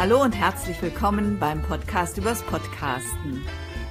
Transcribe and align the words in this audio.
Hallo 0.00 0.22
und 0.22 0.34
herzlich 0.34 0.80
willkommen 0.80 1.38
beim 1.38 1.60
Podcast 1.60 2.16
übers 2.16 2.42
Podcasten. 2.44 3.42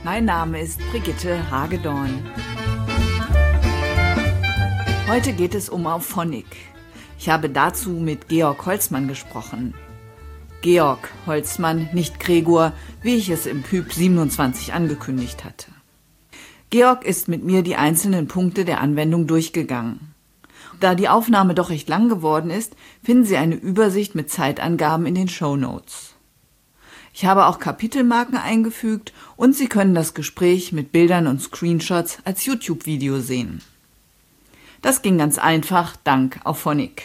Mein 0.04 0.26
Name 0.26 0.60
ist 0.60 0.80
Brigitte 0.90 1.52
Hagedorn. 1.52 2.28
Heute 5.08 5.34
geht 5.34 5.54
es 5.54 5.70
um 5.70 5.86
Auphonic. 5.86 6.48
Ich 7.20 7.30
habe 7.30 7.48
dazu 7.48 7.92
mit 7.92 8.28
Georg 8.28 8.66
Holzmann 8.66 9.08
gesprochen. 9.08 9.76
Georg 10.64 11.12
Holzmann, 11.28 11.90
nicht 11.94 12.20
Gregor, 12.20 12.74
wie 13.04 13.14
ich 13.14 13.30
es 13.30 13.46
im 13.46 13.62
Pyp 13.62 13.94
27 13.94 14.74
angekündigt 14.74 15.46
hatte. 15.46 15.68
Georg 16.72 17.06
ist 17.06 17.28
mit 17.28 17.44
mir 17.44 17.62
die 17.62 17.76
einzelnen 17.76 18.28
Punkte 18.28 18.66
der 18.66 18.82
Anwendung 18.82 19.28
durchgegangen. 19.28 20.09
Da 20.80 20.96
die 20.96 21.10
Aufnahme 21.10 21.56
doch 21.56 21.70
recht 21.70 21.90
lang 21.90 22.08
geworden 22.10 22.50
ist, 22.50 22.76
finden 23.04 23.26
Sie 23.26 23.38
eine 23.38 23.56
Übersicht 23.56 24.16
mit 24.16 24.30
Zeitangaben 24.30 25.06
in 25.06 25.16
den 25.16 25.28
Show 25.28 25.56
Notes. 25.56 26.14
Ich 27.14 27.26
habe 27.26 27.48
auch 27.48 27.60
Kapitelmarken 27.60 28.38
eingefügt 28.38 29.12
und 29.36 29.56
Sie 29.56 29.68
können 29.68 29.94
das 29.94 30.14
Gespräch 30.14 30.72
mit 30.72 30.92
Bildern 30.92 31.28
und 31.28 31.42
Screenshots 31.42 32.20
als 32.24 32.46
YouTube-Video 32.46 33.20
sehen. 33.20 33.62
Das 34.82 35.02
ging 35.02 35.18
ganz 35.18 35.38
einfach 35.38 35.98
dank 36.06 36.40
Auphonic. 36.46 37.04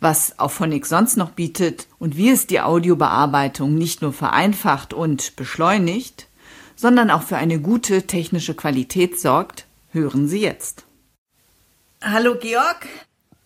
Was 0.00 0.38
Auphonic 0.38 0.86
sonst 0.86 1.16
noch 1.16 1.30
bietet 1.30 1.86
und 1.98 2.16
wie 2.16 2.30
es 2.30 2.46
die 2.46 2.60
Audiobearbeitung 2.60 3.74
nicht 3.74 4.00
nur 4.00 4.12
vereinfacht 4.12 4.94
und 4.94 5.36
beschleunigt, 5.36 6.26
sondern 6.74 7.10
auch 7.10 7.22
für 7.22 7.36
eine 7.36 7.60
gute 7.60 8.06
technische 8.06 8.54
Qualität 8.54 9.20
sorgt, 9.20 9.66
hören 9.90 10.26
Sie 10.26 10.40
jetzt. 10.40 10.86
Hallo 12.04 12.34
Georg, 12.34 12.88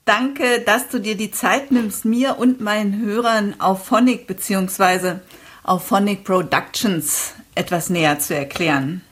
danke, 0.06 0.62
dass 0.64 0.88
du 0.88 0.98
dir 0.98 1.14
die 1.14 1.30
Zeit 1.30 1.72
nimmst, 1.72 2.06
mir 2.06 2.38
und 2.38 2.58
meinen 2.58 3.04
Hörern 3.04 3.54
Auphonic 3.60 4.26
bzw. 4.26 5.16
Auphonic 5.62 6.24
Productions 6.24 7.34
etwas 7.54 7.90
näher 7.90 8.18
zu 8.18 8.34
erklären. 8.34 9.02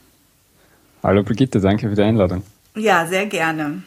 Hallo 1.03 1.23
Brigitte, 1.23 1.61
danke 1.61 1.91
für 1.91 1.95
die 1.95 2.01
Einladung. 2.01 2.43
Ja, 2.75 3.07
sehr 3.07 3.27
gerne. 3.27 3.83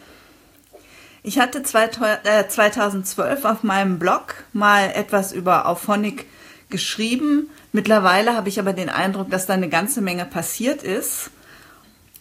Ich 1.24 1.40
hatte 1.40 1.64
2012 1.64 3.44
äh, 3.44 3.48
auf 3.48 3.64
meinem 3.64 3.98
Blog 3.98 4.36
mal 4.54 4.92
etwas 4.94 5.34
über 5.34 5.66
Auphonic 5.66 6.28
geschrieben. 6.70 7.50
Mittlerweile 7.72 8.36
habe 8.36 8.50
ich 8.50 8.60
aber 8.60 8.74
den 8.74 8.90
Eindruck, 8.90 9.32
dass 9.32 9.48
da 9.48 9.56
eine 9.56 9.70
ganze 9.70 10.02
Menge 10.02 10.26
passiert 10.26 10.84
ist. 10.84 11.32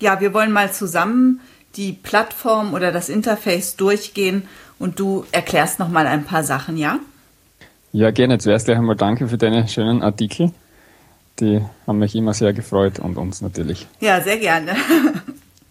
Ja, 0.00 0.21
wir 0.21 0.33
wollen 0.33 0.53
mal 0.53 0.73
zusammen 0.73 1.41
die 1.77 1.92
Plattform 1.92 2.74
oder 2.74 2.92
das 2.92 3.08
Interface 3.08 3.77
durchgehen 3.77 4.48
und 4.78 4.98
du 4.98 5.24
erklärst 5.32 5.78
noch 5.78 5.88
mal 5.88 6.06
ein 6.06 6.24
paar 6.24 6.44
Sachen, 6.44 6.77
ja? 6.77 6.98
Ja, 7.92 8.10
gerne. 8.10 8.38
Zuerst 8.38 8.66
gleich 8.66 8.78
einmal 8.78 8.96
danke 8.96 9.28
für 9.28 9.38
deine 9.38 9.69
schönen 9.69 10.02
Artikel. 10.02 10.52
Die 11.41 11.62
haben 11.86 11.98
mich 11.98 12.14
immer 12.14 12.34
sehr 12.34 12.52
gefreut 12.52 12.98
und 12.98 13.16
uns 13.16 13.41
natürlich. 13.41 13.86
Ja, 14.00 14.20
sehr 14.20 14.38
gerne. 14.38 14.77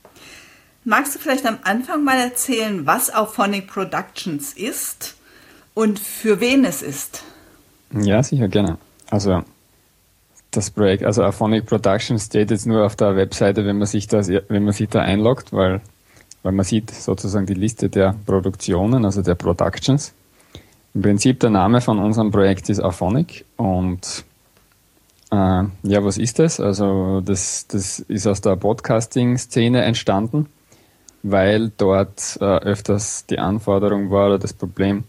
Magst 0.83 1.15
du 1.15 1.19
vielleicht 1.19 1.45
am 1.47 1.57
Anfang 1.63 2.03
mal 2.03 2.17
erzählen, 2.17 2.85
was 2.85 3.13
Auphonic 3.13 3.67
Productions 3.67 4.53
ist 4.53 5.15
und 5.73 5.99
für 5.99 6.39
wen 6.39 6.65
es 6.65 6.83
ist? 6.83 7.23
Ja, 7.91 8.21
sicher, 8.21 8.47
gerne. 8.47 8.77
Also 9.09 9.43
das 10.51 10.69
Projekt, 10.69 11.03
also 11.03 11.23
Auphonic 11.23 11.65
Productions 11.65 12.25
steht 12.25 12.51
jetzt 12.51 12.65
nur 12.65 12.85
auf 12.85 12.95
der 12.95 13.15
Webseite, 13.15 13.65
wenn 13.65 13.77
man 13.77 13.87
sich 13.87 14.07
das, 14.07 14.29
wenn 14.29 14.63
man 14.63 14.73
sich 14.73 14.89
da 14.89 15.01
einloggt, 15.01 15.53
weil, 15.53 15.81
weil 16.45 16.53
man 16.53 16.63
sieht 16.63 16.91
sozusagen 16.91 17.45
die 17.45 17.55
Liste 17.55 17.89
der 17.89 18.15
Produktionen, 18.25 19.03
also 19.03 19.21
der 19.21 19.35
Productions. 19.35 20.13
Im 20.93 21.01
Prinzip 21.01 21.39
der 21.39 21.50
Name 21.50 21.81
von 21.81 22.00
unserem 22.00 22.31
Projekt 22.31 22.69
ist 22.69 22.79
Auphonic 22.79 23.44
und 23.57 24.23
äh, 25.31 25.35
ja, 25.83 26.06
was 26.06 26.17
ist 26.17 26.39
das? 26.39 26.59
Also 26.59 27.22
das, 27.22 27.67
das 27.67 28.00
ist 28.00 28.28
aus 28.28 28.41
der 28.41 28.56
Podcasting-Szene 28.56 29.81
entstanden 29.81 30.47
weil 31.28 31.72
dort 31.75 32.38
äh, 32.39 32.45
öfters 32.45 33.25
die 33.25 33.39
Anforderung 33.39 34.12
war 34.12 34.27
oder 34.27 34.39
das 34.39 34.53
Problem, 34.53 35.06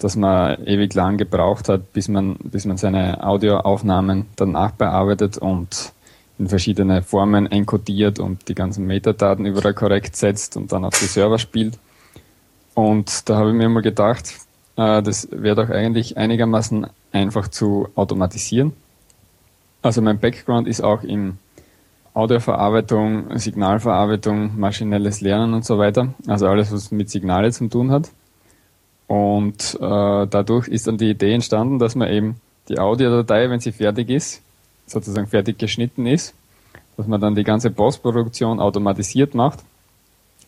dass 0.00 0.16
man 0.16 0.64
ewig 0.64 0.94
lang 0.94 1.16
gebraucht 1.16 1.68
hat, 1.68 1.92
bis 1.92 2.08
man, 2.08 2.36
bis 2.42 2.64
man 2.64 2.76
seine 2.76 3.22
Audioaufnahmen 3.22 4.26
dann 4.34 4.50
nachbearbeitet 4.50 5.38
und 5.38 5.92
in 6.40 6.48
verschiedene 6.48 7.02
Formen 7.02 7.52
encodiert 7.52 8.18
und 8.18 8.48
die 8.48 8.54
ganzen 8.54 8.86
Metadaten 8.86 9.44
überall 9.44 9.74
korrekt 9.74 10.16
setzt 10.16 10.56
und 10.56 10.72
dann 10.72 10.86
auf 10.86 10.98
die 10.98 11.04
Server 11.04 11.38
spielt. 11.38 11.78
Und 12.74 13.28
da 13.28 13.36
habe 13.36 13.50
ich 13.50 13.54
mir 13.54 13.68
mal 13.68 13.82
gedacht, 13.82 14.34
äh, 14.76 15.02
das 15.02 15.28
wäre 15.30 15.54
doch 15.54 15.68
eigentlich 15.68 16.16
einigermaßen 16.16 16.86
einfach 17.12 17.48
zu 17.48 17.88
automatisieren. 17.94 18.72
Also 19.82 20.00
mein 20.00 20.18
Background 20.18 20.66
ist 20.66 20.80
auch 20.80 21.02
im 21.02 21.36
Audioverarbeitung, 22.14 23.38
Signalverarbeitung, 23.38 24.58
maschinelles 24.58 25.20
Lernen 25.20 25.52
und 25.52 25.66
so 25.66 25.78
weiter. 25.78 26.14
Also 26.26 26.48
alles, 26.48 26.72
was 26.72 26.90
mit 26.90 27.10
Signale 27.10 27.52
zu 27.52 27.68
tun 27.68 27.90
hat. 27.90 28.10
Und 29.06 29.74
äh, 29.74 30.26
dadurch 30.26 30.68
ist 30.68 30.86
dann 30.86 30.96
die 30.96 31.10
Idee 31.10 31.34
entstanden, 31.34 31.78
dass 31.78 31.96
man 31.96 32.08
eben 32.08 32.40
die 32.68 32.78
Audiodatei, 32.78 33.50
wenn 33.50 33.60
sie 33.60 33.72
fertig 33.72 34.08
ist, 34.08 34.42
sozusagen 34.90 35.26
fertig 35.26 35.58
geschnitten 35.58 36.06
ist, 36.06 36.34
dass 36.96 37.06
man 37.06 37.20
dann 37.20 37.34
die 37.34 37.44
ganze 37.44 37.70
Postproduktion 37.70 38.60
automatisiert 38.60 39.34
macht. 39.34 39.60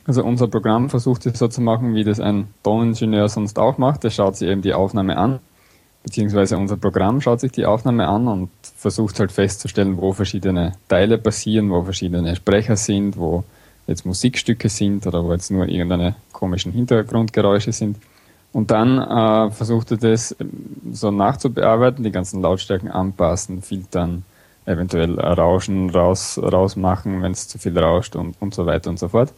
Also 0.05 0.25
unser 0.25 0.49
Programm 0.49 0.91
versucht 0.91 1.27
es 1.27 1.39
so 1.39 1.49
zu 1.49 1.61
machen, 1.61 1.95
wie 1.95 2.05
das 2.05 2.19
ein 2.19 2.49
Toningenieur 2.65 3.29
sonst 3.29 3.59
auch 3.59 3.79
macht. 3.79 4.03
Der 4.05 4.11
schaut 4.11 4.37
sich 4.37 4.49
eben 4.49 4.63
die 4.63 4.75
Aufnahme 4.75 5.17
an 5.17 5.39
beziehungsweise 6.03 6.57
unser 6.57 6.77
Programm 6.77 7.21
schaut 7.21 7.41
sich 7.41 7.53
die 7.53 7.67
Aufnahme 7.67 8.09
an 8.09 8.29
und 8.29 8.51
versucht 8.77 9.21
halt 9.21 9.33
festzustellen, 9.33 9.99
wo 9.99 10.13
verschiedene 10.13 10.73
Teile 10.89 11.19
passieren, 11.19 11.71
wo 11.71 11.83
verschiedene 11.83 12.35
Sprecher 12.37 12.77
sind, 12.77 13.17
wo 13.17 13.45
jetzt 13.87 14.05
Musikstücke 14.05 14.69
sind 14.69 15.07
oder 15.07 15.25
wo 15.25 15.33
jetzt 15.33 15.51
nur 15.51 15.69
irgendeine 15.69 16.17
komischen 16.33 16.73
Hintergrundgeräusche 16.73 17.73
sind. 17.73 17.97
Und 18.53 18.71
dann 18.71 18.99
äh, 18.99 19.51
versucht 19.51 19.93
er 19.93 19.97
das 19.97 20.37
ähm, 20.39 20.51
so 20.93 21.11
nachzubearbeiten, 21.11 22.05
die 22.05 22.11
ganzen 22.11 22.43
Lautstärken 22.43 22.91
anpassen, 22.91 23.63
filtern, 23.63 24.25
eventuell 24.67 25.19
Rauschen 25.19 25.91
raus, 25.91 26.39
rausmachen, 26.43 27.23
wenn 27.23 27.33
es 27.33 27.49
zu 27.49 27.59
viel 27.59 27.77
rauscht 27.79 28.17
und, 28.17 28.37
und 28.41 28.55
so 28.55 28.67
weiter 28.67 28.91
und 28.91 28.99
so 28.99 29.09
fort. 29.09 29.33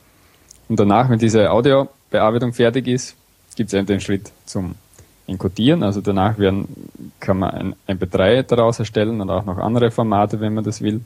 Und 0.69 0.81
danach, 0.81 1.09
wenn 1.11 1.19
diese 1.19 1.51
Audiobearbeitung 1.51 2.53
fertig 2.53 2.87
ist, 2.87 3.17
gibt 3.57 3.69
es 3.69 3.75
eben 3.75 3.87
den 3.87 4.01
Schritt 4.01 4.33
zum 4.47 4.75
encodieren. 5.27 5.83
Also 5.83 6.01
danach 6.01 6.39
werden, 6.39 6.69
kann 7.21 7.39
man 7.39 7.51
ein 7.51 7.75
MP3 7.99 8.43
daraus 8.43 8.79
erstellen 8.79 9.21
und 9.21 9.31
auch 9.31 9.45
noch 9.45 9.59
andere 9.59 9.91
Formate, 9.91 10.41
wenn 10.41 10.55
man 10.55 10.65
das 10.65 10.83
will. 10.83 11.01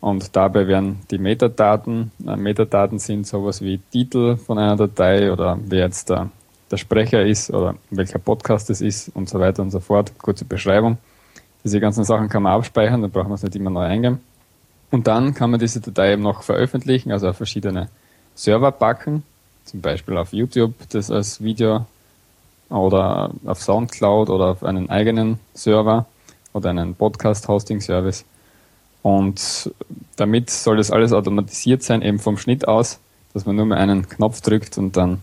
Und 0.00 0.34
dabei 0.34 0.66
werden 0.66 1.00
die 1.10 1.18
Metadaten, 1.18 2.10
äh, 2.26 2.36
Metadaten 2.36 2.98
sind 2.98 3.26
sowas 3.26 3.62
wie 3.62 3.78
Titel 3.78 4.36
von 4.36 4.58
einer 4.58 4.76
Datei 4.76 5.32
oder 5.32 5.58
wer 5.64 5.84
jetzt 5.84 6.10
der, 6.10 6.28
der 6.70 6.76
Sprecher 6.76 7.24
ist 7.24 7.50
oder 7.50 7.76
welcher 7.90 8.18
Podcast 8.18 8.68
es 8.70 8.80
ist 8.80 9.10
und 9.14 9.28
so 9.28 9.38
weiter 9.38 9.62
und 9.62 9.70
so 9.70 9.78
fort. 9.78 10.12
Kurze 10.18 10.44
Beschreibung. 10.44 10.98
Diese 11.64 11.80
ganzen 11.80 12.04
Sachen 12.04 12.28
kann 12.28 12.42
man 12.42 12.52
abspeichern, 12.52 13.02
da 13.02 13.08
braucht 13.08 13.28
man 13.28 13.34
es 13.34 13.42
nicht 13.42 13.56
immer 13.56 13.70
neu 13.70 13.84
eingeben. 13.84 14.20
Und 14.90 15.06
dann 15.06 15.34
kann 15.34 15.50
man 15.50 15.60
diese 15.60 15.80
Datei 15.80 16.12
eben 16.12 16.22
noch 16.22 16.42
veröffentlichen, 16.42 17.12
also 17.12 17.28
auf 17.28 17.36
verschiedene 17.36 17.88
Server 18.34 18.72
packen, 18.72 19.22
zum 19.64 19.80
Beispiel 19.80 20.16
auf 20.16 20.32
YouTube 20.32 20.74
das 20.90 21.10
als 21.10 21.42
Video 21.42 21.86
oder 22.68 23.30
auf 23.44 23.62
Soundcloud 23.62 24.28
oder 24.28 24.46
auf 24.46 24.64
einen 24.64 24.90
eigenen 24.90 25.38
Server 25.54 26.06
oder 26.52 26.70
einen 26.70 26.94
Podcast-Hosting-Service. 26.94 28.24
Und 29.02 29.72
damit 30.16 30.50
soll 30.50 30.76
das 30.76 30.90
alles 30.90 31.12
automatisiert 31.12 31.82
sein, 31.82 32.02
eben 32.02 32.18
vom 32.18 32.38
Schnitt 32.38 32.68
aus, 32.68 32.98
dass 33.34 33.46
man 33.46 33.56
nur 33.56 33.66
mal 33.66 33.78
einen 33.78 34.08
Knopf 34.08 34.40
drückt 34.40 34.78
und 34.78 34.96
dann 34.96 35.22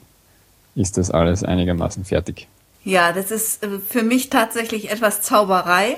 ist 0.75 0.97
das 0.97 1.11
alles 1.11 1.43
einigermaßen 1.43 2.05
fertig. 2.05 2.47
Ja, 2.83 3.11
das 3.11 3.31
ist 3.31 3.63
äh, 3.63 3.79
für 3.79 4.03
mich 4.03 4.29
tatsächlich 4.29 4.91
etwas 4.91 5.21
Zauberei, 5.21 5.97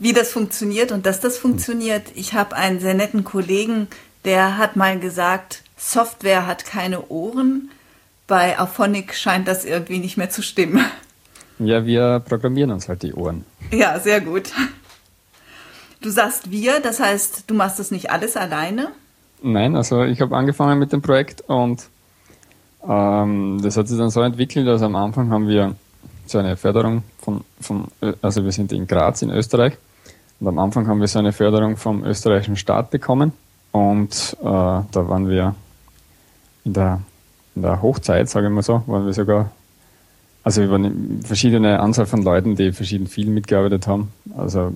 wie 0.00 0.12
das 0.12 0.32
funktioniert 0.32 0.92
und 0.92 1.06
dass 1.06 1.20
das 1.20 1.38
funktioniert. 1.38 2.04
Ich 2.14 2.34
habe 2.34 2.56
einen 2.56 2.80
sehr 2.80 2.94
netten 2.94 3.24
Kollegen, 3.24 3.88
der 4.24 4.58
hat 4.58 4.76
mal 4.76 4.98
gesagt, 4.98 5.62
Software 5.76 6.46
hat 6.46 6.64
keine 6.64 7.08
Ohren, 7.08 7.70
bei 8.26 8.58
Auphonic 8.58 9.14
scheint 9.14 9.46
das 9.48 9.64
irgendwie 9.64 9.98
nicht 9.98 10.16
mehr 10.16 10.30
zu 10.30 10.42
stimmen. 10.42 10.84
Ja, 11.58 11.86
wir 11.86 12.20
programmieren 12.20 12.70
uns 12.70 12.88
halt 12.88 13.02
die 13.02 13.14
Ohren. 13.14 13.44
Ja, 13.70 13.98
sehr 14.00 14.20
gut. 14.20 14.50
Du 16.00 16.10
sagst 16.10 16.50
wir, 16.50 16.80
das 16.80 17.00
heißt, 17.00 17.44
du 17.46 17.54
machst 17.54 17.78
das 17.78 17.90
nicht 17.90 18.10
alles 18.10 18.36
alleine? 18.36 18.88
Nein, 19.42 19.76
also 19.76 20.04
ich 20.04 20.20
habe 20.20 20.36
angefangen 20.36 20.78
mit 20.78 20.92
dem 20.92 21.02
Projekt 21.02 21.42
und 21.42 21.84
ähm, 22.88 23.60
das 23.62 23.76
hat 23.76 23.88
sich 23.88 23.98
dann 23.98 24.10
so 24.10 24.20
entwickelt, 24.22 24.66
dass 24.66 24.82
am 24.82 24.96
Anfang 24.96 25.30
haben 25.30 25.48
wir 25.48 25.76
so 26.26 26.38
eine 26.38 26.56
Förderung 26.56 27.02
von, 27.24 27.44
von, 27.60 27.88
also 28.22 28.44
wir 28.44 28.52
sind 28.52 28.72
in 28.72 28.86
Graz 28.86 29.22
in 29.22 29.30
Österreich 29.30 29.74
und 30.40 30.48
am 30.48 30.58
Anfang 30.58 30.86
haben 30.86 31.00
wir 31.00 31.08
so 31.08 31.18
eine 31.18 31.32
Förderung 31.32 31.76
vom 31.76 32.04
österreichischen 32.04 32.56
Staat 32.56 32.90
bekommen 32.90 33.32
und 33.72 34.36
äh, 34.40 34.44
da 34.44 34.86
waren 34.92 35.28
wir 35.28 35.54
in 36.64 36.72
der 36.72 37.00
in 37.56 37.62
der 37.62 37.82
Hochzeit, 37.82 38.28
sage 38.28 38.48
ich 38.48 38.52
mal 38.52 38.62
so, 38.62 38.82
waren 38.86 39.06
wir 39.06 39.12
sogar 39.12 39.50
Also 40.44 40.62
über 40.62 40.74
eine 40.74 40.92
verschiedene 41.24 41.80
Anzahl 41.80 42.04
von 42.04 42.22
Leuten, 42.22 42.54
die 42.54 42.72
verschieden 42.72 43.06
viel 43.06 43.28
mitgearbeitet 43.28 43.86
haben. 43.86 44.12
Also 44.36 44.72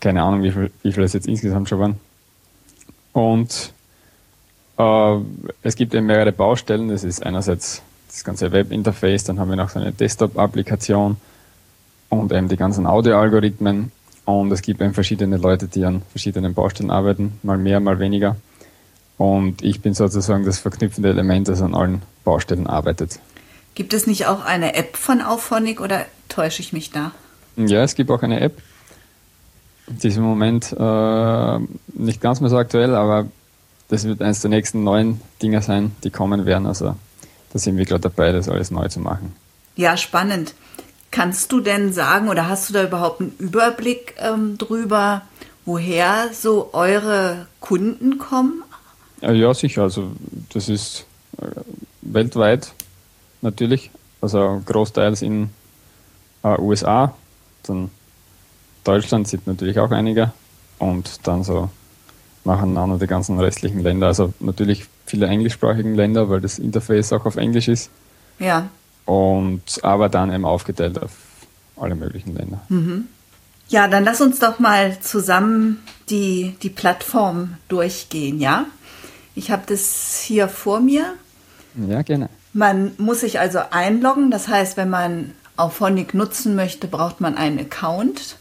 keine 0.00 0.22
Ahnung, 0.22 0.44
wie 0.44 0.52
viel, 0.52 0.70
wie 0.82 0.92
viel 0.92 1.02
es 1.02 1.12
jetzt 1.12 1.26
insgesamt 1.26 1.68
schon 1.68 1.80
waren. 1.80 2.00
Und 3.12 3.72
äh, 4.78 5.16
es 5.62 5.74
gibt 5.74 5.92
eben 5.92 6.06
mehrere 6.06 6.30
Baustellen. 6.30 6.88
Das 6.88 7.02
ist 7.02 7.26
einerseits 7.26 7.82
das 8.18 8.24
ganze 8.24 8.52
Webinterface, 8.52 9.24
dann 9.24 9.38
haben 9.38 9.48
wir 9.48 9.56
noch 9.56 9.70
so 9.70 9.78
eine 9.78 9.92
Desktop-Applikation 9.92 11.16
und 12.08 12.32
eben 12.32 12.48
die 12.48 12.56
ganzen 12.56 12.86
Audio-Algorithmen. 12.86 13.92
Und 14.24 14.52
es 14.52 14.60
gibt 14.60 14.80
eben 14.80 14.92
verschiedene 14.92 15.36
Leute, 15.36 15.68
die 15.68 15.84
an 15.84 16.02
verschiedenen 16.10 16.52
Baustellen 16.52 16.90
arbeiten, 16.90 17.38
mal 17.42 17.56
mehr, 17.56 17.80
mal 17.80 17.98
weniger. 17.98 18.36
Und 19.16 19.62
ich 19.62 19.80
bin 19.80 19.94
sozusagen 19.94 20.44
das 20.44 20.58
verknüpfende 20.58 21.08
Element, 21.08 21.48
das 21.48 21.62
an 21.62 21.74
allen 21.74 22.02
Baustellen 22.24 22.66
arbeitet. 22.66 23.20
Gibt 23.74 23.94
es 23.94 24.06
nicht 24.06 24.26
auch 24.26 24.44
eine 24.44 24.74
App 24.74 24.96
von 24.96 25.22
Auphonic 25.22 25.80
oder 25.80 26.04
täusche 26.28 26.60
ich 26.60 26.72
mich 26.72 26.90
da? 26.90 27.12
Ja, 27.56 27.82
es 27.82 27.94
gibt 27.94 28.10
auch 28.10 28.22
eine 28.22 28.40
App. 28.40 28.58
Die 29.86 30.08
ist 30.08 30.16
im 30.16 30.24
Moment 30.24 30.72
äh, 30.78 31.58
nicht 31.94 32.20
ganz 32.20 32.40
mehr 32.40 32.50
so 32.50 32.58
aktuell, 32.58 32.94
aber 32.94 33.26
das 33.88 34.04
wird 34.04 34.20
eines 34.20 34.40
der 34.40 34.50
nächsten 34.50 34.84
neuen 34.84 35.20
Dinge 35.42 35.62
sein, 35.62 35.92
die 36.04 36.10
kommen 36.10 36.44
werden. 36.44 36.66
Also 36.66 36.94
da 37.52 37.58
sind 37.58 37.76
wir 37.76 37.84
gerade 37.84 38.02
dabei, 38.02 38.32
das 38.32 38.48
alles 38.48 38.70
neu 38.70 38.88
zu 38.88 39.00
machen. 39.00 39.34
Ja, 39.76 39.96
spannend. 39.96 40.54
Kannst 41.10 41.52
du 41.52 41.60
denn 41.60 41.92
sagen 41.92 42.28
oder 42.28 42.48
hast 42.48 42.68
du 42.68 42.74
da 42.74 42.84
überhaupt 42.84 43.20
einen 43.20 43.34
Überblick 43.38 44.14
ähm, 44.18 44.58
drüber, 44.58 45.22
woher 45.64 46.30
so 46.32 46.70
eure 46.72 47.46
Kunden 47.60 48.18
kommen? 48.18 48.62
Ja, 49.20 49.54
sicher. 49.54 49.82
Also 49.82 50.12
das 50.52 50.68
ist 50.68 51.06
äh, 51.40 51.46
weltweit 52.02 52.72
natürlich, 53.40 53.90
also 54.20 54.62
großteils 54.64 55.22
in 55.22 55.50
äh, 56.42 56.58
USA, 56.58 57.14
dann 57.64 57.90
Deutschland 58.84 59.28
sind 59.28 59.46
natürlich 59.46 59.78
auch 59.78 59.90
einige 59.90 60.32
und 60.78 61.26
dann 61.26 61.44
so 61.44 61.70
nacheinander 62.48 62.98
die 62.98 63.06
ganzen 63.06 63.38
restlichen 63.38 63.80
Länder. 63.80 64.08
Also 64.08 64.32
natürlich 64.40 64.86
viele 65.06 65.26
englischsprachigen 65.26 65.94
Länder, 65.94 66.28
weil 66.28 66.40
das 66.40 66.58
Interface 66.58 67.12
auch 67.12 67.24
auf 67.26 67.36
Englisch 67.36 67.68
ist. 67.68 67.90
Ja. 68.38 68.68
Und 69.04 69.62
aber 69.82 70.08
dann 70.08 70.32
eben 70.32 70.44
aufgeteilt 70.44 71.00
auf 71.00 71.12
alle 71.76 71.94
möglichen 71.94 72.34
Länder. 72.34 72.60
Mhm. 72.68 73.06
Ja, 73.68 73.86
dann 73.86 74.04
lass 74.04 74.20
uns 74.20 74.38
doch 74.38 74.58
mal 74.58 74.98
zusammen 75.00 75.82
die, 76.08 76.56
die 76.62 76.70
Plattform 76.70 77.56
durchgehen, 77.68 78.40
ja? 78.40 78.64
Ich 79.34 79.50
habe 79.50 79.62
das 79.66 80.20
hier 80.20 80.48
vor 80.48 80.80
mir. 80.80 81.14
Ja, 81.86 82.02
gerne. 82.02 82.28
Man 82.52 82.92
muss 82.98 83.20
sich 83.20 83.38
also 83.38 83.60
einloggen. 83.70 84.30
Das 84.30 84.48
heißt, 84.48 84.76
wenn 84.76 84.90
man 84.90 85.32
Auphonic 85.56 86.14
nutzen 86.14 86.56
möchte, 86.56 86.88
braucht 86.88 87.20
man 87.20 87.36
einen 87.36 87.58
Account. 87.58 88.36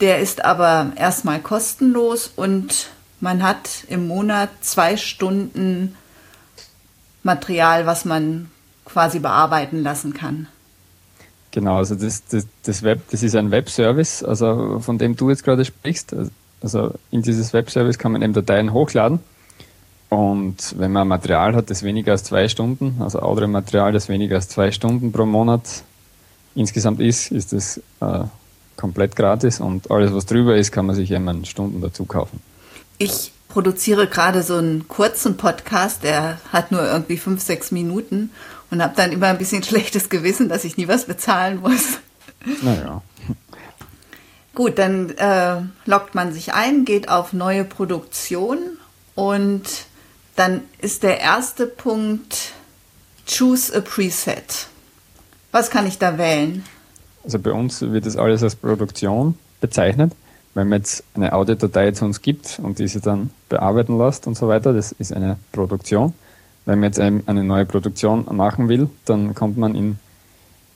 Der 0.00 0.18
ist 0.18 0.44
aber 0.44 0.92
erstmal 0.96 1.40
kostenlos 1.40 2.32
und 2.34 2.90
man 3.20 3.42
hat 3.42 3.84
im 3.88 4.08
Monat 4.08 4.50
zwei 4.60 4.96
Stunden 4.96 5.96
Material, 7.22 7.86
was 7.86 8.04
man 8.04 8.50
quasi 8.84 9.18
bearbeiten 9.18 9.82
lassen 9.82 10.14
kann. 10.14 10.46
Genau, 11.50 11.76
also 11.76 11.94
das, 11.94 12.24
das, 12.26 12.46
das 12.62 12.82
Web, 12.82 13.02
das 13.10 13.22
ist 13.22 13.34
ein 13.34 13.50
Webservice, 13.50 14.22
also 14.22 14.78
von 14.80 14.98
dem 14.98 15.16
du 15.16 15.30
jetzt 15.30 15.44
gerade 15.44 15.64
sprichst. 15.64 16.14
Also 16.62 16.94
in 17.10 17.22
dieses 17.22 17.52
Webservice 17.52 17.98
kann 17.98 18.12
man 18.12 18.22
eben 18.22 18.32
Dateien 18.32 18.72
hochladen 18.72 19.20
und 20.10 20.74
wenn 20.76 20.92
man 20.92 21.06
Material 21.06 21.54
hat, 21.54 21.70
das 21.70 21.84
weniger 21.84 22.12
als 22.12 22.24
zwei 22.24 22.48
Stunden, 22.48 22.96
also 23.00 23.20
Audio-Material, 23.20 23.92
das 23.92 24.08
weniger 24.08 24.36
als 24.36 24.48
zwei 24.48 24.72
Stunden 24.72 25.12
pro 25.12 25.24
Monat 25.24 25.84
insgesamt 26.56 27.00
ist, 27.00 27.30
ist 27.30 27.52
das 27.52 27.78
äh, 28.00 28.24
komplett 28.76 29.14
gratis 29.14 29.60
und 29.60 29.90
alles, 29.90 30.12
was 30.12 30.26
drüber 30.26 30.56
ist, 30.56 30.72
kann 30.72 30.86
man 30.86 30.96
sich 30.96 31.12
eben 31.12 31.28
an 31.28 31.44
Stunden 31.44 31.80
dazu 31.80 32.04
kaufen. 32.06 32.40
Ich 33.02 33.32
produziere 33.48 34.06
gerade 34.06 34.42
so 34.42 34.56
einen 34.56 34.86
kurzen 34.86 35.38
Podcast, 35.38 36.02
der 36.02 36.38
hat 36.52 36.70
nur 36.70 36.84
irgendwie 36.84 37.16
fünf, 37.16 37.40
sechs 37.40 37.70
Minuten 37.70 38.30
und 38.70 38.82
habe 38.82 38.92
dann 38.94 39.10
immer 39.10 39.28
ein 39.28 39.38
bisschen 39.38 39.62
schlechtes 39.64 40.10
Gewissen, 40.10 40.50
dass 40.50 40.64
ich 40.64 40.76
nie 40.76 40.86
was 40.86 41.06
bezahlen 41.06 41.60
muss. 41.60 41.98
Naja. 42.60 43.00
Gut, 44.54 44.78
dann 44.78 45.16
äh, 45.16 45.62
loggt 45.86 46.14
man 46.14 46.34
sich 46.34 46.52
ein, 46.52 46.84
geht 46.84 47.08
auf 47.08 47.32
neue 47.32 47.64
Produktion 47.64 48.58
und 49.14 49.62
dann 50.36 50.60
ist 50.76 51.02
der 51.02 51.20
erste 51.20 51.66
Punkt 51.66 52.52
Choose 53.26 53.74
a 53.74 53.80
Preset. 53.80 54.66
Was 55.52 55.70
kann 55.70 55.86
ich 55.86 55.96
da 55.96 56.18
wählen? 56.18 56.66
Also 57.24 57.38
bei 57.38 57.52
uns 57.52 57.80
wird 57.80 58.04
das 58.04 58.18
alles 58.18 58.42
als 58.42 58.56
Produktion 58.56 59.38
bezeichnet. 59.62 60.12
Wenn 60.54 60.68
man 60.68 60.80
jetzt 60.80 61.04
eine 61.14 61.32
Audiodatei 61.32 61.92
zu 61.92 62.04
uns 62.04 62.22
gibt 62.22 62.60
und 62.62 62.78
diese 62.78 63.00
dann 63.00 63.30
bearbeiten 63.48 63.96
lässt 63.98 64.26
und 64.26 64.36
so 64.36 64.48
weiter, 64.48 64.72
das 64.72 64.92
ist 64.92 65.12
eine 65.12 65.36
Produktion. 65.52 66.12
Wenn 66.66 66.80
man 66.80 66.88
jetzt 66.88 67.00
eine 67.00 67.44
neue 67.44 67.64
Produktion 67.64 68.26
machen 68.30 68.68
will, 68.68 68.88
dann 69.04 69.34
kommt 69.34 69.56
man 69.56 69.74
in, 69.74 69.98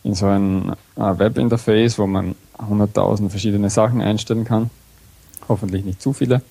in 0.05 0.15
so 0.15 0.27
ein 0.27 0.73
äh, 0.97 1.19
Webinterface, 1.19 1.99
wo 1.99 2.07
man 2.07 2.35
100.000 2.59 3.31
verschiedene 3.31 3.69
Sachen 3.69 4.01
einstellen 4.01 4.45
kann. 4.45 4.71
Hoffentlich 5.49 5.85
nicht 5.85 6.01
zu 6.01 6.13
viele. 6.13 6.43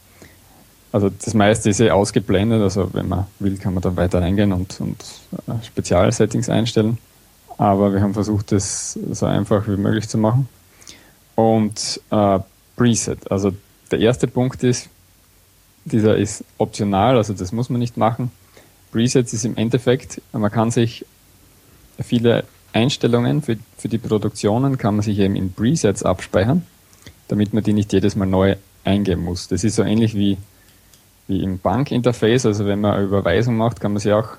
Also 0.91 1.09
das 1.09 1.33
meiste 1.33 1.71
ist 1.71 1.79
eh 1.79 1.89
ausgeblendet, 1.89 2.61
also 2.61 2.93
wenn 2.93 3.09
man 3.09 3.25
will, 3.39 3.57
kann 3.57 3.73
man 3.73 3.81
da 3.81 3.95
weiter 3.95 4.21
reingehen 4.21 4.53
und, 4.53 4.79
und 4.79 5.03
äh, 5.47 5.65
Spezialsettings 5.65 6.49
einstellen. 6.49 6.99
Aber 7.57 7.93
wir 7.93 8.01
haben 8.01 8.13
versucht, 8.13 8.51
das 8.51 8.93
so 9.11 9.25
einfach 9.25 9.67
wie 9.67 9.77
möglich 9.77 10.07
zu 10.07 10.17
machen. 10.17 10.47
Und 11.35 11.99
äh, 12.11 12.39
Preset, 12.75 13.31
also 13.31 13.53
der 13.91 13.99
erste 13.99 14.27
Punkt 14.27 14.63
ist, 14.63 14.89
dieser 15.85 16.17
ist 16.17 16.43
optional, 16.57 17.17
also 17.17 17.33
das 17.33 17.51
muss 17.51 17.69
man 17.69 17.79
nicht 17.79 17.97
machen. 17.97 18.31
Presets 18.91 19.33
ist 19.33 19.45
im 19.45 19.57
Endeffekt, 19.57 20.21
man 20.31 20.51
kann 20.51 20.71
sich 20.71 21.05
viele 22.01 22.45
Einstellungen 22.71 23.41
für, 23.41 23.57
für 23.77 23.89
die 23.89 23.97
Produktionen 23.97 24.77
kann 24.77 24.95
man 24.95 25.03
sich 25.03 25.19
eben 25.19 25.35
in 25.35 25.53
Presets 25.53 26.03
abspeichern, 26.03 26.65
damit 27.27 27.53
man 27.53 27.63
die 27.63 27.73
nicht 27.73 27.93
jedes 27.93 28.15
Mal 28.15 28.25
neu 28.25 28.55
eingeben 28.83 29.23
muss. 29.23 29.47
Das 29.47 29.63
ist 29.63 29.75
so 29.75 29.83
ähnlich 29.83 30.15
wie 30.15 30.37
wie 31.27 31.43
im 31.43 31.59
Bankinterface. 31.59 32.45
Also 32.45 32.65
wenn 32.65 32.81
man 32.81 32.93
eine 32.93 33.03
Überweisung 33.03 33.57
macht, 33.57 33.79
kann 33.79 33.93
man 33.93 33.99
sich 33.99 34.13
auch 34.13 34.29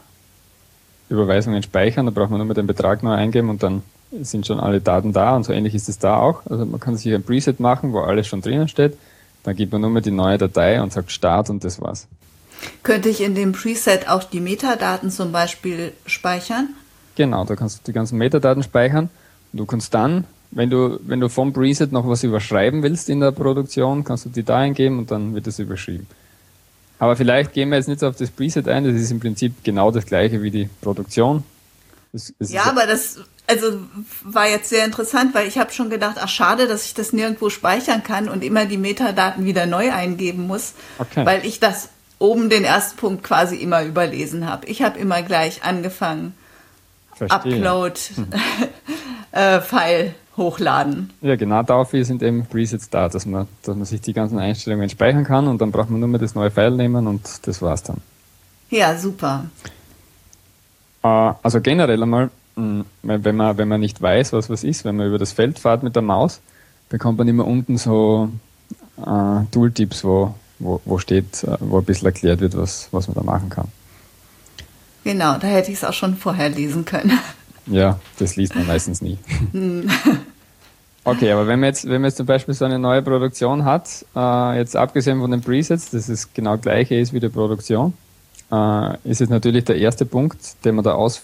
Überweisungen 1.08 1.62
speichern. 1.62 2.06
Da 2.06 2.12
braucht 2.12 2.30
man 2.30 2.38
nur 2.38 2.47
mal 2.47 2.54
den 2.54 2.66
Betrag 2.66 3.02
neu 3.02 3.12
eingeben 3.12 3.50
und 3.50 3.62
dann 3.62 3.82
sind 4.23 4.47
schon 4.47 4.61
alle 4.61 4.80
Daten 4.80 5.12
da. 5.12 5.37
Und 5.37 5.44
so 5.44 5.52
ähnlich 5.52 5.75
ist 5.75 5.88
es 5.88 5.99
da 5.99 6.16
auch. 6.16 6.47
Also 6.47 6.64
man 6.64 6.80
kann 6.80 6.97
sich 6.97 7.12
ein 7.12 7.23
Preset 7.23 7.61
machen, 7.61 7.92
wo 7.92 8.00
alles 8.00 8.26
schon 8.26 8.40
drinnen 8.40 8.68
steht. 8.68 8.97
Dann 9.42 9.56
gibt 9.56 9.73
man 9.73 9.80
nur 9.80 9.90
mal 9.90 10.00
die 10.00 10.11
neue 10.11 10.38
Datei 10.38 10.80
und 10.83 10.92
sagt 10.92 11.12
Start 11.12 11.50
und 11.50 11.64
das 11.64 11.80
war's. 11.80 12.06
Könnte 12.83 13.09
ich 13.09 13.21
in 13.21 13.35
dem 13.35 13.52
Preset 13.52 14.09
auch 14.09 14.25
die 14.25 14.40
Metadaten 14.40 15.11
zum 15.11 15.33
Beispiel 15.33 15.92
speichern? 16.06 16.71
Genau, 17.16 17.44
da 17.44 17.56
kannst 17.56 17.78
du 17.78 17.83
die 17.87 17.92
ganzen 17.92 18.18
Metadaten 18.18 18.62
speichern. 18.62 19.11
Du 19.52 19.66
kannst 19.66 19.94
dann, 19.94 20.25
wenn 20.50 20.71
du, 20.71 20.99
wenn 21.06 21.21
du 21.21 21.28
vom 21.28 21.52
Preset 21.52 21.92
noch 21.92 22.09
was 22.09 22.25
überschreiben 22.25 22.83
willst 22.83 23.09
in 23.09 23.21
der 23.21 23.33
Produktion, 23.33 24.02
kannst 24.04 24.25
du 24.25 24.30
die 24.30 24.42
da 24.42 24.59
eingeben 24.59 24.99
und 24.99 25.11
dann 25.11 25.35
wird 25.35 25.47
es 25.47 25.59
überschrieben. 25.59 26.06
Aber 26.99 27.16
vielleicht 27.16 27.52
gehen 27.52 27.68
wir 27.71 27.76
jetzt 27.76 27.88
nicht 27.88 28.02
auf 28.02 28.16
das 28.16 28.30
Preset 28.30 28.68
ein, 28.68 28.85
das 28.85 28.94
ist 28.94 29.11
im 29.11 29.21
Prinzip 29.21 29.62
genau 29.62 29.90
das 29.90 30.06
gleiche 30.06 30.42
wie 30.42 30.50
die 30.50 30.71
Produktion. 30.80 31.44
Das, 32.12 32.33
das 32.38 32.52
ja, 32.52 32.64
aber 32.64 32.87
das 32.87 33.18
also 33.46 33.78
war 34.22 34.48
jetzt 34.48 34.70
sehr 34.70 34.84
interessant, 34.84 35.34
weil 35.34 35.46
ich 35.46 35.58
habe 35.58 35.72
schon 35.72 35.90
gedacht, 35.90 36.16
ach 36.18 36.28
schade, 36.28 36.66
dass 36.66 36.86
ich 36.86 36.94
das 36.94 37.12
nirgendwo 37.12 37.50
speichern 37.50 38.02
kann 38.02 38.28
und 38.28 38.42
immer 38.42 38.64
die 38.64 38.78
Metadaten 38.78 39.44
wieder 39.44 39.66
neu 39.66 39.92
eingeben 39.92 40.46
muss, 40.46 40.74
okay. 40.98 41.26
weil 41.26 41.44
ich 41.44 41.60
das 41.60 41.90
oben 42.18 42.48
den 42.48 42.64
ersten 42.64 42.96
Punkt 42.96 43.22
quasi 43.22 43.56
immer 43.56 43.84
überlesen 43.84 44.48
habe. 44.48 44.66
Ich 44.66 44.82
habe 44.82 44.98
immer 44.98 45.22
gleich 45.22 45.62
angefangen, 45.62 46.34
Verstehe. 47.14 47.56
Upload 47.56 48.00
hm. 48.14 48.26
äh, 49.32 49.60
File 49.60 50.14
hochladen. 50.36 51.10
Ja, 51.20 51.36
genau 51.36 51.62
dafür 51.62 52.04
sind 52.04 52.22
eben 52.22 52.46
Presets 52.46 52.90
da, 52.90 53.08
dass 53.08 53.26
man, 53.26 53.46
dass 53.62 53.76
man 53.76 53.84
sich 53.84 54.00
die 54.00 54.12
ganzen 54.12 54.38
Einstellungen 54.38 54.88
speichern 54.88 55.24
kann 55.24 55.46
und 55.46 55.60
dann 55.60 55.70
braucht 55.70 55.90
man 55.90 56.00
nur 56.00 56.08
mehr 56.08 56.20
das 56.20 56.34
neue 56.34 56.50
File 56.50 56.72
nehmen 56.72 57.06
und 57.06 57.46
das 57.46 57.62
war's 57.62 57.82
dann. 57.82 57.98
Ja, 58.70 58.96
super. 58.96 59.44
Äh, 61.02 61.32
also 61.42 61.60
generell 61.60 62.02
einmal, 62.02 62.30
wenn 62.56 63.37
man, 63.37 63.58
wenn 63.58 63.68
man 63.68 63.80
nicht 63.80 64.00
weiß, 64.00 64.32
was 64.32 64.50
was 64.50 64.64
ist, 64.64 64.84
wenn 64.84 64.96
man 64.96 65.08
über 65.08 65.18
das 65.18 65.32
Feld 65.32 65.58
fährt 65.58 65.82
mit 65.82 65.96
der 65.96 66.02
Maus, 66.02 66.40
bekommt 66.88 67.18
man 67.18 67.28
immer 67.28 67.46
unten 67.46 67.76
so 67.78 68.30
äh, 68.99 69.44
Tooltips, 69.50 70.04
wo, 70.04 70.34
wo, 70.58 70.80
wo 70.84 70.99
steht, 70.99 71.44
äh, 71.44 71.56
wo 71.61 71.78
ein 71.78 71.84
bisschen 71.84 72.06
erklärt 72.06 72.40
wird, 72.40 72.56
was, 72.56 72.88
was 72.92 73.08
man 73.08 73.14
da 73.14 73.23
machen 73.23 73.49
kann. 73.49 73.68
Genau, 75.04 75.37
da 75.38 75.46
hätte 75.46 75.70
ich 75.70 75.78
es 75.78 75.84
auch 75.84 75.92
schon 75.92 76.16
vorher 76.16 76.49
lesen 76.49 76.84
können. 76.84 77.18
Ja, 77.66 77.99
das 78.18 78.37
liest 78.37 78.54
man 78.54 78.66
meistens 78.66 79.00
nie. 79.00 79.16
okay, 81.04 81.32
aber 81.32 81.46
wenn 81.46 81.61
man 81.61 81.68
jetzt, 81.68 81.87
wenn 81.87 82.02
man 82.02 82.11
jetzt 82.11 82.18
zum 82.18 82.26
Beispiel 82.26 82.52
so 82.52 82.66
eine 82.66 82.78
neue 82.78 83.00
Produktion 83.00 83.64
hat, 83.64 84.04
äh, 84.14 84.58
jetzt 84.58 84.76
abgesehen 84.76 85.18
von 85.18 85.30
den 85.30 85.40
Presets, 85.40 85.88
das 85.88 86.11
ist 86.11 86.34
genau 86.34 86.58
gleiche 86.58 86.94
ist 86.96 87.14
wie 87.14 87.20
die 87.20 87.30
Produktion, 87.30 87.94
äh, 88.52 88.99
ist 89.04 89.23
es 89.23 89.30
natürlich 89.30 89.64
der 89.64 89.78
erste 89.78 90.04
Punkt, 90.04 90.62
den 90.66 90.75
man 90.75 90.84
da 90.84 90.92
aus, 90.92 91.23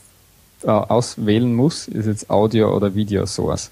äh, 0.64 0.68
auswählen 0.68 1.54
muss, 1.54 1.88
ist 1.88 2.06
jetzt 2.06 2.30
Audio 2.30 2.74
oder 2.74 2.94
Video 2.94 3.26
Source. 3.26 3.70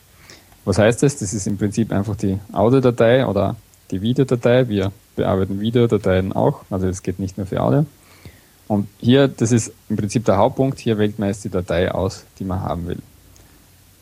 Was 0.64 0.78
heißt 0.78 1.02
das? 1.02 1.16
Das 1.16 1.32
ist 1.32 1.46
im 1.46 1.56
Prinzip 1.56 1.92
einfach 1.92 2.16
die 2.16 2.38
Audiodatei 2.52 3.26
oder 3.26 3.56
die 3.90 4.02
Videodatei. 4.02 4.68
Wir 4.68 4.92
bearbeiten 5.16 5.60
Videodateien 5.60 6.32
auch, 6.32 6.62
also 6.70 6.86
es 6.86 7.02
geht 7.02 7.18
nicht 7.18 7.38
nur 7.38 7.46
für 7.46 7.60
Audio. 7.60 7.86
Und 8.66 8.86
hier, 8.98 9.28
das 9.28 9.50
ist 9.50 9.72
im 9.88 9.96
Prinzip 9.96 10.26
der 10.26 10.36
Hauptpunkt, 10.36 10.78
hier 10.78 10.98
wählt 10.98 11.18
man 11.18 11.28
jetzt 11.28 11.44
die 11.44 11.48
Datei 11.48 11.90
aus, 11.90 12.24
die 12.38 12.44
man 12.44 12.60
haben 12.60 12.86
will. 12.86 12.98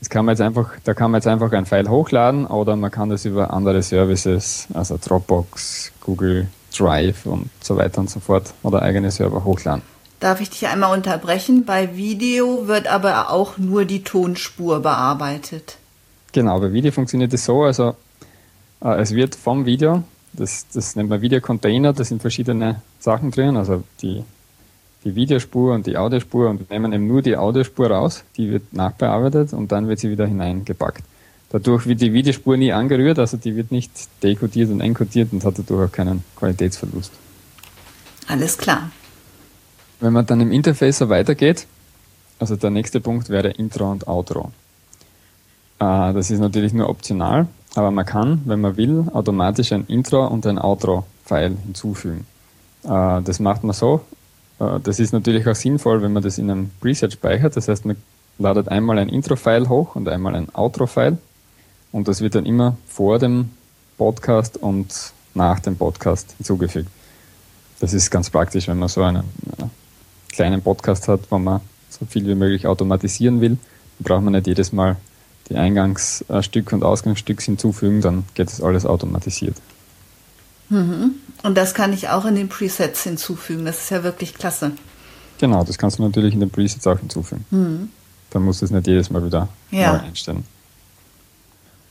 Das 0.01 0.11
kann 0.11 0.25
man 0.25 0.35
jetzt 0.35 0.41
einfach, 0.41 0.73
da 0.85 0.93
kann 0.93 1.11
man 1.11 1.21
jetzt 1.21 1.29
einfach 1.29 1.53
ein 1.53 1.67
File 1.67 1.89
hochladen 1.89 2.47
oder 2.47 2.77
man 2.77 2.91
kann 2.91 3.09
das 3.09 3.25
über 3.25 3.53
andere 3.53 3.83
Services, 3.83 4.67
also 4.75 4.99
Dropbox, 5.03 5.93
Google 6.01 6.49
Drive 6.77 7.27
und 7.27 7.49
so 7.61 7.77
weiter 7.77 8.01
und 8.01 8.11
so 8.11 8.21
fort 8.21 8.53
oder 8.63 8.83
eigene 8.83 9.11
Server 9.11 9.45
hochladen. 9.45 9.83
Darf 10.21 10.41
ich 10.41 10.51
dich 10.51 10.67
einmal 10.67 10.97
unterbrechen? 10.97 11.65
Bei 11.65 11.97
Video 11.97 12.67
wird 12.69 12.87
aber 12.87 13.31
auch 13.31 13.59
nur 13.59 13.85
die 13.85 14.03
Tonspur 14.03 14.81
bearbeitet. 14.81 15.77
Genau, 16.33 16.59
bei 16.61 16.73
Video 16.73 16.93
funktioniert 16.93 17.33
es 17.33 17.45
so, 17.45 17.63
also 17.63 17.97
äh, 18.83 19.01
es 19.01 19.15
wird 19.15 19.35
vom 19.35 19.67
Video, 19.67 20.05
das, 20.33 20.67
das 20.73 20.97
nennt 20.97 21.09
man 21.09 21.21
Videocontainer, 21.21 21.93
da 21.93 22.05
sind 22.05 22.21
verschiedene 22.21 22.83
Sachen 22.99 23.31
drin, 23.31 23.57
also 23.57 23.83
die 24.03 24.25
die 25.07 25.15
Videospur 25.15 25.73
und 25.73 25.87
die 25.87 25.97
Audiospur 25.97 26.51
und 26.51 26.59
wir 26.59 26.67
nehmen 26.69 26.93
eben 26.93 27.07
nur 27.07 27.23
die 27.23 27.37
Audiospur 27.37 27.89
raus, 27.89 28.25
die 28.37 28.51
wird 28.51 28.73
nachbearbeitet 28.73 29.53
und 29.53 29.71
dann 29.71 29.87
wird 29.87 30.01
sie 30.01 30.11
wieder 30.11 30.27
hineingepackt. 30.27 31.05
Dadurch 31.51 31.87
wird 31.87 32.01
die 32.01 32.13
Videospur 32.13 32.57
nie 32.57 32.73
angerührt, 32.73 33.21
also 33.21 33.37
die 33.37 33.55
wird 33.55 33.71
nicht 33.71 33.93
dekodiert 34.25 34.69
und 34.69 34.81
enkodiert 34.81 35.33
und 35.33 35.45
hat 35.45 35.59
dadurch 35.59 35.89
auch 35.89 35.93
keinen 35.93 36.25
Qualitätsverlust. 36.35 37.13
Alles 38.27 38.59
klar. 38.59 38.91
Wenn 40.01 40.13
man 40.13 40.27
dann 40.27 40.41
im 40.41 40.53
Interface 40.53 41.09
weitergeht, 41.09 41.67
also 42.39 42.57
der 42.57 42.71
nächste 42.71 43.01
Punkt 43.01 43.31
wäre 43.31 43.49
Intro 43.49 43.91
und 43.91 44.07
Outro. 44.07 44.51
Äh, 45.79 46.13
das 46.13 46.31
ist 46.31 46.41
natürlich 46.41 46.73
nur 46.73 46.89
optional, 46.89 47.47
aber 47.75 47.91
man 47.91 48.05
kann, 48.05 48.43
wenn 48.45 48.61
man 48.61 48.77
will, 48.77 49.07
automatisch 49.13 49.73
ein 49.73 49.87
Intro 49.87 50.27
und 50.27 50.47
ein 50.47 50.59
Outro-File 50.59 51.57
hinzufügen. 51.65 52.27
Äh, 52.85 53.23
das 53.23 53.41
macht 53.41 53.65
man 53.65 53.75
so, 53.75 54.03
äh, 54.59 54.81
das 54.83 54.99
ist 54.99 55.13
natürlich 55.13 55.47
auch 55.47 55.55
sinnvoll, 55.55 56.03
wenn 56.03 56.13
man 56.13 56.23
das 56.23 56.39
in 56.39 56.51
einem 56.51 56.71
Preset 56.81 57.13
speichert. 57.13 57.57
Das 57.57 57.69
heißt, 57.69 57.85
man 57.87 57.97
ladet 58.39 58.69
einmal 58.69 58.99
ein 58.99 59.09
Intro-File 59.09 59.69
hoch 59.69 59.97
und 59.97 60.09
einmal 60.09 60.35
ein 60.35 60.55
Outro-File. 60.55 61.19
Und 61.93 62.09
das 62.09 62.21
wird 62.21 62.35
dann 62.35 62.45
immer 62.45 62.77
vor 62.87 63.19
dem 63.19 63.51
Podcast 63.97 64.59
und 64.59 65.13
nach 65.35 65.61
dem 65.61 65.77
Podcast 65.77 66.35
hinzugefügt. 66.37 66.91
Das 67.81 67.93
ist 67.93 68.11
ganz 68.11 68.31
praktisch, 68.31 68.69
wenn 68.69 68.79
man 68.79 68.89
so 68.89 69.03
einen, 69.03 69.25
einen 69.59 69.71
kleinen 70.37 70.63
Podcast 70.63 71.09
hat, 71.09 71.21
wo 71.31 71.39
man 71.39 71.61
so 71.89 72.07
viel 72.07 72.27
wie 72.27 72.35
möglich 72.35 72.67
automatisieren 72.67 73.41
will. 73.41 73.59
Dann 73.99 74.05
braucht 74.05 74.23
man 74.23 74.35
nicht 74.35 74.47
jedes 74.47 74.73
Mal 74.73 74.97
die 75.49 75.57
Eingangsstück 75.57 76.73
und 76.73 76.83
Ausgangsstück 76.83 77.41
hinzufügen, 77.41 78.01
dann 78.01 78.25
geht 78.35 78.49
das 78.49 78.61
alles 78.61 78.85
automatisiert. 78.85 79.57
Mhm. 80.69 81.13
Und 81.43 81.57
das 81.57 81.75
kann 81.75 81.93
ich 81.93 82.09
auch 82.09 82.25
in 82.25 82.35
den 82.35 82.49
Presets 82.49 83.05
hinzufügen. 83.05 83.65
Das 83.65 83.79
ist 83.79 83.91
ja 83.91 84.03
wirklich 84.03 84.35
klasse. 84.35 84.73
Genau, 85.39 85.63
das 85.65 85.79
kannst 85.79 85.99
du 85.99 86.03
natürlich 86.03 86.35
in 86.35 86.41
den 86.41 86.51
Presets 86.51 86.87
auch 86.87 86.99
hinzufügen. 86.99 87.45
Mhm. 87.51 87.91
Dann 88.31 88.43
musst 88.43 88.63
du 88.63 88.65
es 88.65 88.73
nicht 88.73 88.87
jedes 88.87 89.11
Mal 89.11 89.25
wieder 89.25 89.49
ja. 89.71 89.93
neu 89.93 89.99
einstellen. 90.01 90.45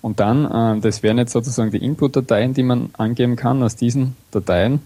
Und 0.01 0.19
dann, 0.19 0.45
äh, 0.77 0.81
das 0.81 1.01
wären 1.01 1.17
jetzt 1.17 1.31
sozusagen 1.31 1.71
die 1.71 1.83
Input-Dateien, 1.83 2.53
die 2.53 2.63
man 2.63 2.89
angeben 2.97 3.35
kann 3.35 3.63
aus 3.63 3.75
diesen 3.75 4.15
Dateien. 4.31 4.81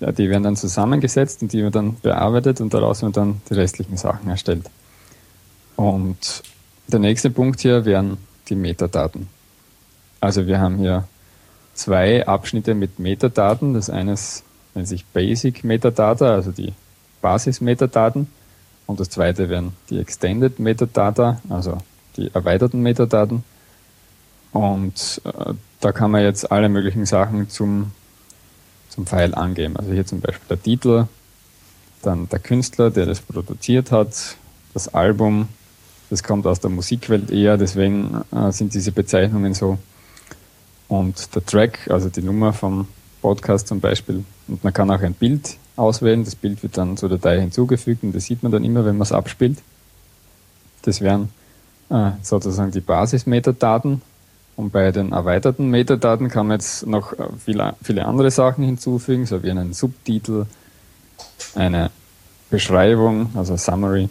Ja, 0.00 0.12
die 0.12 0.28
werden 0.28 0.42
dann 0.42 0.56
zusammengesetzt 0.56 1.42
und 1.42 1.52
die 1.52 1.62
werden 1.62 1.72
dann 1.72 2.00
bearbeitet 2.00 2.60
und 2.60 2.74
daraus 2.74 3.02
werden 3.02 3.12
dann 3.12 3.40
die 3.48 3.54
restlichen 3.54 3.96
Sachen 3.96 4.28
erstellt. 4.28 4.68
Und 5.76 6.42
der 6.88 7.00
nächste 7.00 7.30
Punkt 7.30 7.60
hier 7.60 7.84
wären 7.84 8.18
die 8.48 8.56
Metadaten. 8.56 9.28
Also 10.20 10.46
wir 10.46 10.60
haben 10.60 10.78
hier 10.78 11.04
zwei 11.74 12.26
Abschnitte 12.26 12.74
mit 12.74 12.98
Metadaten. 12.98 13.74
Das 13.74 13.90
eine 13.90 14.14
nennt 14.74 14.88
sich 14.88 15.04
Basic 15.06 15.64
Metadata, 15.64 16.34
also 16.34 16.52
die 16.52 16.72
Basis-Metadaten. 17.20 18.28
Und 18.86 19.00
das 19.00 19.10
zweite 19.10 19.48
wären 19.48 19.72
die 19.90 19.98
Extended 19.98 20.58
Metadata, 20.58 21.40
also 21.48 21.78
die 22.16 22.32
erweiterten 22.32 22.82
Metadaten. 22.82 23.44
Und 24.52 25.20
äh, 25.24 25.54
da 25.80 25.92
kann 25.92 26.10
man 26.10 26.22
jetzt 26.22 26.50
alle 26.50 26.68
möglichen 26.68 27.04
Sachen 27.04 27.50
zum, 27.50 27.92
zum 28.96 29.06
File 29.06 29.34
angeben. 29.34 29.76
Also 29.76 29.92
hier 29.92 30.04
zum 30.04 30.20
Beispiel 30.20 30.46
der 30.48 30.62
Titel, 30.62 31.06
dann 32.02 32.28
der 32.28 32.40
Künstler, 32.40 32.90
der 32.90 33.06
das 33.06 33.20
produziert 33.20 33.92
hat, 33.92 34.36
das 34.74 34.92
Album, 34.92 35.48
das 36.10 36.22
kommt 36.22 36.46
aus 36.46 36.60
der 36.60 36.70
Musikwelt 36.70 37.30
eher, 37.30 37.56
deswegen 37.56 38.22
äh, 38.34 38.50
sind 38.50 38.74
diese 38.74 38.92
Bezeichnungen 38.92 39.54
so 39.54 39.78
und 40.88 41.34
der 41.34 41.44
Track, 41.44 41.88
also 41.90 42.08
die 42.08 42.22
Nummer 42.22 42.52
vom 42.52 42.88
Podcast 43.22 43.68
zum 43.68 43.80
Beispiel. 43.80 44.24
Und 44.48 44.62
man 44.64 44.72
kann 44.72 44.90
auch 44.90 45.00
ein 45.00 45.14
Bild 45.14 45.56
auswählen. 45.74 46.24
Das 46.24 46.36
Bild 46.36 46.62
wird 46.62 46.76
dann 46.78 46.96
zur 46.96 47.08
Datei 47.08 47.40
hinzugefügt 47.40 48.02
und 48.02 48.14
das 48.14 48.24
sieht 48.24 48.42
man 48.42 48.52
dann 48.52 48.64
immer, 48.64 48.84
wenn 48.84 48.96
man 48.96 49.02
es 49.02 49.12
abspielt. 49.12 49.58
Das 50.82 51.00
wären 51.00 51.30
äh, 51.90 52.12
sozusagen 52.22 52.70
die 52.70 52.80
Basis-Metadaten. 52.80 54.00
Und 54.56 54.72
bei 54.72 54.90
den 54.90 55.12
erweiterten 55.12 55.68
Metadaten 55.68 56.28
kann 56.28 56.46
man 56.46 56.56
jetzt 56.56 56.86
noch 56.86 57.12
äh, 57.12 57.28
viele, 57.44 57.74
viele 57.82 58.06
andere 58.06 58.30
Sachen 58.30 58.64
hinzufügen, 58.64 59.26
so 59.26 59.42
wie 59.42 59.50
einen 59.50 59.74
Subtitel, 59.74 60.46
eine 61.54 61.90
Beschreibung, 62.48 63.30
also 63.34 63.56
Summary, 63.56 64.08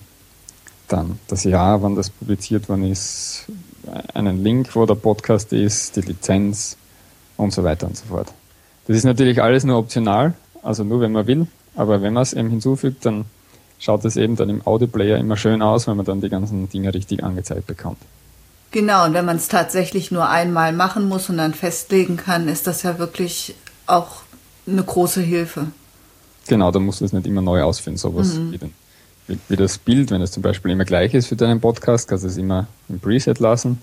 dann 0.87 1.19
das 1.27 1.43
Jahr, 1.45 1.81
wann 1.81 1.95
das 1.95 2.11
publiziert 2.11 2.69
worden 2.69 2.91
ist, 2.91 3.45
einen 4.13 4.43
Link, 4.43 4.75
wo 4.75 4.85
der 4.85 4.95
Podcast 4.95 5.51
ist, 5.51 5.95
die 5.95 6.01
Lizenz 6.01 6.77
und 7.37 7.51
so 7.51 7.63
weiter 7.63 7.87
und 7.87 7.97
so 7.97 8.05
fort. 8.05 8.31
Das 8.87 8.95
ist 8.95 9.03
natürlich 9.03 9.41
alles 9.41 9.63
nur 9.63 9.77
optional, 9.77 10.33
also 10.61 10.83
nur 10.83 11.01
wenn 11.01 11.11
man 11.11 11.25
will, 11.25 11.47
aber 11.75 12.01
wenn 12.01 12.13
man 12.13 12.23
es 12.23 12.33
eben 12.33 12.49
hinzufügt, 12.49 13.05
dann 13.05 13.25
schaut 13.79 14.05
es 14.05 14.15
eben 14.15 14.35
dann 14.35 14.49
im 14.49 14.65
Audioplayer 14.65 15.17
immer 15.17 15.37
schön 15.37 15.61
aus, 15.61 15.87
wenn 15.87 15.97
man 15.97 16.05
dann 16.05 16.21
die 16.21 16.29
ganzen 16.29 16.69
Dinge 16.69 16.93
richtig 16.93 17.23
angezeigt 17.23 17.65
bekommt. 17.65 17.97
Genau, 18.75 19.05
und 19.05 19.13
wenn 19.13 19.24
man 19.24 19.38
es 19.38 19.48
tatsächlich 19.48 20.12
nur 20.12 20.27
einmal 20.27 20.74
machen 20.74 21.08
muss 21.08 21.29
und 21.29 21.38
dann 21.38 21.53
festlegen 21.53 22.17
kann, 22.17 22.50
ist 22.50 22.67
das 22.67 22.84
ja 22.84 23.00
wirklich 23.00 23.55
auch 23.88 24.24
eine 24.67 24.84
große 24.84 25.22
Hilfe. 25.22 25.67
Genau, 26.50 26.72
da 26.72 26.79
musst 26.79 27.00
du 27.00 27.05
es 27.05 27.13
nicht 27.13 27.25
immer 27.25 27.41
neu 27.41 27.63
ausführen, 27.63 27.96
sowas 27.96 28.34
mhm. 28.34 28.51
wie 28.51 28.58
den 28.58 28.74
wie, 29.27 29.39
wie 29.48 29.55
das 29.55 29.77
Bild, 29.77 30.12
wenn 30.12 30.22
es 30.22 30.34
zum 30.34 30.44
Beispiel 30.44 30.72
immer 30.72 30.84
gleich 30.84 31.13
ist 31.13 31.27
für 31.27 31.38
deinen 31.38 31.62
Podcast, 31.62 32.10
kannst 32.10 32.25
du 32.25 32.27
es 32.27 32.36
immer 32.36 32.67
im 32.89 33.00
Preset 33.00 33.39
lassen 33.39 33.82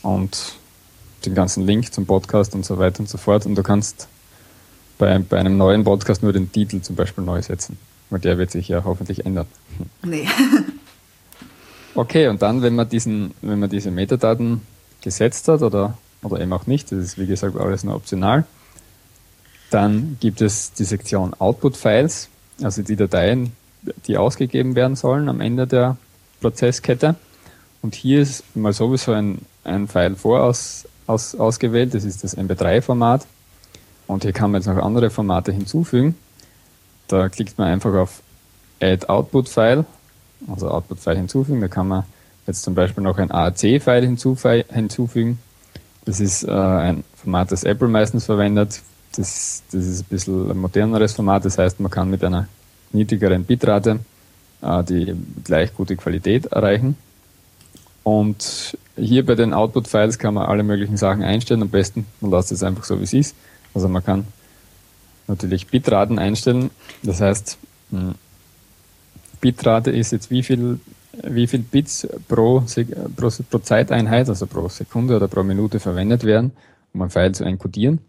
und 0.00 0.54
den 1.26 1.34
ganzen 1.34 1.66
Link 1.66 1.92
zum 1.92 2.06
Podcast 2.06 2.54
und 2.54 2.64
so 2.64 2.78
weiter 2.78 3.00
und 3.00 3.10
so 3.10 3.18
fort. 3.18 3.44
Und 3.44 3.54
du 3.54 3.62
kannst 3.62 4.08
bei, 4.96 5.18
bei 5.18 5.38
einem 5.38 5.58
neuen 5.58 5.84
Podcast 5.84 6.22
nur 6.22 6.32
den 6.32 6.50
Titel 6.50 6.80
zum 6.80 6.96
Beispiel 6.96 7.22
neu 7.22 7.42
setzen, 7.42 7.76
weil 8.08 8.20
der 8.20 8.38
wird 8.38 8.50
sich 8.50 8.68
ja 8.68 8.82
hoffentlich 8.82 9.26
ändern. 9.26 9.46
Nee. 10.02 10.26
okay, 11.96 12.28
und 12.28 12.42
dann, 12.42 12.62
wenn 12.62 12.74
man 12.74 12.88
diesen, 12.88 13.32
wenn 13.42 13.58
man 13.58 13.70
diese 13.70 13.90
Metadaten 13.90 14.62
gesetzt 15.00 15.48
hat 15.48 15.62
oder, 15.62 15.98
oder 16.22 16.40
eben 16.40 16.52
auch 16.52 16.66
nicht, 16.66 16.92
das 16.92 16.98
ist 16.98 17.18
wie 17.18 17.26
gesagt 17.26 17.56
alles 17.56 17.84
nur 17.84 17.94
optional, 17.94 18.44
dann 19.70 20.16
gibt 20.20 20.40
es 20.40 20.72
die 20.72 20.84
Sektion 20.84 21.34
Output 21.34 21.76
Files, 21.76 22.28
also 22.62 22.82
die 22.82 22.96
Dateien, 22.96 23.52
die 24.06 24.16
ausgegeben 24.16 24.74
werden 24.74 24.96
sollen 24.96 25.28
am 25.28 25.40
Ende 25.40 25.66
der 25.66 25.96
Prozesskette. 26.40 27.16
Und 27.82 27.94
hier 27.94 28.20
ist 28.20 28.44
mal 28.56 28.72
sowieso 28.72 29.12
ein, 29.12 29.38
ein 29.64 29.88
File 29.88 30.16
voraus 30.16 30.88
aus, 31.06 31.34
ausgewählt, 31.34 31.94
das 31.94 32.04
ist 32.04 32.24
das 32.24 32.36
MP3-Format. 32.36 33.26
Und 34.06 34.22
hier 34.22 34.32
kann 34.32 34.50
man 34.50 34.60
jetzt 34.60 34.68
noch 34.68 34.82
andere 34.82 35.10
Formate 35.10 35.52
hinzufügen. 35.52 36.16
Da 37.08 37.28
klickt 37.28 37.58
man 37.58 37.68
einfach 37.68 37.94
auf 37.94 38.22
Add 38.80 39.06
Output 39.08 39.48
File, 39.48 39.84
also 40.48 40.68
Output 40.70 40.98
File 40.98 41.16
hinzufügen. 41.16 41.60
Da 41.60 41.68
kann 41.68 41.88
man 41.88 42.04
jetzt 42.46 42.62
zum 42.62 42.74
Beispiel 42.74 43.02
noch 43.02 43.18
ein 43.18 43.30
AAC-File 43.30 44.06
hinzufügen. 44.72 45.38
Das 46.04 46.20
ist 46.20 46.44
äh, 46.44 46.50
ein 46.50 47.04
Format, 47.16 47.50
das 47.50 47.64
Apple 47.64 47.88
meistens 47.88 48.26
verwendet. 48.26 48.80
Das, 49.16 49.62
das 49.72 49.84
ist 49.84 50.02
ein 50.02 50.08
bisschen 50.08 50.50
ein 50.50 50.58
moderneres 50.58 51.14
Format, 51.14 51.44
das 51.44 51.58
heißt, 51.58 51.80
man 51.80 51.90
kann 51.90 52.10
mit 52.10 52.22
einer 52.22 52.48
niedrigeren 52.92 53.44
Bitrate 53.44 54.00
äh, 54.62 54.84
die 54.84 55.14
gleich 55.44 55.74
gute 55.74 55.96
Qualität 55.96 56.46
erreichen. 56.46 56.96
Und 58.02 58.78
hier 58.96 59.26
bei 59.26 59.34
den 59.34 59.52
Output-Files 59.52 60.18
kann 60.18 60.34
man 60.34 60.46
alle 60.46 60.62
möglichen 60.62 60.96
Sachen 60.96 61.22
einstellen. 61.22 61.62
Am 61.62 61.70
besten, 61.70 62.06
man 62.20 62.30
lässt 62.30 62.52
es 62.52 62.62
einfach 62.62 62.84
so, 62.84 63.00
wie 63.00 63.04
es 63.04 63.12
ist. 63.12 63.34
Also 63.74 63.88
man 63.88 64.04
kann 64.04 64.26
natürlich 65.26 65.66
Bitraten 65.66 66.18
einstellen. 66.18 66.70
Das 67.02 67.20
heißt, 67.20 67.58
hm, 67.90 68.14
Bitrate 69.40 69.90
ist 69.90 70.12
jetzt 70.12 70.30
wie 70.30 70.42
viel, 70.42 70.80
wie 71.22 71.46
viel 71.46 71.60
Bits 71.60 72.08
pro, 72.28 72.62
pro, 73.16 73.30
pro 73.50 73.58
Zeiteinheit, 73.58 74.28
also 74.28 74.46
pro 74.46 74.68
Sekunde 74.68 75.16
oder 75.16 75.28
pro 75.28 75.42
Minute 75.42 75.80
verwendet 75.80 76.24
werden, 76.24 76.52
um 76.92 77.02
ein 77.02 77.10
File 77.10 77.32
zu 77.32 77.44
encodieren. 77.44 78.00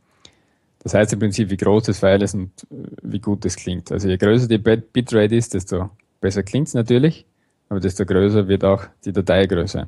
Das 0.83 0.93
heißt 0.93 1.13
im 1.13 1.19
Prinzip, 1.19 1.49
wie 1.49 1.57
groß 1.57 1.83
das 1.83 1.99
File 1.99 2.21
ist 2.21 2.33
und 2.33 2.51
äh, 2.71 2.75
wie 3.03 3.19
gut 3.19 3.45
es 3.45 3.55
klingt. 3.55 3.91
Also 3.91 4.07
je 4.07 4.17
größer 4.17 4.47
die 4.47 4.57
Bitrate 4.57 5.35
ist, 5.35 5.53
desto 5.53 5.89
besser 6.21 6.43
klingt 6.43 6.67
es 6.67 6.73
natürlich. 6.73 7.25
aber 7.69 7.79
desto 7.79 8.05
größer 8.05 8.47
wird 8.47 8.63
auch 8.63 8.85
die 9.03 9.11
Dateigröße. 9.11 9.87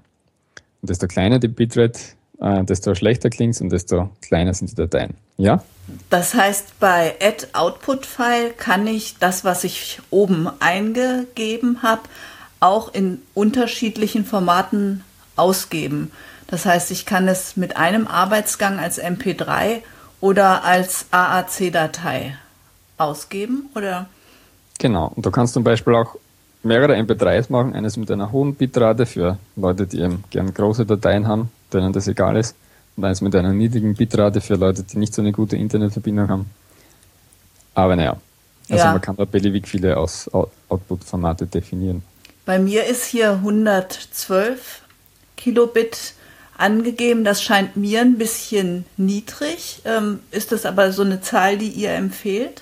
Und 0.82 0.90
desto 0.90 1.08
kleiner 1.08 1.40
die 1.40 1.48
Bitrate, 1.48 2.00
äh, 2.42 2.64
desto 2.64 2.96
schlechter 2.96 3.30
klingt 3.30 3.56
es 3.56 3.62
und 3.62 3.70
desto 3.70 4.10
kleiner 4.22 4.54
sind 4.54 4.72
die 4.72 4.76
Dateien. 4.76 5.14
Ja? 5.38 5.64
Das 6.10 6.34
heißt, 6.34 6.80
bei 6.80 7.16
Add 7.22 7.48
Output 7.54 8.06
File 8.06 8.52
kann 8.52 8.88
ich 8.88 9.18
das, 9.20 9.44
was 9.44 9.64
ich 9.64 10.00
oben 10.10 10.50
eingegeben 10.60 11.82
habe, 11.82 12.02
auch 12.60 12.94
in 12.94 13.22
unterschiedlichen 13.34 14.26
Formaten 14.26 15.04
ausgeben. 15.36 16.12
Das 16.48 16.66
heißt, 16.66 16.92
ich 16.92 17.06
kann 17.06 17.28
es 17.28 17.58
mit 17.58 17.78
einem 17.78 18.08
Arbeitsgang 18.08 18.80
als 18.80 19.02
MP3 19.02 19.82
oder 20.20 20.64
als 20.64 21.06
AAC-Datei 21.12 22.36
ausgeben, 22.98 23.70
oder? 23.76 24.08
Genau. 24.80 25.12
Und 25.16 25.26
du 25.26 25.32
kannst 25.32 25.54
zum 25.54 25.64
Beispiel 25.64 25.96
auch 25.96 26.16
mehrere 26.64 26.96
MP3s 26.96 27.52
machen, 27.52 27.74
eines 27.74 27.98
mit 27.98 28.12
einer 28.12 28.32
hohen 28.32 28.56
Bitrate 28.56 29.06
für 29.06 29.38
Leute, 29.56 29.88
die 29.88 30.00
eben 30.02 30.24
gern 30.30 30.54
große 30.54 30.86
Dateien 30.86 31.28
haben, 31.28 31.52
denen 31.74 31.94
das 31.94 32.08
egal 32.08 32.36
ist, 32.38 32.56
und 32.96 33.06
eines 33.06 33.22
mit 33.22 33.36
einer 33.36 33.54
niedrigen 33.54 33.96
Bitrate 33.96 34.42
für 34.42 34.56
Leute, 34.56 34.84
die 34.84 34.98
nicht 34.98 35.14
so 35.14 35.22
eine 35.22 35.32
gute 35.32 35.56
Internetverbindung 35.56 36.28
haben. 36.30 36.50
Aber 37.74 37.96
naja, 37.96 38.18
also 38.70 38.84
ja. 38.84 38.92
man 38.92 39.02
kann 39.02 39.16
da 39.16 39.26
beliebig 39.26 39.68
viele 39.68 39.98
Aus 39.98 40.30
Output-Formate 40.68 41.48
definieren. 41.48 42.04
Bei 42.46 42.60
mir 42.60 42.86
ist 42.86 43.06
hier 43.06 43.32
112 43.32 44.82
Kilobit 45.38 46.14
angegeben. 46.58 47.24
Das 47.24 47.42
scheint 47.42 47.78
mir 47.78 48.02
ein 48.02 48.18
bisschen 48.18 48.86
niedrig. 48.98 49.82
Ähm, 49.86 50.20
ist 50.32 50.52
das 50.52 50.66
aber 50.66 50.92
so 50.92 51.04
eine 51.04 51.22
Zahl, 51.22 51.58
die 51.58 51.70
ihr 51.70 51.92
empfehlt? 51.92 52.62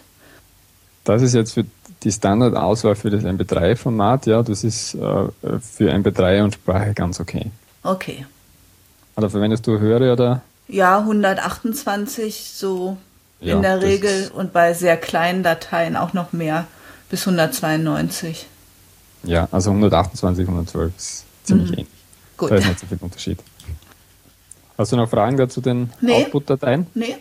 Das 1.03 1.21
ist 1.21 1.33
jetzt 1.33 1.53
für 1.53 1.65
die 2.03 2.11
Standardauswahl 2.11 2.95
für 2.95 3.09
das 3.09 3.23
MP3-Format, 3.23 4.27
ja, 4.27 4.43
das 4.43 4.63
ist 4.63 4.93
äh, 4.93 4.97
für 4.99 5.91
MP3 5.91 6.43
und 6.43 6.53
Sprache 6.53 6.93
ganz 6.93 7.19
okay. 7.19 7.49
Okay. 7.81 8.25
Oder 9.17 9.29
verwendest 9.29 9.67
du 9.67 9.79
höhere 9.79 10.13
oder? 10.13 10.41
Ja, 10.67 10.99
128 10.99 12.51
so 12.53 12.97
ja, 13.39 13.55
in 13.55 13.61
der 13.61 13.81
Regel 13.81 14.31
und 14.33 14.53
bei 14.53 14.73
sehr 14.73 14.95
kleinen 14.95 15.43
Dateien 15.43 15.97
auch 15.97 16.13
noch 16.13 16.33
mehr 16.33 16.67
bis 17.09 17.27
192. 17.27 18.47
Ja, 19.23 19.47
also 19.51 19.71
128, 19.71 20.47
112 20.47 20.95
ist 20.95 21.25
ziemlich 21.43 21.67
mhm. 21.67 21.73
ähnlich. 21.73 21.87
Gut. 22.37 22.51
Da 22.51 22.55
ist 22.55 22.67
nicht 22.67 22.79
so 22.79 22.85
viel 22.85 22.97
Unterschied. 23.01 23.39
Hast 24.77 24.91
du 24.91 24.95
noch 24.95 25.09
Fragen 25.09 25.37
dazu 25.37 25.59
den 25.59 25.91
nee. 25.99 26.13
Output-Dateien? 26.13 26.87
Nee. 26.93 27.17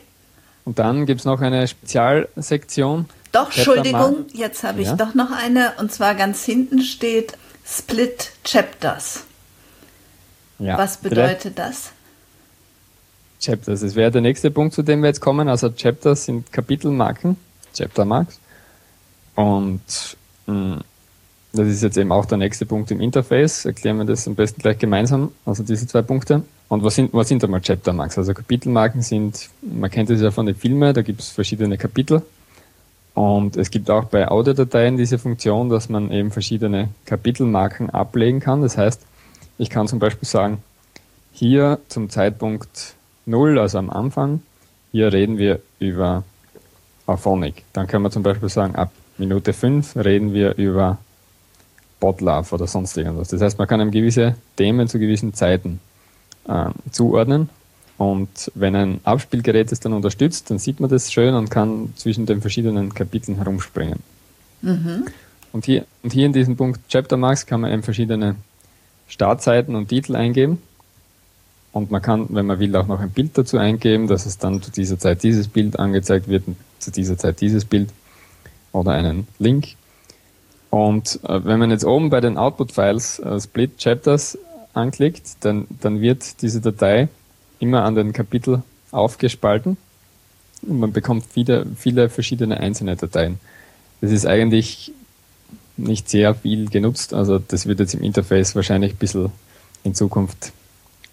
Und 0.64 0.78
dann 0.78 1.06
gibt 1.06 1.20
es 1.20 1.24
noch 1.24 1.40
eine 1.40 1.66
Spezialsektion, 1.66 3.06
doch, 3.36 3.54
Entschuldigung, 3.54 4.24
jetzt 4.32 4.64
habe 4.64 4.80
ich 4.80 4.88
ja? 4.88 4.96
doch 4.96 5.12
noch 5.12 5.30
eine. 5.30 5.74
Und 5.76 5.92
zwar 5.92 6.14
ganz 6.14 6.46
hinten 6.46 6.80
steht 6.80 7.34
Split 7.66 8.32
Chapters. 8.44 9.25
Ja, 10.58 10.78
Was 10.78 10.96
bedeutet 10.98 11.58
das? 11.58 11.92
Chapters, 13.40 13.80
das 13.80 13.94
wäre 13.94 14.10
der 14.10 14.22
nächste 14.22 14.50
Punkt, 14.50 14.74
zu 14.74 14.82
dem 14.82 15.02
wir 15.02 15.08
jetzt 15.08 15.20
kommen. 15.20 15.48
Also 15.48 15.70
Chapters 15.70 16.24
sind 16.24 16.50
Kapitelmarken, 16.52 17.36
Chapter 17.74 18.04
Marks. 18.04 18.40
Und 19.34 19.82
mh, 20.46 20.54
hm, 20.54 20.80
das 21.52 21.68
ist 21.68 21.82
jetzt 21.82 21.96
eben 21.96 22.12
auch 22.12 22.26
der 22.26 22.38
nächste 22.38 22.66
Punkt 22.66 22.90
im 22.90 23.00
Interface. 23.00 23.64
Erklären 23.64 23.98
wir 23.98 24.04
das 24.04 24.26
am 24.26 24.34
besten 24.34 24.60
gleich 24.60 24.78
gemeinsam, 24.78 25.32
also 25.44 25.62
diese 25.62 25.86
zwei 25.86 26.02
Punkte. 26.02 26.42
Und 26.68 26.82
was 26.82 26.94
sind, 26.96 27.12
was 27.12 27.28
sind 27.28 27.44
einmal 27.44 27.60
Chapter 27.60 27.92
Marks? 27.92 28.18
Also 28.18 28.34
Kapitelmarken 28.34 29.02
sind, 29.02 29.48
man 29.62 29.90
kennt 29.90 30.10
das 30.10 30.20
ja 30.20 30.30
von 30.30 30.46
den 30.46 30.54
Filmen, 30.54 30.92
da 30.92 31.02
gibt 31.02 31.20
es 31.20 31.28
verschiedene 31.28 31.78
Kapitel 31.78 32.22
und 33.14 33.56
es 33.56 33.70
gibt 33.70 33.90
auch 33.90 34.04
bei 34.04 34.28
Audiodateien 34.28 34.98
diese 34.98 35.18
Funktion, 35.18 35.70
dass 35.70 35.88
man 35.88 36.10
eben 36.10 36.30
verschiedene 36.30 36.90
Kapitelmarken 37.06 37.88
ablegen 37.88 38.40
kann. 38.40 38.60
Das 38.60 38.76
heißt, 38.76 39.00
ich 39.58 39.70
kann 39.70 39.88
zum 39.88 39.98
Beispiel 39.98 40.28
sagen, 40.28 40.62
hier 41.32 41.78
zum 41.88 42.10
Zeitpunkt 42.10 42.94
0, 43.26 43.58
also 43.58 43.78
am 43.78 43.90
Anfang, 43.90 44.42
hier 44.92 45.12
reden 45.12 45.38
wir 45.38 45.60
über 45.78 46.24
Auphonic. 47.06 47.64
Dann 47.72 47.86
können 47.86 48.04
wir 48.04 48.10
zum 48.10 48.22
Beispiel 48.22 48.48
sagen, 48.48 48.74
ab 48.74 48.92
Minute 49.18 49.52
5 49.52 49.96
reden 49.96 50.32
wir 50.32 50.56
über 50.56 50.98
Botlove 52.00 52.52
oder 52.52 52.66
sonst 52.66 52.96
irgendwas. 52.96 53.28
Das 53.28 53.40
heißt, 53.40 53.58
man 53.58 53.68
kann 53.68 53.80
einem 53.80 53.90
gewisse 53.90 54.36
Themen 54.56 54.88
zu 54.88 54.98
gewissen 54.98 55.34
Zeiten 55.34 55.80
äh, 56.48 56.70
zuordnen 56.90 57.48
und 57.98 58.52
wenn 58.54 58.76
ein 58.76 59.00
Abspielgerät 59.04 59.72
es 59.72 59.80
dann 59.80 59.94
unterstützt, 59.94 60.50
dann 60.50 60.58
sieht 60.58 60.80
man 60.80 60.90
das 60.90 61.12
schön 61.12 61.34
und 61.34 61.50
kann 61.50 61.94
zwischen 61.96 62.26
den 62.26 62.40
verschiedenen 62.40 62.92
Kapiteln 62.92 63.38
herumspringen. 63.38 64.00
Mhm. 64.60 65.06
Und, 65.52 65.64
hier, 65.64 65.86
und 66.02 66.12
hier 66.12 66.26
in 66.26 66.32
diesem 66.32 66.56
Punkt 66.56 66.80
Chapter 66.88 67.16
Marks 67.16 67.46
kann 67.46 67.62
man 67.62 67.72
eben 67.72 67.82
verschiedene 67.82 68.36
Startseiten 69.08 69.74
und 69.74 69.88
Titel 69.88 70.16
eingeben. 70.16 70.62
Und 71.72 71.90
man 71.90 72.00
kann, 72.00 72.26
wenn 72.30 72.46
man 72.46 72.58
will, 72.58 72.74
auch 72.76 72.86
noch 72.86 73.00
ein 73.00 73.10
Bild 73.10 73.36
dazu 73.36 73.58
eingeben, 73.58 74.06
dass 74.06 74.24
es 74.24 74.38
dann 74.38 74.62
zu 74.62 74.70
dieser 74.70 74.98
Zeit 74.98 75.22
dieses 75.22 75.48
Bild 75.48 75.78
angezeigt 75.78 76.28
wird 76.28 76.44
zu 76.78 76.90
dieser 76.90 77.18
Zeit 77.18 77.40
dieses 77.40 77.64
Bild 77.64 77.90
oder 78.72 78.92
einen 78.92 79.26
Link. 79.38 79.74
Und 80.70 81.20
äh, 81.24 81.44
wenn 81.44 81.58
man 81.58 81.70
jetzt 81.70 81.84
oben 81.84 82.10
bei 82.10 82.20
den 82.20 82.36
Output-Files 82.36 83.18
äh, 83.20 83.40
Split 83.40 83.78
Chapters 83.78 84.38
anklickt, 84.74 85.44
dann, 85.44 85.66
dann 85.80 86.00
wird 86.00 86.42
diese 86.42 86.60
Datei 86.60 87.08
immer 87.58 87.84
an 87.84 87.94
den 87.94 88.12
Kapitel 88.12 88.62
aufgespalten 88.90 89.76
und 90.62 90.80
man 90.80 90.92
bekommt 90.92 91.24
viele, 91.26 91.66
viele 91.76 92.08
verschiedene 92.08 92.58
einzelne 92.58 92.96
Dateien. 92.96 93.38
Das 94.00 94.10
ist 94.10 94.26
eigentlich 94.26 94.92
nicht 95.76 96.08
sehr 96.08 96.34
viel 96.34 96.68
genutzt, 96.68 97.14
also 97.14 97.38
das 97.38 97.66
wird 97.66 97.80
jetzt 97.80 97.94
im 97.94 98.02
Interface 98.02 98.54
wahrscheinlich 98.54 98.94
ein 98.94 98.98
bisschen 98.98 99.30
in 99.84 99.94
Zukunft 99.94 100.52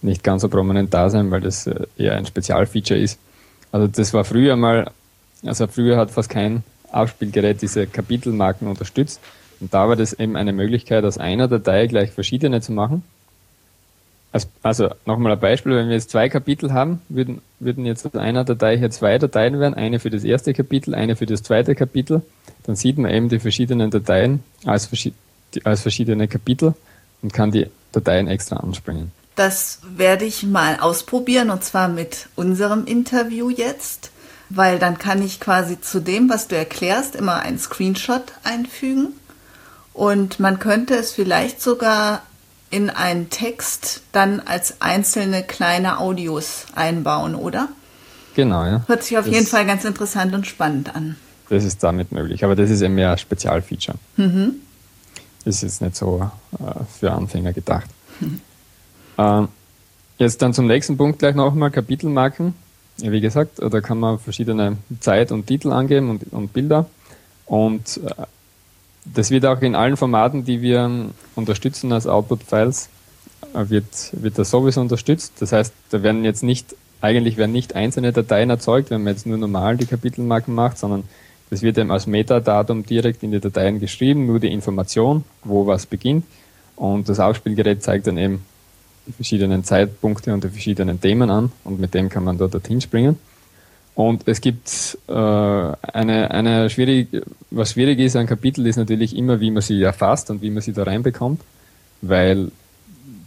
nicht 0.02 0.24
ganz 0.24 0.42
so 0.42 0.50
prominent 0.50 0.94
da 0.94 1.10
sein, 1.10 1.32
weil 1.32 1.42
das 1.42 1.68
äh, 1.68 1.86
eher 1.98 2.16
ein 2.16 2.26
Spezialfeature 2.26 3.00
ist. 3.00 3.20
Also 3.72 3.88
das 3.88 4.14
war 4.14 4.26
früher 4.26 4.56
mal, 4.56 4.92
also 5.46 5.68
früher 5.68 5.98
hat 5.98 6.12
fast 6.12 6.30
kein 6.30 6.64
Aufspielgerät 6.92 7.62
diese 7.62 7.88
Kapitelmarken 7.88 8.68
unterstützt. 8.68 9.20
Und 9.60 9.74
da 9.74 9.88
war 9.88 9.96
das 9.96 10.14
eben 10.14 10.36
eine 10.36 10.52
Möglichkeit, 10.52 11.06
aus 11.06 11.18
einer 11.18 11.48
Datei 11.48 11.88
gleich 11.88 12.12
verschiedene 12.12 12.62
zu 12.62 12.74
machen 12.74 13.04
also 14.64 14.90
nochmal 15.06 15.34
ein 15.34 15.40
Beispiel, 15.40 15.76
wenn 15.76 15.88
wir 15.88 15.96
jetzt 15.96 16.10
zwei 16.10 16.28
Kapitel 16.28 16.74
haben, 16.74 17.02
würden, 17.08 17.42
würden 17.60 17.86
jetzt 17.86 18.06
aus 18.06 18.16
einer 18.16 18.44
Datei 18.44 18.78
hier 18.78 18.90
zwei 18.90 19.18
Dateien 19.20 19.60
werden, 19.60 19.76
eine 19.76 20.00
für 20.00 20.10
das 20.10 20.24
erste 20.24 20.54
Kapitel, 20.54 20.96
eine 20.96 21.16
für 21.16 21.28
das 21.28 21.44
zweite 21.44 21.76
Kapitel. 21.76 22.24
Dann 22.64 22.76
sieht 22.76 22.98
man 22.98 23.12
eben 23.12 23.30
die 23.30 23.40
verschiedenen 23.40 23.92
Dateien 23.92 24.44
als, 24.66 24.90
als 25.64 25.82
verschiedene 25.82 26.28
Kapitel 26.28 26.74
und 27.22 27.32
kann 27.32 27.52
die 27.52 27.68
Dateien 27.92 28.28
extra 28.28 28.58
anspringen. 28.58 29.12
Das 29.36 29.80
werde 29.96 30.26
ich 30.26 30.44
mal 30.44 30.80
ausprobieren 30.80 31.50
und 31.50 31.64
zwar 31.64 31.88
mit 31.88 32.28
unserem 32.36 32.86
Interview 32.86 33.50
jetzt, 33.50 34.12
weil 34.50 34.80
dann 34.80 34.98
kann 34.98 35.24
ich 35.24 35.40
quasi 35.40 35.80
zu 35.80 36.00
dem, 36.00 36.30
was 36.30 36.48
du 36.48 36.56
erklärst, 36.56 37.16
immer 37.16 37.40
einen 37.40 37.58
Screenshot 37.58 38.34
einfügen 38.44 39.14
und 39.94 40.40
man 40.40 40.60
könnte 40.60 40.96
es 40.96 41.12
vielleicht 41.12 41.62
sogar 41.62 42.24
in 42.74 42.90
einen 42.90 43.30
Text 43.30 44.02
dann 44.14 44.40
als 44.40 44.82
einzelne 44.82 45.44
kleine 45.44 46.00
Audios 46.00 46.66
einbauen, 46.74 47.36
oder? 47.36 47.70
Genau, 48.34 48.66
ja. 48.66 48.84
Hört 48.88 49.04
sich 49.04 49.16
auf 49.16 49.26
das 49.26 49.34
jeden 49.36 49.46
Fall 49.46 49.68
ganz 49.68 49.86
interessant 49.86 50.34
und 50.34 50.48
spannend 50.48 50.96
an. 50.96 51.16
Das 51.50 51.64
ist 51.64 51.84
damit 51.84 52.12
möglich, 52.12 52.44
aber 52.44 52.56
das 52.56 52.72
ist 52.72 52.82
eben 52.82 52.96
mehr 52.96 53.12
ein 53.12 53.18
Spezialfeature. 53.20 53.96
Mhm. 54.18 54.56
Ist 55.46 55.62
jetzt 55.62 55.84
nicht 55.84 55.96
so 55.96 56.28
äh, 56.54 56.84
für 57.00 57.12
Anfänger 57.12 57.54
gedacht. 57.54 57.86
Mhm. 58.20 58.42
Ähm, 59.20 59.48
jetzt 60.18 60.42
dann 60.42 60.56
zum 60.56 60.66
nächsten 60.66 60.98
Punkt 60.98 61.20
gleich 61.20 61.36
nochmal 61.36 61.70
Kapitelmarken. 61.70 62.56
Ja, 62.98 63.12
wie 63.12 63.22
gesagt, 63.22 63.60
da 63.60 63.82
kann 63.82 64.00
man 64.00 64.18
verschiedene 64.18 64.78
Zeit 65.00 65.32
und 65.32 65.46
Titel 65.46 65.72
angeben 65.72 66.10
und, 66.10 66.34
und 66.34 66.54
Bilder. 66.54 66.88
Und 67.46 68.00
äh, 68.04 68.24
das 69.06 69.32
wird 69.32 69.46
auch 69.46 69.62
in 69.62 69.76
allen 69.76 69.98
Formaten, 69.98 70.46
die 70.46 70.62
wir 70.62 71.10
unterstützen 71.36 71.92
als 71.92 72.08
Output-Files, 72.08 72.90
äh, 73.54 73.70
wird, 73.70 73.86
wird 74.14 74.38
das 74.38 74.50
sowieso 74.50 74.82
unterstützt. 74.82 75.34
Das 75.40 75.52
heißt, 75.52 75.74
da 75.90 76.04
werden 76.04 76.24
jetzt 76.24 76.44
nicht, 76.44 76.76
eigentlich 77.02 77.38
werden 77.38 77.52
nicht 77.52 77.76
einzelne 77.76 78.14
Dateien 78.14 78.50
erzeugt, 78.50 78.90
wenn 78.90 79.04
man 79.04 79.14
jetzt 79.14 79.26
nur 79.26 79.38
normal 79.38 79.78
die 79.78 79.86
Kapitelmarken 79.86 80.54
macht, 80.54 80.78
sondern 80.78 81.04
das 81.50 81.62
wird 81.62 81.78
eben 81.78 81.92
als 81.92 82.08
Metadatum 82.08 82.86
direkt 82.86 83.22
in 83.24 83.32
die 83.32 83.40
Dateien 83.40 83.80
geschrieben, 83.80 84.26
nur 84.26 84.40
die 84.40 84.52
Information, 84.52 85.24
wo 85.44 85.68
was 85.68 85.86
beginnt. 85.86 86.26
Und 86.76 87.08
das 87.10 87.20
Aufspielgerät 87.20 87.84
zeigt 87.84 88.08
dann 88.08 88.18
eben 88.18 88.44
die 89.06 89.12
verschiedenen 89.12 89.64
Zeitpunkte 89.64 90.34
und 90.34 90.44
die 90.44 90.50
verschiedenen 90.50 91.00
Themen 91.00 91.30
an 91.30 91.52
und 91.64 91.80
mit 91.80 91.94
dem 91.94 92.10
kann 92.10 92.24
man 92.24 92.38
dort 92.38 92.54
dorthin 92.54 92.82
springen. 92.82 93.20
Und 93.96 94.28
es 94.28 94.42
gibt 94.42 94.98
äh, 95.08 95.12
eine, 95.14 96.32
eine 96.32 96.70
schwierig, 96.70 97.10
was 97.52 97.74
schwierig 97.74 98.00
ist 98.00 98.16
an 98.16 98.26
Kapitel, 98.26 98.66
ist 98.66 98.78
natürlich 98.78 99.16
immer, 99.16 99.40
wie 99.40 99.52
man 99.52 99.62
sie 99.62 99.82
erfasst 99.82 100.32
und 100.32 100.42
wie 100.42 100.50
man 100.50 100.62
sie 100.62 100.74
da 100.74 100.84
reinbekommt, 100.84 101.42
weil 102.02 102.52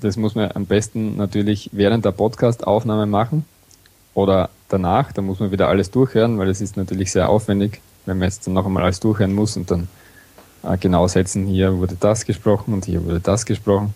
das 0.01 0.17
muss 0.17 0.35
man 0.35 0.51
am 0.53 0.67
besten 0.67 1.17
natürlich 1.17 1.71
während 1.73 2.05
der 2.05 2.13
Podcast-Aufnahme 2.13 3.07
machen 3.07 3.45
oder 4.15 4.51
danach, 4.69 5.13
da 5.13 5.23
muss 5.23 5.39
man 5.39 5.53
wieder 5.53 5.69
alles 5.69 5.91
durchhören, 5.91 6.39
weil 6.39 6.49
es 6.49 6.61
ist 6.61 6.77
natürlich 6.77 7.13
sehr 7.13 7.29
aufwendig, 7.29 7.81
wenn 8.05 8.19
man 8.19 8.29
jetzt 8.29 8.47
dann 8.47 8.55
noch 8.55 8.67
einmal 8.67 8.83
alles 8.83 8.99
durchhören 8.99 9.35
muss 9.35 9.57
und 9.57 9.71
dann 9.71 9.89
äh, 10.65 10.77
genau 10.79 11.07
setzen, 11.07 11.47
hier 11.47 11.79
wurde 11.79 11.97
das 11.99 12.25
gesprochen 12.25 12.75
und 12.75 12.85
hier 12.85 13.05
wurde 13.05 13.21
das 13.21 13.47
gesprochen. 13.47 13.95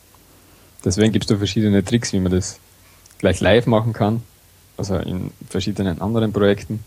Deswegen 0.85 1.13
gibt 1.13 1.25
es 1.25 1.29
da 1.29 1.37
verschiedene 1.37 1.85
Tricks, 1.85 2.13
wie 2.13 2.21
man 2.21 2.33
das 2.33 2.59
gleich 3.19 3.41
live 3.41 3.67
machen 3.67 3.93
kann, 3.93 4.23
also 4.81 4.97
in 4.97 5.31
verschiedenen 5.49 6.01
anderen 6.01 6.33
Projekten. 6.33 6.83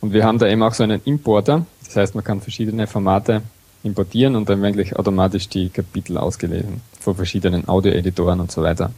Und 0.00 0.12
wir 0.12 0.24
haben 0.24 0.38
da 0.38 0.48
eben 0.48 0.62
auch 0.62 0.74
so 0.74 0.82
einen 0.82 1.00
Importer, 1.04 1.64
das 1.86 1.94
heißt, 1.94 2.14
man 2.16 2.24
kann 2.24 2.40
verschiedene 2.40 2.88
Formate 2.88 3.42
importieren 3.84 4.34
und 4.34 4.48
dann 4.48 4.60
werden 4.60 4.74
gleich 4.74 4.96
automatisch 4.96 5.48
die 5.48 5.68
Kapitel 5.68 6.16
ausgelesen 6.18 6.80
von 7.00 7.14
verschiedenen 7.14 7.68
Audio-Editoren 7.68 8.40
und 8.40 8.50
so 8.50 8.62
weiter. 8.62 8.90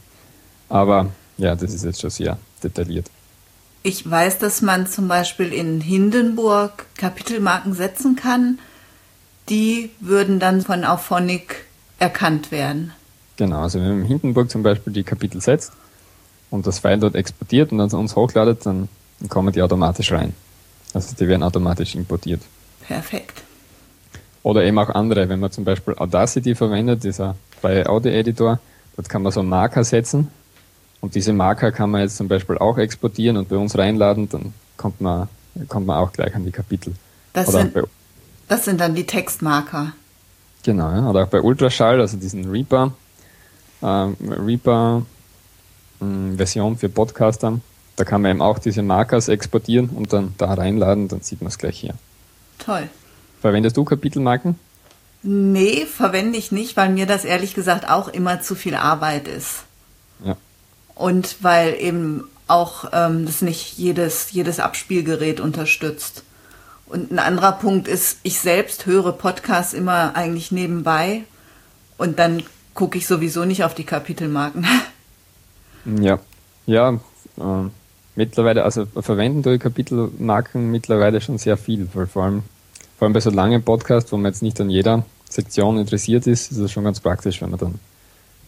Aber 0.69 1.07
ja, 1.37 1.55
das 1.55 1.73
ist 1.73 1.85
jetzt 1.85 2.01
schon 2.01 2.09
sehr 2.09 2.37
detailliert. 2.63 3.07
Ich 3.83 4.09
weiß, 4.09 4.39
dass 4.39 4.63
man 4.63 4.87
zum 4.87 5.07
Beispiel 5.07 5.53
in 5.53 5.81
Hindenburg 5.81 6.87
Kapitelmarken 6.97 7.73
setzen 7.73 8.15
kann. 8.15 8.57
Die 9.49 9.91
würden 9.99 10.39
dann 10.39 10.61
von 10.61 10.83
Auphonic 10.83 11.65
erkannt 11.99 12.51
werden. 12.51 12.91
Genau, 13.37 13.61
also 13.61 13.79
wenn 13.79 13.89
man 13.89 14.01
in 14.01 14.07
Hindenburg 14.07 14.49
zum 14.49 14.63
Beispiel 14.63 14.93
die 14.93 15.03
Kapitel 15.03 15.39
setzt 15.39 15.73
und 16.55 16.65
das 16.65 16.79
File 16.79 16.99
dort 16.99 17.15
exportiert 17.15 17.71
und 17.71 17.77
dann 17.77 17.89
zu 17.89 17.97
uns 17.97 18.15
hochladet, 18.15 18.65
dann 18.65 18.87
kommen 19.29 19.53
die 19.53 19.61
automatisch 19.61 20.11
rein. 20.11 20.33
Also 20.93 21.15
die 21.15 21.27
werden 21.27 21.43
automatisch 21.43 21.95
importiert. 21.95 22.41
Perfekt. 22.87 23.43
Oder 24.41 24.63
eben 24.63 24.77
auch 24.79 24.89
andere, 24.89 25.27
wenn 25.27 25.39
man 25.39 25.51
zum 25.51 25.65
Beispiel 25.65 25.95
Audacity 25.95 26.55
verwendet, 26.55 27.03
dieser 27.03 27.35
freie 27.59 27.87
Audio-Editor, 27.89 28.59
dort 28.95 29.09
kann 29.09 29.21
man 29.21 29.31
so 29.31 29.43
Marker 29.43 29.83
setzen 29.83 30.29
und 31.01 31.15
diese 31.15 31.33
Marker 31.33 31.71
kann 31.71 31.91
man 31.91 32.01
jetzt 32.01 32.17
zum 32.17 32.27
Beispiel 32.27 32.57
auch 32.57 32.77
exportieren 32.77 33.37
und 33.37 33.49
bei 33.49 33.57
uns 33.57 33.77
reinladen, 33.77 34.29
dann 34.29 34.53
kommt 34.77 35.01
man, 35.01 35.27
kommt 35.67 35.87
man 35.87 35.97
auch 35.97 36.11
gleich 36.13 36.33
an 36.35 36.45
die 36.45 36.51
Kapitel. 36.51 36.93
Das, 37.33 37.51
sind, 37.51 37.75
das 38.47 38.65
sind 38.65 38.79
dann 38.79 38.95
die 38.95 39.05
Textmarker. 39.05 39.91
Genau, 40.63 40.91
ja. 40.91 41.09
oder 41.09 41.23
auch 41.23 41.27
bei 41.27 41.41
Ultraschall, 41.41 41.99
also 41.99 42.17
diesen 42.17 42.49
Reaper, 42.49 42.93
ähm, 43.83 44.15
Reaper 44.21 45.03
Version 45.99 46.77
für 46.77 46.89
Podcaster. 46.89 47.59
Da 47.95 48.03
kann 48.03 48.21
man 48.21 48.31
eben 48.31 48.41
auch 48.41 48.59
diese 48.59 48.83
Markers 48.83 49.27
exportieren 49.27 49.89
und 49.89 50.11
dann 50.11 50.33
da 50.37 50.53
reinladen, 50.53 51.07
dann 51.07 51.21
sieht 51.21 51.41
man 51.41 51.47
es 51.47 51.57
gleich 51.57 51.79
hier. 51.79 51.93
Toll. 52.59 52.89
Verwendest 53.41 53.77
du 53.77 53.85
Kapitelmarken? 53.85 54.59
Nee, 55.23 55.85
verwende 55.85 56.37
ich 56.37 56.51
nicht, 56.51 56.77
weil 56.77 56.89
mir 56.89 57.05
das 57.05 57.25
ehrlich 57.25 57.53
gesagt 57.55 57.89
auch 57.89 58.07
immer 58.09 58.41
zu 58.41 58.55
viel 58.55 58.75
Arbeit 58.75 59.27
ist. 59.27 59.63
Ja. 60.23 60.37
Und 60.93 61.37
weil 61.41 61.75
eben 61.79 62.25
auch 62.47 62.85
ähm, 62.93 63.25
das 63.25 63.41
nicht 63.41 63.77
jedes, 63.77 64.31
jedes 64.31 64.59
Abspielgerät 64.59 65.39
unterstützt. 65.39 66.23
Und 66.85 67.11
ein 67.11 67.19
anderer 67.19 67.53
Punkt 67.53 67.87
ist, 67.87 68.19
ich 68.23 68.39
selbst 68.39 68.85
höre 68.85 69.11
Podcasts 69.13 69.73
immer 69.73 70.15
eigentlich 70.15 70.51
nebenbei 70.51 71.23
und 71.97 72.19
dann 72.19 72.43
gucke 72.75 72.97
ich 72.97 73.07
sowieso 73.07 73.45
nicht 73.45 73.63
auf 73.63 73.73
die 73.73 73.85
Kapitelmarken. 73.85 74.67
Ja, 75.85 76.19
ja, 76.65 76.93
äh, 77.37 77.69
mittlerweile, 78.15 78.63
also 78.63 78.85
verwenden 78.85 79.43
durch 79.43 79.59
Kapitelmarken 79.59 80.71
mittlerweile 80.71 81.21
schon 81.21 81.37
sehr 81.37 81.57
viel, 81.57 81.87
weil 81.93 82.07
vor 82.07 82.23
allem, 82.23 82.43
vor 82.97 83.05
allem 83.05 83.13
bei 83.13 83.19
so 83.19 83.29
langen 83.29 83.63
Podcasts, 83.63 84.11
wo 84.11 84.17
man 84.17 84.31
jetzt 84.31 84.41
nicht 84.41 84.59
an 84.59 84.69
jeder 84.69 85.03
Sektion 85.29 85.77
interessiert 85.77 86.27
ist, 86.27 86.51
ist 86.51 86.57
es 86.57 86.71
schon 86.71 86.83
ganz 86.83 86.99
praktisch, 86.99 87.41
wenn 87.41 87.51
man 87.51 87.59
dann 87.59 87.79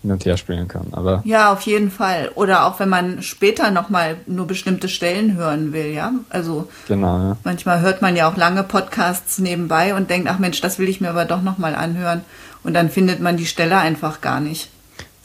hin 0.01 0.11
und 0.11 0.25
her 0.25 0.37
springen 0.37 0.67
kann. 0.67 0.87
Aber 0.91 1.21
ja, 1.25 1.51
auf 1.51 1.61
jeden 1.61 1.91
Fall. 1.91 2.31
Oder 2.35 2.65
auch 2.65 2.79
wenn 2.79 2.89
man 2.89 3.21
später 3.23 3.71
nochmal 3.71 4.17
nur 4.27 4.47
bestimmte 4.47 4.89
Stellen 4.89 5.35
hören 5.35 5.73
will, 5.73 5.87
ja. 5.87 6.13
Also 6.29 6.69
genau, 6.87 7.17
ja. 7.17 7.37
manchmal 7.43 7.81
hört 7.81 8.01
man 8.01 8.15
ja 8.15 8.29
auch 8.29 8.37
lange 8.37 8.63
Podcasts 8.63 9.39
nebenbei 9.39 9.95
und 9.95 10.09
denkt, 10.09 10.29
ach 10.29 10.39
Mensch, 10.39 10.61
das 10.61 10.79
will 10.79 10.87
ich 10.87 11.01
mir 11.01 11.09
aber 11.09 11.25
doch 11.25 11.41
nochmal 11.41 11.75
anhören. 11.75 12.21
Und 12.63 12.73
dann 12.73 12.89
findet 12.89 13.19
man 13.21 13.37
die 13.37 13.45
Stelle 13.45 13.77
einfach 13.77 14.21
gar 14.21 14.39
nicht. 14.39 14.69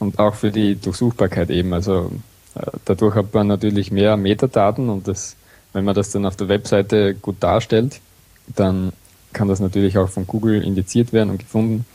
Und 0.03 0.19
auch 0.19 0.35
für 0.35 0.51
die 0.51 0.75
Durchsuchbarkeit 0.75 1.49
eben. 1.49 1.73
Also 1.73 2.11
äh, 2.55 2.65
dadurch 2.83 3.15
hat 3.15 3.33
man 3.33 3.47
natürlich 3.47 3.89
mehr 3.89 4.17
Metadaten 4.17 4.89
und 4.89 5.07
das, 5.07 5.37
wenn 5.71 5.85
man 5.85 5.95
das 5.95 6.11
dann 6.11 6.25
auf 6.25 6.35
der 6.35 6.49
Webseite 6.49 7.15
gut 7.15 7.37
darstellt, 7.39 8.01
dann 8.53 8.91
kann 9.31 9.47
das 9.47 9.61
natürlich 9.61 9.97
auch 9.97 10.09
von 10.09 10.27
Google 10.27 10.61
indiziert 10.61 11.13
werden 11.13 11.29
und 11.29 11.37
gefunden. 11.39 11.85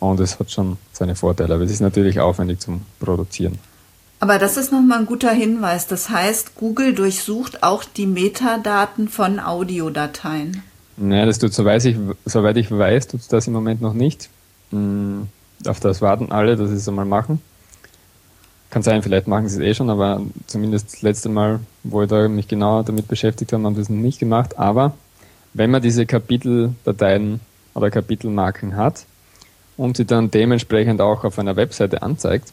Und 0.00 0.20
es 0.20 0.38
hat 0.38 0.50
schon 0.50 0.78
seine 0.92 1.16
Vorteile, 1.16 1.54
aber 1.54 1.64
es 1.64 1.70
ist 1.70 1.80
natürlich 1.80 2.18
aufwendig 2.18 2.60
zum 2.60 2.80
Produzieren. 2.98 3.58
Aber 4.20 4.38
das 4.38 4.56
ist 4.56 4.72
nochmal 4.72 5.00
ein 5.00 5.06
guter 5.06 5.30
Hinweis. 5.30 5.86
Das 5.86 6.08
heißt, 6.08 6.54
Google 6.54 6.94
durchsucht 6.94 7.62
auch 7.62 7.84
die 7.84 8.06
Metadaten 8.06 9.08
von 9.08 9.38
Audiodateien. 9.38 10.62
Naja, 10.96 11.26
das 11.26 11.38
tut, 11.38 11.52
soweit 11.52 11.84
ich, 11.84 11.96
soweit 12.24 12.56
ich 12.56 12.70
weiß, 12.70 13.08
tut 13.08 13.20
es 13.20 13.28
das 13.28 13.46
im 13.46 13.52
Moment 13.52 13.82
noch 13.82 13.92
nicht. 13.92 14.30
Hm, 14.70 15.28
auf 15.66 15.80
das 15.80 16.00
warten 16.00 16.30
alle, 16.30 16.56
dass 16.56 16.70
sie 16.70 16.76
es 16.76 16.88
einmal 16.88 17.04
machen. 17.04 17.40
Kann 18.70 18.82
sein, 18.82 19.02
vielleicht 19.02 19.26
machen 19.26 19.48
sie 19.48 19.62
es 19.62 19.68
eh 19.70 19.74
schon, 19.74 19.88
aber 19.88 20.20
zumindest 20.46 20.92
das 20.92 21.02
letzte 21.02 21.28
Mal, 21.28 21.60
wo 21.84 22.02
ich 22.02 22.08
da 22.08 22.28
mich 22.28 22.48
genauer 22.48 22.84
damit 22.84 23.08
beschäftigt 23.08 23.52
habe, 23.52 23.64
haben 23.64 23.74
sie 23.74 23.80
es 23.80 23.88
noch 23.88 23.96
nicht 23.96 24.18
gemacht. 24.18 24.58
Aber 24.58 24.94
wenn 25.54 25.70
man 25.70 25.80
diese 25.80 26.04
Kapiteldateien 26.04 27.40
oder 27.74 27.90
Kapitelmarken 27.90 28.76
hat 28.76 29.06
und 29.76 29.96
sie 29.96 30.04
dann 30.04 30.30
dementsprechend 30.30 31.00
auch 31.00 31.24
auf 31.24 31.38
einer 31.38 31.56
Webseite 31.56 32.02
anzeigt, 32.02 32.52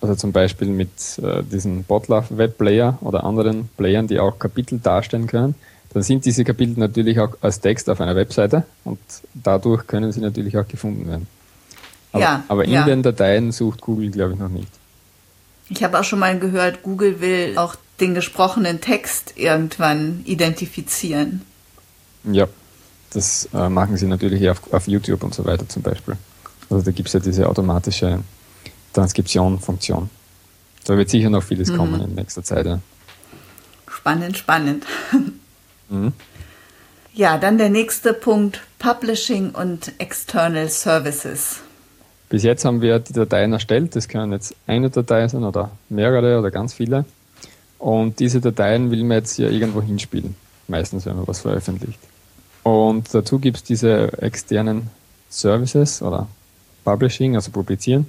also 0.00 0.14
zum 0.14 0.32
Beispiel 0.32 0.68
mit 0.68 0.90
äh, 1.22 1.42
diesem 1.42 1.84
Botlove 1.84 2.36
Webplayer 2.36 2.98
oder 3.00 3.24
anderen 3.24 3.68
Playern, 3.76 4.08
die 4.08 4.18
auch 4.18 4.38
Kapitel 4.38 4.78
darstellen 4.78 5.26
können, 5.26 5.54
dann 5.92 6.02
sind 6.02 6.24
diese 6.24 6.44
Kapitel 6.44 6.78
natürlich 6.78 7.20
auch 7.20 7.36
als 7.40 7.60
Text 7.60 7.90
auf 7.90 8.00
einer 8.00 8.16
Webseite 8.16 8.64
und 8.84 8.98
dadurch 9.34 9.86
können 9.86 10.10
sie 10.12 10.20
natürlich 10.20 10.56
auch 10.56 10.66
gefunden 10.66 11.06
werden. 11.08 11.26
Aber, 12.12 12.22
ja, 12.22 12.44
aber 12.48 12.64
in 12.64 12.72
ja. 12.72 12.84
den 12.84 13.02
Dateien 13.02 13.52
sucht 13.52 13.80
Google, 13.80 14.10
glaube 14.10 14.34
ich, 14.34 14.38
noch 14.38 14.48
nicht. 14.48 14.68
Ich 15.68 15.82
habe 15.82 15.98
auch 15.98 16.04
schon 16.04 16.18
mal 16.18 16.38
gehört, 16.38 16.82
Google 16.82 17.20
will 17.20 17.56
auch 17.56 17.76
den 18.00 18.14
gesprochenen 18.14 18.80
Text 18.80 19.34
irgendwann 19.36 20.20
identifizieren. 20.24 21.42
Ja, 22.24 22.46
das 23.12 23.48
äh, 23.54 23.68
machen 23.68 23.96
sie 23.96 24.06
natürlich 24.06 24.48
auf, 24.50 24.72
auf 24.72 24.86
YouTube 24.86 25.22
und 25.22 25.34
so 25.34 25.44
weiter 25.44 25.68
zum 25.68 25.82
Beispiel. 25.82 26.16
Also 26.68 26.84
da 26.84 26.90
gibt 26.90 27.08
es 27.08 27.14
ja 27.14 27.20
diese 27.20 27.48
automatische 27.48 28.20
Transkription-Funktion. 28.92 30.10
Da 30.84 30.96
wird 30.96 31.10
sicher 31.10 31.30
noch 31.30 31.42
vieles 31.42 31.70
mhm. 31.70 31.76
kommen 31.76 32.00
in 32.00 32.14
nächster 32.14 32.42
Zeit. 32.42 32.66
Ja. 32.66 32.80
Spannend, 33.88 34.36
spannend. 34.36 34.84
Mhm. 35.88 36.14
Ja, 37.12 37.36
dann 37.36 37.58
der 37.58 37.68
nächste 37.68 38.14
Punkt, 38.14 38.62
Publishing 38.78 39.50
und 39.50 39.92
External 39.98 40.70
Services. 40.70 41.60
Bis 42.32 42.44
jetzt 42.44 42.64
haben 42.64 42.80
wir 42.80 42.98
die 42.98 43.12
Dateien 43.12 43.52
erstellt. 43.52 43.94
Das 43.94 44.08
können 44.08 44.32
jetzt 44.32 44.54
eine 44.66 44.88
Datei 44.88 45.28
sein 45.28 45.44
oder 45.44 45.70
mehrere 45.90 46.38
oder 46.38 46.50
ganz 46.50 46.72
viele. 46.72 47.04
Und 47.78 48.20
diese 48.20 48.40
Dateien 48.40 48.90
will 48.90 49.04
man 49.04 49.18
jetzt 49.18 49.36
ja 49.36 49.50
irgendwo 49.50 49.82
hinspielen. 49.82 50.34
Meistens, 50.66 51.04
wenn 51.04 51.16
man 51.16 51.28
was 51.28 51.40
veröffentlicht. 51.40 51.98
Und 52.62 53.12
dazu 53.12 53.38
gibt 53.38 53.58
es 53.58 53.64
diese 53.64 54.18
externen 54.22 54.88
Services 55.28 56.00
oder 56.00 56.26
Publishing, 56.84 57.36
also 57.36 57.50
Publizieren. 57.50 58.06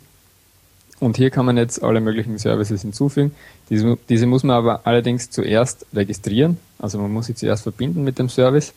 Und 1.02 1.18
hier 1.18 1.30
kann 1.30 1.46
man 1.46 1.58
jetzt 1.58 1.84
alle 1.84 2.00
möglichen 2.00 2.38
Services 2.38 2.82
hinzufügen. 2.82 3.36
Diese, 3.70 3.98
diese 4.08 4.26
muss 4.26 4.44
man 4.44 4.56
aber 4.56 4.88
allerdings 4.88 5.32
zuerst 5.32 5.86
registrieren. 5.94 6.60
Also 6.80 6.98
man 6.98 7.12
muss 7.12 7.26
sie 7.26 7.36
zuerst 7.36 7.64
verbinden 7.64 8.06
mit 8.06 8.20
dem 8.20 8.30
Service. 8.30 8.72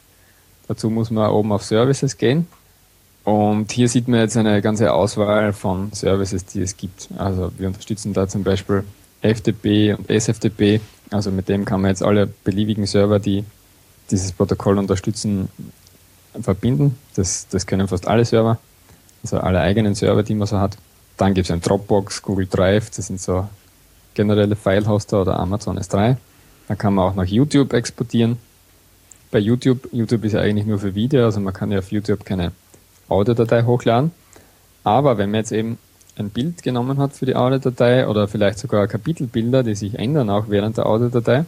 Dazu 0.66 0.90
muss 0.90 1.12
man 1.12 1.30
oben 1.30 1.52
auf 1.52 1.62
Services 1.62 2.18
gehen 2.18 2.48
und 3.26 3.72
hier 3.72 3.88
sieht 3.88 4.06
man 4.06 4.20
jetzt 4.20 4.36
eine 4.36 4.62
ganze 4.62 4.92
Auswahl 4.92 5.52
von 5.52 5.90
Services, 5.92 6.44
die 6.44 6.60
es 6.60 6.76
gibt. 6.76 7.08
Also 7.18 7.50
wir 7.58 7.66
unterstützen 7.66 8.12
da 8.12 8.28
zum 8.28 8.44
Beispiel 8.44 8.84
FTP 9.20 9.96
und 9.98 10.08
SFTP. 10.08 10.80
Also 11.10 11.32
mit 11.32 11.48
dem 11.48 11.64
kann 11.64 11.80
man 11.80 11.90
jetzt 11.90 12.04
alle 12.04 12.28
beliebigen 12.44 12.86
Server, 12.86 13.18
die 13.18 13.42
dieses 14.12 14.30
Protokoll 14.30 14.78
unterstützen, 14.78 15.48
verbinden. 16.40 16.96
Das, 17.16 17.48
das 17.48 17.66
können 17.66 17.88
fast 17.88 18.06
alle 18.06 18.24
Server, 18.24 18.60
also 19.24 19.38
alle 19.38 19.60
eigenen 19.60 19.96
Server, 19.96 20.22
die 20.22 20.36
man 20.36 20.46
so 20.46 20.60
hat. 20.60 20.76
Dann 21.16 21.34
gibt 21.34 21.46
es 21.46 21.50
ein 21.50 21.60
Dropbox, 21.60 22.22
Google 22.22 22.46
Drive, 22.46 22.90
das 22.90 23.08
sind 23.08 23.20
so 23.20 23.48
generelle 24.14 24.54
File-Hoster 24.54 25.22
oder 25.22 25.40
Amazon 25.40 25.76
S3. 25.80 26.16
Dann 26.68 26.78
kann 26.78 26.94
man 26.94 27.10
auch 27.10 27.16
nach 27.16 27.26
YouTube 27.26 27.72
exportieren. 27.72 28.38
Bei 29.32 29.40
YouTube, 29.40 29.88
YouTube 29.90 30.24
ist 30.24 30.34
ja 30.34 30.42
eigentlich 30.42 30.66
nur 30.66 30.78
für 30.78 30.94
Video, 30.94 31.24
also 31.24 31.40
man 31.40 31.52
kann 31.52 31.72
ja 31.72 31.80
auf 31.80 31.90
YouTube 31.90 32.24
keine 32.24 32.52
Audiodatei 33.08 33.64
hochladen. 33.64 34.12
Aber 34.84 35.18
wenn 35.18 35.30
man 35.30 35.40
jetzt 35.40 35.52
eben 35.52 35.78
ein 36.16 36.30
Bild 36.30 36.62
genommen 36.62 36.98
hat 36.98 37.12
für 37.12 37.26
die 37.26 37.36
Audiodatei 37.36 38.08
oder 38.08 38.28
vielleicht 38.28 38.58
sogar 38.58 38.86
Kapitelbilder, 38.86 39.62
die 39.62 39.74
sich 39.74 39.98
ändern 39.98 40.30
auch 40.30 40.48
während 40.48 40.76
der 40.76 40.86
Audiodatei, 40.86 41.44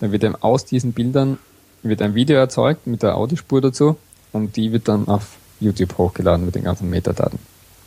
dann 0.00 0.12
wird 0.12 0.24
eben 0.24 0.36
aus 0.36 0.64
diesen 0.64 0.92
Bildern 0.92 1.38
wird 1.82 2.02
ein 2.02 2.14
Video 2.14 2.36
erzeugt 2.36 2.86
mit 2.86 3.02
der 3.02 3.16
Audiospur 3.16 3.60
dazu 3.60 3.96
und 4.32 4.56
die 4.56 4.72
wird 4.72 4.88
dann 4.88 5.08
auf 5.08 5.36
YouTube 5.60 5.96
hochgeladen 5.98 6.44
mit 6.44 6.54
den 6.54 6.64
ganzen 6.64 6.90
Metadaten. 6.90 7.38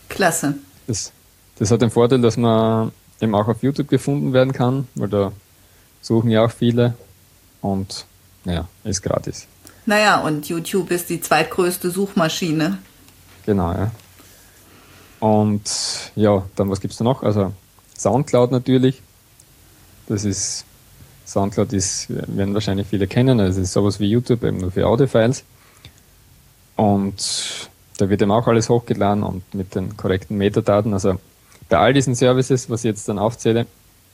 Klasse. 0.07 0.55
Das, 0.87 1.11
das 1.57 1.71
hat 1.71 1.81
den 1.81 1.91
Vorteil, 1.91 2.21
dass 2.21 2.37
man 2.37 2.91
eben 3.21 3.35
auch 3.35 3.47
auf 3.47 3.61
YouTube 3.61 3.89
gefunden 3.89 4.33
werden 4.33 4.53
kann, 4.53 4.87
weil 4.95 5.09
da 5.09 5.31
suchen 6.01 6.31
ja 6.31 6.45
auch 6.45 6.51
viele 6.51 6.93
und 7.61 8.05
naja, 8.45 8.67
ist 8.83 9.01
gratis. 9.01 9.47
Naja, 9.85 10.21
und 10.21 10.47
YouTube 10.47 10.91
ist 10.91 11.09
die 11.09 11.19
zweitgrößte 11.19 11.91
Suchmaschine 11.91 12.77
Genau, 13.49 13.71
ja. 13.71 13.89
Und 15.19 16.11
ja, 16.15 16.43
dann 16.55 16.69
was 16.69 16.81
gibt 16.81 16.91
es 16.91 16.99
da 16.99 17.03
noch? 17.03 17.23
Also 17.23 17.51
Soundcloud 17.97 18.51
natürlich. 18.51 19.01
Das 20.07 20.23
ist, 20.23 20.65
Soundcloud 21.25 21.73
ist, 21.73 22.09
werden 22.09 22.53
wahrscheinlich 22.53 22.85
viele 22.85 23.07
kennen, 23.07 23.39
also 23.39 23.59
ist 23.59 23.73
sowas 23.73 23.99
wie 23.99 24.05
YouTube, 24.05 24.43
eben 24.43 24.57
nur 24.57 24.69
für 24.69 24.85
Audiofiles. 24.85 25.45
Und 26.75 27.69
da 27.97 28.07
wird 28.07 28.21
eben 28.21 28.29
auch 28.29 28.45
alles 28.45 28.69
hochgeladen 28.69 29.23
und 29.23 29.51
mit 29.55 29.73
den 29.73 29.97
korrekten 29.97 30.37
Metadaten. 30.37 30.93
Also 30.93 31.19
bei 31.69 31.79
all 31.79 31.93
diesen 31.93 32.13
Services, 32.13 32.69
was 32.69 32.81
ich 32.81 32.89
jetzt 32.89 33.09
dann 33.09 33.17
aufzähle, 33.17 33.65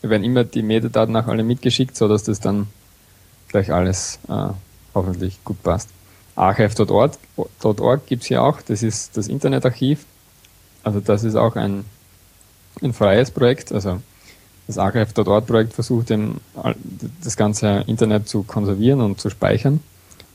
werden 0.02 0.24
immer 0.24 0.46
die 0.46 0.64
Metadaten 0.64 1.14
auch 1.18 1.28
alle 1.28 1.44
mitgeschickt, 1.44 1.98
sodass 1.98 2.24
das 2.24 2.40
dann 2.40 2.68
gleich 3.50 3.74
alles 3.74 4.18
äh, 4.30 4.54
hoffentlich 4.94 5.44
gut 5.44 5.62
passt. 5.62 5.90
Archive.org 6.36 8.06
gibt 8.08 8.24
es 8.24 8.28
hier 8.28 8.44
auch, 8.44 8.62
das 8.62 8.84
ist 8.84 9.16
das 9.18 9.28
Internetarchiv. 9.28 10.06
Also 10.84 11.00
das 11.00 11.24
ist 11.24 11.36
auch 11.36 11.56
ein, 11.56 11.86
ein 12.82 12.94
freies 12.94 13.32
Projekt. 13.32 13.72
Also 13.72 14.02
das 14.68 14.78
Archive.org-Projekt 14.78 15.74
versucht 15.74 16.12
eben 16.12 16.42
das 17.24 17.38
ganze 17.38 17.84
Internet 17.88 18.28
zu 18.28 18.44
konservieren 18.44 19.02
und 19.02 19.20
zu 19.20 19.30
speichern. 19.30 19.82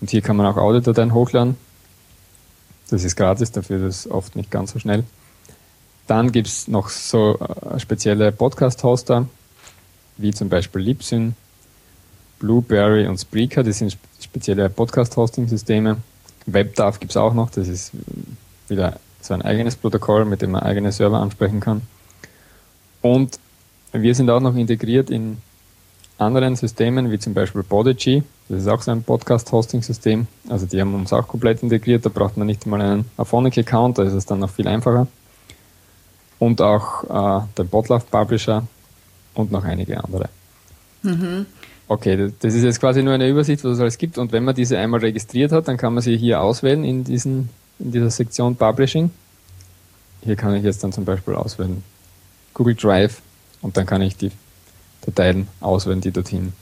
Und 0.00 0.10
hier 0.10 0.22
kann 0.22 0.36
man 0.36 0.46
auch 0.46 0.56
Audiodateien 0.56 1.12
hochladen. 1.12 1.56
Das 2.88 3.04
ist 3.04 3.16
gratis, 3.16 3.52
dafür 3.52 3.86
ist 3.86 4.06
es 4.06 4.10
oft 4.10 4.34
nicht 4.36 4.50
ganz 4.50 4.72
so 4.72 4.78
schnell. 4.78 5.04
Dann 6.06 6.32
gibt 6.32 6.48
es 6.48 6.66
noch 6.66 6.88
so 6.88 7.38
äh, 7.38 7.78
spezielle 7.78 8.32
Podcast-Hoster, 8.32 9.28
wie 10.16 10.32
zum 10.32 10.48
Beispiel 10.48 10.82
Libsyn, 10.82 11.36
Blueberry 12.40 13.06
und 13.06 13.18
Spreaker, 13.18 13.62
das 13.62 13.78
sind 13.78 13.96
spezielle 14.20 14.68
Podcast-Hosting-Systeme. 14.68 15.98
WebDAV 16.46 16.98
gibt 16.98 17.12
es 17.12 17.16
auch 17.16 17.34
noch, 17.34 17.50
das 17.50 17.68
ist 17.68 17.92
wieder 18.68 18.98
so 19.20 19.34
ein 19.34 19.42
eigenes 19.42 19.76
Protokoll, 19.76 20.24
mit 20.24 20.42
dem 20.42 20.52
man 20.52 20.62
eigene 20.62 20.90
Server 20.90 21.20
ansprechen 21.20 21.60
kann. 21.60 21.82
Und 23.02 23.38
wir 23.92 24.14
sind 24.14 24.30
auch 24.30 24.40
noch 24.40 24.56
integriert 24.56 25.10
in 25.10 25.38
anderen 26.18 26.56
Systemen, 26.56 27.10
wie 27.10 27.18
zum 27.18 27.34
Beispiel 27.34 27.62
Podigy. 27.62 28.22
Das 28.48 28.62
ist 28.62 28.68
auch 28.68 28.82
so 28.82 28.90
ein 28.90 29.02
Podcast-Hosting-System. 29.02 30.26
Also 30.48 30.66
die 30.66 30.80
haben 30.80 30.94
uns 30.94 31.12
auch 31.12 31.26
komplett 31.28 31.62
integriert. 31.62 32.04
Da 32.04 32.10
braucht 32.10 32.36
man 32.36 32.46
nicht 32.46 32.66
mal 32.66 32.80
einen 32.80 33.04
Aphonic-Account, 33.16 33.98
da 33.98 34.02
ist 34.02 34.12
es 34.12 34.26
dann 34.26 34.40
noch 34.40 34.50
viel 34.50 34.68
einfacher. 34.68 35.06
Und 36.38 36.60
auch 36.60 37.04
äh, 37.04 37.46
der 37.56 37.64
Botlove 37.64 38.04
Publisher 38.10 38.66
und 39.34 39.52
noch 39.52 39.64
einige 39.64 40.02
andere. 40.02 40.28
Mhm. 41.02 41.46
Okay, 41.90 42.30
das 42.38 42.54
ist 42.54 42.62
jetzt 42.62 42.78
quasi 42.78 43.02
nur 43.02 43.14
eine 43.14 43.28
Übersicht, 43.28 43.64
was 43.64 43.72
es 43.72 43.80
alles 43.80 43.98
gibt. 43.98 44.16
Und 44.16 44.30
wenn 44.30 44.44
man 44.44 44.54
diese 44.54 44.78
einmal 44.78 45.00
registriert 45.00 45.50
hat, 45.50 45.66
dann 45.66 45.76
kann 45.76 45.92
man 45.92 46.04
sie 46.04 46.16
hier 46.16 46.40
auswählen 46.40 46.84
in, 46.84 47.02
diesen, 47.02 47.48
in 47.80 47.90
dieser 47.90 48.10
Sektion 48.10 48.54
Publishing. 48.54 49.10
Hier 50.22 50.36
kann 50.36 50.54
ich 50.54 50.62
jetzt 50.62 50.84
dann 50.84 50.92
zum 50.92 51.04
Beispiel 51.04 51.34
auswählen 51.34 51.82
Google 52.54 52.76
Drive 52.76 53.22
und 53.60 53.76
dann 53.76 53.86
kann 53.86 54.02
ich 54.02 54.16
die 54.16 54.30
Dateien 55.04 55.48
auswählen, 55.60 56.00
die 56.00 56.12
dorthin 56.12 56.52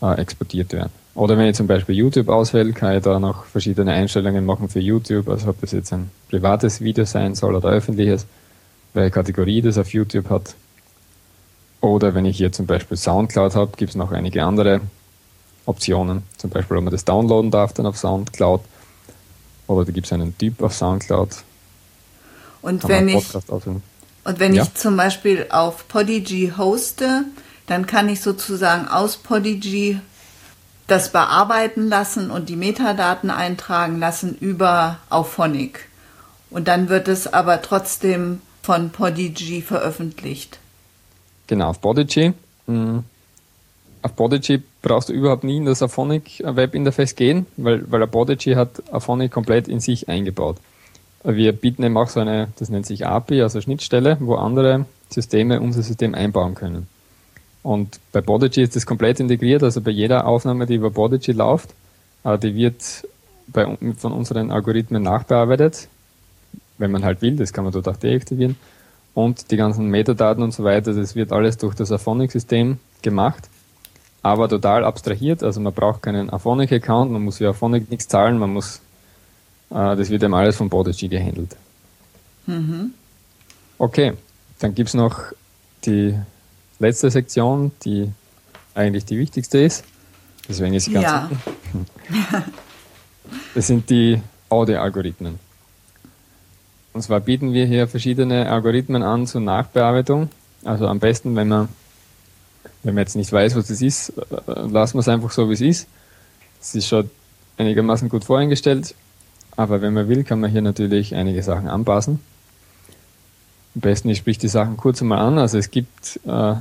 äh, 0.00 0.20
exportiert 0.20 0.72
werden. 0.72 0.92
Oder 1.16 1.36
wenn 1.36 1.48
ich 1.48 1.56
zum 1.56 1.66
Beispiel 1.66 1.96
YouTube 1.96 2.28
auswähle, 2.28 2.72
kann 2.72 2.96
ich 2.96 3.02
da 3.02 3.18
noch 3.18 3.46
verschiedene 3.46 3.90
Einstellungen 3.90 4.46
machen 4.46 4.68
für 4.68 4.78
YouTube, 4.78 5.28
also 5.30 5.48
ob 5.48 5.60
das 5.62 5.72
jetzt 5.72 5.92
ein 5.92 6.12
privates 6.28 6.80
Video 6.80 7.04
sein 7.06 7.34
soll 7.34 7.56
oder 7.56 7.70
öffentliches, 7.70 8.24
welche 8.92 9.10
Kategorie 9.10 9.62
das 9.62 9.78
auf 9.78 9.92
YouTube 9.92 10.30
hat. 10.30 10.54
Oder 11.84 12.14
wenn 12.14 12.24
ich 12.24 12.38
hier 12.38 12.50
zum 12.50 12.64
Beispiel 12.64 12.96
Soundcloud 12.96 13.54
habe, 13.54 13.72
gibt 13.76 13.90
es 13.90 13.94
noch 13.94 14.10
einige 14.10 14.42
andere 14.42 14.80
Optionen. 15.66 16.22
Zum 16.38 16.48
Beispiel, 16.48 16.78
ob 16.78 16.84
man 16.84 16.90
das 16.90 17.04
downloaden 17.04 17.50
darf 17.50 17.74
dann 17.74 17.84
auf 17.84 17.98
Soundcloud. 17.98 18.62
Oder 19.66 19.84
da 19.84 19.92
gibt 19.92 20.06
es 20.06 20.12
einen 20.14 20.36
Typ 20.38 20.62
auf 20.62 20.74
Soundcloud. 20.74 21.28
Und 22.62 22.88
wenn 22.88 23.08
ich, 23.10 23.34
und 23.34 24.40
wenn 24.40 24.54
ja. 24.54 24.62
ich 24.62 24.72
zum 24.72 24.96
Beispiel 24.96 25.48
auf 25.50 25.86
Podigy 25.86 26.54
hoste, 26.56 27.26
dann 27.66 27.86
kann 27.86 28.08
ich 28.08 28.22
sozusagen 28.22 28.88
aus 28.88 29.18
Podigy 29.18 30.00
das 30.86 31.12
bearbeiten 31.12 31.90
lassen 31.90 32.30
und 32.30 32.48
die 32.48 32.56
Metadaten 32.56 33.28
eintragen 33.28 33.98
lassen 33.98 34.34
über 34.40 35.00
Auphonic. 35.10 35.90
Und 36.48 36.66
dann 36.66 36.88
wird 36.88 37.08
es 37.08 37.30
aber 37.30 37.60
trotzdem 37.60 38.40
von 38.62 38.88
Podigy 38.88 39.60
veröffentlicht. 39.60 40.60
Genau, 41.46 41.68
auf 41.68 41.80
Podigy. 41.80 42.32
Mhm. 42.66 43.04
Auf 44.02 44.16
Podigy 44.16 44.62
brauchst 44.82 45.08
du 45.08 45.12
überhaupt 45.12 45.44
nie 45.44 45.56
in 45.56 45.64
das 45.64 45.82
Auphonic 45.82 46.42
Webinterface 46.44 47.16
gehen, 47.16 47.46
weil, 47.56 47.90
weil 47.90 48.06
Podigy 48.06 48.52
hat 48.52 48.82
Auphonic 48.92 49.32
komplett 49.32 49.66
in 49.66 49.80
sich 49.80 50.08
eingebaut. 50.08 50.56
Wir 51.24 51.52
bieten 51.52 51.82
eben 51.82 51.96
auch 51.96 52.10
so 52.10 52.20
eine, 52.20 52.48
das 52.58 52.68
nennt 52.68 52.84
sich 52.84 53.06
API, 53.06 53.40
also 53.40 53.60
Schnittstelle, 53.60 54.18
wo 54.20 54.34
andere 54.34 54.84
Systeme 55.08 55.60
unser 55.60 55.82
System 55.82 56.14
einbauen 56.14 56.54
können. 56.54 56.86
Und 57.62 57.98
bei 58.12 58.20
Podigy 58.20 58.62
ist 58.62 58.76
das 58.76 58.84
komplett 58.84 59.20
integriert, 59.20 59.62
also 59.62 59.80
bei 59.80 59.90
jeder 59.90 60.26
Aufnahme, 60.26 60.66
die 60.66 60.74
über 60.74 60.90
Podigy 60.90 61.32
läuft, 61.32 61.70
äh, 62.24 62.38
die 62.38 62.54
wird 62.54 63.08
bei, 63.46 63.78
von 63.96 64.12
unseren 64.12 64.50
Algorithmen 64.50 65.02
nachbearbeitet, 65.02 65.88
wenn 66.76 66.90
man 66.90 67.04
halt 67.04 67.22
will, 67.22 67.36
das 67.36 67.54
kann 67.54 67.64
man 67.64 67.72
dort 67.72 67.88
auch 67.88 67.96
deaktivieren. 67.96 68.56
Und 69.14 69.50
die 69.50 69.56
ganzen 69.56 69.86
Metadaten 69.86 70.42
und 70.42 70.52
so 70.52 70.64
weiter, 70.64 70.92
das 70.92 71.14
wird 71.14 71.32
alles 71.32 71.56
durch 71.56 71.74
das 71.74 71.92
Aphonic-System 71.92 72.78
gemacht, 73.02 73.48
aber 74.22 74.48
total 74.48 74.84
abstrahiert, 74.84 75.42
also 75.42 75.60
man 75.60 75.72
braucht 75.72 76.02
keinen 76.02 76.30
Aphonic-Account, 76.30 77.12
man 77.12 77.22
muss 77.22 77.38
für 77.38 77.48
Aphonic 77.48 77.90
nichts 77.90 78.08
zahlen, 78.08 78.38
man 78.38 78.52
muss 78.52 78.80
äh, 79.74 79.96
das 79.96 80.08
wird 80.08 80.22
eben 80.22 80.34
alles 80.34 80.56
von 80.56 80.70
Podigy 80.70 81.08
gehandelt. 81.08 81.56
Mhm. 82.46 82.92
Okay, 83.78 84.12
dann 84.60 84.74
gibt 84.74 84.88
es 84.88 84.94
noch 84.94 85.18
die 85.84 86.18
letzte 86.78 87.10
Sektion, 87.10 87.72
die 87.84 88.10
eigentlich 88.74 89.04
die 89.04 89.18
wichtigste 89.18 89.58
ist. 89.58 89.84
Deswegen 90.48 90.74
ist 90.74 90.84
sie 90.84 90.92
ganz 90.92 91.04
ja. 91.04 91.30
Das 93.54 93.66
sind 93.66 93.88
die 93.88 94.20
Audio-Algorithmen. 94.50 95.38
Und 96.94 97.02
zwar 97.02 97.20
bieten 97.20 97.52
wir 97.52 97.66
hier 97.66 97.88
verschiedene 97.88 98.48
Algorithmen 98.48 99.02
an 99.02 99.26
zur 99.26 99.40
Nachbearbeitung. 99.40 100.30
Also 100.64 100.86
am 100.86 101.00
besten, 101.00 101.34
wenn 101.34 101.48
man, 101.48 101.68
wenn 102.84 102.94
man 102.94 103.02
jetzt 103.02 103.16
nicht 103.16 103.32
weiß, 103.32 103.56
was 103.56 103.66
das 103.66 103.82
ist, 103.82 104.10
äh, 104.10 104.22
lassen 104.70 104.94
wir 104.94 105.00
es 105.00 105.08
einfach 105.08 105.32
so, 105.32 105.50
wie 105.50 105.54
es 105.54 105.60
ist. 105.60 105.88
Es 106.60 106.76
ist 106.76 106.86
schon 106.86 107.10
einigermaßen 107.58 108.08
gut 108.08 108.24
voreingestellt. 108.24 108.94
Aber 109.56 109.82
wenn 109.82 109.92
man 109.92 110.08
will, 110.08 110.22
kann 110.22 110.38
man 110.40 110.52
hier 110.52 110.62
natürlich 110.62 111.16
einige 111.16 111.42
Sachen 111.42 111.66
anpassen. 111.66 112.20
Am 113.74 113.80
besten, 113.80 114.08
ich 114.08 114.18
sprich 114.18 114.38
die 114.38 114.48
Sachen 114.48 114.76
kurz 114.76 115.02
einmal 115.02 115.18
an. 115.18 115.38
Also 115.38 115.58
es 115.58 115.72
gibt, 115.72 116.20
äh, 116.24 116.54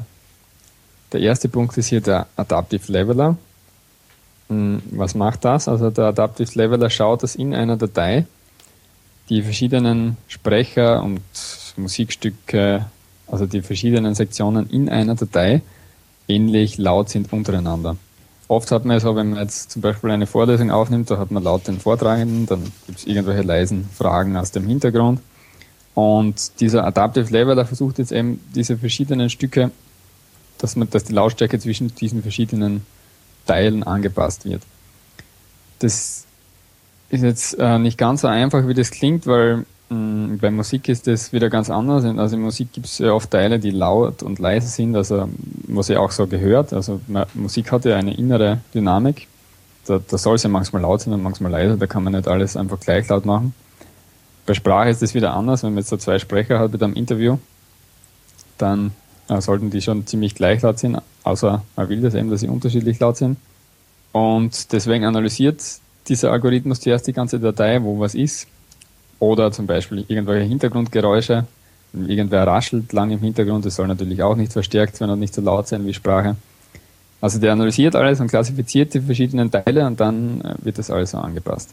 der 1.11 1.19
erste 1.19 1.47
Punkt 1.47 1.77
ist 1.77 1.87
hier 1.87 2.01
der 2.01 2.25
Adaptive 2.37 2.91
Leveler. 2.91 3.37
Hm, 4.49 4.81
was 4.89 5.13
macht 5.13 5.45
das? 5.45 5.67
Also 5.67 5.91
der 5.91 6.05
Adaptive 6.05 6.51
Leveler 6.55 6.89
schaut, 6.89 7.21
dass 7.21 7.35
in 7.35 7.53
einer 7.53 7.77
Datei 7.77 8.25
die 9.33 9.41
verschiedenen 9.41 10.17
Sprecher 10.27 11.01
und 11.01 11.21
Musikstücke, 11.75 12.85
also 13.25 13.47
die 13.47 13.63
verschiedenen 13.63 14.13
Sektionen 14.13 14.69
in 14.69 14.89
einer 14.89 15.15
Datei 15.15 15.63
ähnlich 16.27 16.77
laut 16.77 17.09
sind 17.09 17.33
untereinander. 17.33 17.97
Oft 18.47 18.69
hat 18.69 18.85
man 18.85 18.97
ja 18.97 18.99
so, 18.99 19.15
wenn 19.15 19.31
man 19.31 19.39
jetzt 19.39 19.71
zum 19.71 19.81
Beispiel 19.81 20.11
eine 20.11 20.27
Vorlesung 20.27 20.69
aufnimmt, 20.69 21.09
da 21.09 21.17
hat 21.17 21.31
man 21.31 21.41
laut 21.41 21.67
den 21.67 21.79
Vortragenden, 21.79 22.45
dann 22.45 22.71
gibt 22.85 22.99
es 22.99 23.07
irgendwelche 23.07 23.41
leisen 23.41 23.89
Fragen 23.91 24.37
aus 24.37 24.51
dem 24.51 24.67
Hintergrund. 24.67 25.19
Und 25.95 26.59
dieser 26.59 26.85
Adaptive 26.85 27.31
Leveler 27.31 27.65
versucht 27.65 27.97
jetzt 27.97 28.11
eben 28.11 28.39
diese 28.53 28.77
verschiedenen 28.77 29.31
Stücke, 29.31 29.71
dass 30.59 30.75
man, 30.75 30.91
dass 30.91 31.05
die 31.05 31.13
Lautstärke 31.13 31.57
zwischen 31.57 31.95
diesen 31.95 32.21
verschiedenen 32.21 32.85
Teilen 33.47 33.81
angepasst 33.81 34.45
wird. 34.45 34.61
Das 35.79 36.25
ist 37.13 37.21
jetzt 37.21 37.59
äh, 37.59 37.79
nicht 37.79 37.97
ganz 37.97 38.21
so 38.21 38.27
einfach, 38.27 38.67
wie 38.67 38.73
das 38.73 38.91
klingt, 38.91 39.27
weil 39.27 39.65
Mm, 39.93 40.37
bei 40.37 40.49
Musik 40.49 40.89
ist 40.89 41.07
das 41.07 41.33
wieder 41.33 41.49
ganz 41.49 41.69
anders. 41.69 42.03
Also 42.03 42.35
in 42.35 42.41
Musik 42.41 42.73
gibt 42.73 42.87
es 42.87 42.97
ja 42.97 43.11
oft 43.11 43.29
Teile, 43.29 43.59
die 43.59 43.71
laut 43.71 44.23
und 44.23 44.39
leise 44.39 44.67
sind, 44.67 44.95
also 44.95 45.29
was 45.67 45.87
ja 45.87 45.99
auch 45.99 46.11
so 46.11 46.25
gehört. 46.27 46.73
Also 46.73 47.01
Musik 47.33 47.71
hat 47.71 47.85
ja 47.85 47.95
eine 47.95 48.15
innere 48.15 48.59
Dynamik. 48.73 49.27
Da, 49.85 49.99
da 50.05 50.17
soll 50.17 50.35
es 50.35 50.43
ja 50.43 50.49
manchmal 50.49 50.81
laut 50.81 51.01
sein 51.01 51.13
und 51.13 51.21
manchmal 51.21 51.51
leise, 51.51 51.77
da 51.77 51.87
kann 51.87 52.03
man 52.03 52.13
nicht 52.13 52.27
alles 52.27 52.55
einfach 52.55 52.79
gleich 52.79 53.07
laut 53.09 53.25
machen. 53.25 53.53
Bei 54.45 54.53
Sprache 54.53 54.89
ist 54.89 55.01
das 55.01 55.13
wieder 55.13 55.33
anders, 55.33 55.63
wenn 55.63 55.71
man 55.73 55.79
jetzt 55.79 55.89
so 55.89 55.97
zwei 55.97 56.19
Sprecher 56.19 56.59
hat 56.59 56.71
mit 56.71 56.81
einem 56.81 56.93
Interview, 56.93 57.37
dann 58.57 58.91
äh, 59.27 59.41
sollten 59.41 59.69
die 59.69 59.81
schon 59.81 60.07
ziemlich 60.07 60.35
gleich 60.35 60.61
laut 60.61 60.79
sein, 60.79 60.99
außer 61.23 61.63
man 61.75 61.89
will 61.89 62.01
das 62.01 62.13
eben, 62.13 62.29
dass 62.29 62.39
sie 62.39 62.47
unterschiedlich 62.47 62.99
laut 62.99 63.17
sind. 63.17 63.37
Und 64.13 64.71
deswegen 64.71 65.05
analysiert 65.05 65.61
dieser 66.07 66.31
Algorithmus 66.31 66.81
zuerst 66.81 67.07
die 67.07 67.13
ganze 67.13 67.39
Datei, 67.39 67.81
wo 67.81 67.99
was 67.99 68.15
ist, 68.15 68.47
oder 69.19 69.51
zum 69.51 69.67
Beispiel 69.67 70.05
irgendwelche 70.07 70.47
Hintergrundgeräusche. 70.47 71.45
Wenn 71.93 72.09
irgendwer 72.09 72.45
raschelt 72.45 72.91
lang 72.91 73.11
im 73.11 73.19
Hintergrund, 73.19 73.65
das 73.65 73.75
soll 73.75 73.87
natürlich 73.87 74.21
auch 74.23 74.35
nicht 74.35 74.51
verstärkt 74.51 74.97
sein 74.97 75.09
und 75.09 75.19
nicht 75.19 75.33
so 75.33 75.41
laut 75.41 75.67
sein 75.67 75.85
wie 75.85 75.93
Sprache. 75.93 76.35
Also 77.21 77.39
der 77.39 77.53
analysiert 77.53 77.95
alles 77.95 78.19
und 78.19 78.27
klassifiziert 78.27 78.93
die 78.93 78.99
verschiedenen 78.99 79.49
Teile 79.49 79.85
und 79.85 79.99
dann 79.99 80.41
äh, 80.41 80.55
wird 80.65 80.77
das 80.77 80.89
alles 80.91 81.11
so 81.11 81.19
angepasst. 81.19 81.69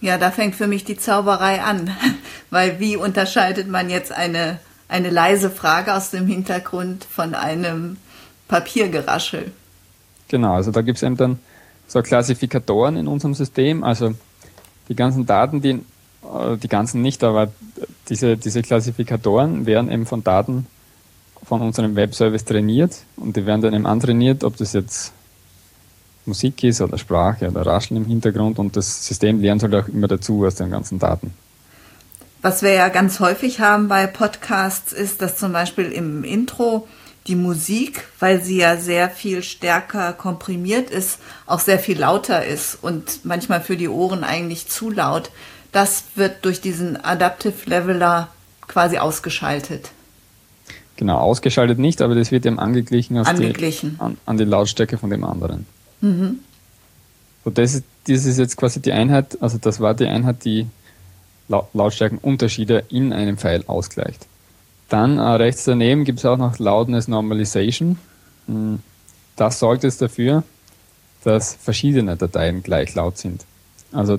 Ja, 0.00 0.16
da 0.16 0.30
fängt 0.30 0.54
für 0.54 0.66
mich 0.66 0.84
die 0.84 0.96
Zauberei 0.96 1.60
an, 1.62 1.90
weil 2.50 2.80
wie 2.80 2.96
unterscheidet 2.96 3.68
man 3.68 3.90
jetzt 3.90 4.10
eine, 4.10 4.58
eine 4.88 5.10
leise 5.10 5.50
Frage 5.50 5.94
aus 5.94 6.10
dem 6.10 6.26
Hintergrund 6.26 7.04
von 7.04 7.34
einem 7.34 7.98
Papiergeraschel? 8.48 9.52
Genau, 10.28 10.54
also 10.54 10.70
da 10.70 10.80
gibt 10.80 10.96
es 10.96 11.02
eben 11.02 11.16
dann 11.18 11.38
so 11.92 12.00
Klassifikatoren 12.00 12.96
in 12.96 13.06
unserem 13.06 13.34
System, 13.34 13.84
also 13.84 14.14
die 14.88 14.96
ganzen 14.96 15.26
Daten, 15.26 15.60
die, 15.60 15.72
äh, 16.22 16.56
die 16.56 16.68
ganzen 16.68 17.02
nicht, 17.02 17.22
aber 17.22 17.52
diese, 18.08 18.38
diese 18.38 18.62
Klassifikatoren 18.62 19.66
werden 19.66 19.90
eben 19.90 20.06
von 20.06 20.24
Daten 20.24 20.66
von 21.44 21.60
unserem 21.60 21.94
Webservice 21.94 22.46
trainiert 22.46 22.96
und 23.16 23.36
die 23.36 23.44
werden 23.44 23.60
dann 23.60 23.74
eben 23.74 23.84
antrainiert, 23.84 24.42
ob 24.42 24.56
das 24.56 24.72
jetzt 24.72 25.12
Musik 26.24 26.64
ist 26.64 26.80
oder 26.80 26.96
Sprache 26.96 27.50
oder 27.50 27.66
Rascheln 27.66 28.02
im 28.02 28.06
Hintergrund 28.06 28.58
und 28.58 28.74
das 28.74 29.06
System 29.06 29.42
lernt 29.42 29.62
halt 29.62 29.74
auch 29.74 29.88
immer 29.88 30.08
dazu 30.08 30.46
aus 30.46 30.54
den 30.54 30.70
ganzen 30.70 30.98
Daten. 30.98 31.34
Was 32.40 32.62
wir 32.62 32.72
ja 32.72 32.88
ganz 32.88 33.20
häufig 33.20 33.60
haben 33.60 33.88
bei 33.88 34.06
Podcasts 34.06 34.94
ist, 34.94 35.20
dass 35.20 35.36
zum 35.36 35.52
Beispiel 35.52 35.92
im 35.92 36.24
Intro 36.24 36.88
die 37.26 37.36
Musik, 37.36 38.08
weil 38.18 38.42
sie 38.42 38.58
ja 38.58 38.76
sehr 38.76 39.08
viel 39.08 39.42
stärker 39.42 40.12
komprimiert 40.12 40.90
ist, 40.90 41.18
auch 41.46 41.60
sehr 41.60 41.78
viel 41.78 41.98
lauter 41.98 42.44
ist 42.44 42.78
und 42.82 43.24
manchmal 43.24 43.60
für 43.60 43.76
die 43.76 43.88
Ohren 43.88 44.24
eigentlich 44.24 44.68
zu 44.68 44.90
laut. 44.90 45.30
Das 45.70 46.04
wird 46.16 46.44
durch 46.44 46.60
diesen 46.60 47.02
Adaptive 47.02 47.54
Leveler 47.66 48.28
quasi 48.66 48.98
ausgeschaltet. 48.98 49.90
Genau, 50.96 51.18
ausgeschaltet 51.18 51.78
nicht, 51.78 52.02
aber 52.02 52.14
das 52.14 52.30
wird 52.30 52.44
eben 52.44 52.58
angeglichen, 52.58 53.16
angeglichen. 53.16 53.94
Die, 53.94 54.00
an, 54.00 54.18
an, 54.26 54.36
die 54.36 54.44
Lautstärke 54.44 54.98
von 54.98 55.10
dem 55.10 55.24
anderen. 55.24 55.66
Mhm. 56.00 56.40
So, 57.44 57.50
das 57.50 57.74
ist, 57.74 57.84
das 58.06 58.24
ist 58.24 58.38
jetzt 58.38 58.56
quasi 58.56 58.80
die 58.80 58.92
Einheit, 58.92 59.40
also 59.40 59.58
das 59.58 59.80
war 59.80 59.94
die 59.94 60.06
Einheit, 60.06 60.44
die 60.44 60.66
Lautstärkenunterschiede 61.48 62.84
in 62.88 63.12
einem 63.12 63.36
Pfeil 63.36 63.64
ausgleicht. 63.66 64.26
Dann 64.92 65.16
äh, 65.16 65.22
rechts 65.22 65.64
daneben 65.64 66.04
gibt 66.04 66.18
es 66.18 66.26
auch 66.26 66.36
noch 66.36 66.58
Loudness 66.58 67.08
Normalization. 67.08 67.98
Hm, 68.46 68.80
das 69.36 69.58
sorgt 69.58 69.84
jetzt 69.84 70.02
dafür, 70.02 70.42
dass 71.24 71.54
verschiedene 71.54 72.14
Dateien 72.14 72.62
gleich 72.62 72.94
laut 72.94 73.16
sind. 73.16 73.46
Also 73.90 74.18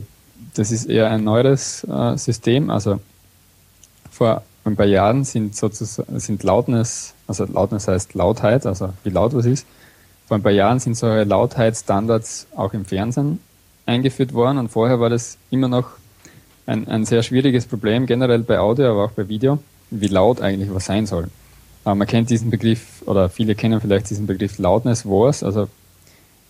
das 0.56 0.72
ist 0.72 0.86
eher 0.86 1.12
ein 1.12 1.24
neues 1.24 1.84
äh, 1.84 2.18
System. 2.18 2.72
Also 2.72 3.00
vor 4.10 4.42
ein 4.66 4.76
paar 4.76 4.88
Jahren 4.88 5.24
sind 5.26 5.56
sozusagen 5.56 6.20
sind 6.20 6.42
Loudness, 6.42 7.14
also 7.28 7.46
Loudness 7.46 7.88
heißt 7.88 8.16
Lautheit, 8.16 8.66
also 8.66 8.94
wie 9.04 9.12
laut 9.12 9.36
was 9.36 9.46
ist. 9.46 9.68
Vor 10.28 10.38
ein 10.38 10.44
paar 10.44 10.54
Jahren 10.54 10.80
sind 10.80 10.98
solche 10.98 11.24
Lautheitsstandards 11.24 12.48
auch 12.56 12.74
im 12.74 12.86
Fernsehen 12.86 13.38
eingeführt 13.86 14.34
worden 14.34 14.58
und 14.58 14.70
vorher 14.70 15.00
war 15.00 15.12
das 15.12 15.38
immer 15.52 15.68
noch 15.68 15.90
ein, 16.66 16.88
ein 16.88 17.06
sehr 17.06 17.22
schwieriges 17.22 17.68
Problem, 17.68 18.08
generell 18.08 18.40
bei 18.40 18.58
Audio, 18.58 18.90
aber 18.90 19.06
auch 19.06 19.12
bei 19.12 19.30
Video 19.30 19.60
wie 20.00 20.08
laut 20.08 20.42
eigentlich 20.42 20.74
was 20.74 20.86
sein 20.86 21.06
soll. 21.06 21.28
Aber 21.84 21.96
man 21.96 22.08
kennt 22.08 22.30
diesen 22.30 22.50
Begriff, 22.50 23.04
oder 23.06 23.30
viele 23.30 23.56
kennen 23.56 23.82
vielleicht 23.82 24.10
diesen 24.10 24.26
Begriff 24.26 24.58
Loudness 24.58 25.06
Wars. 25.06 25.44
Also 25.44 25.68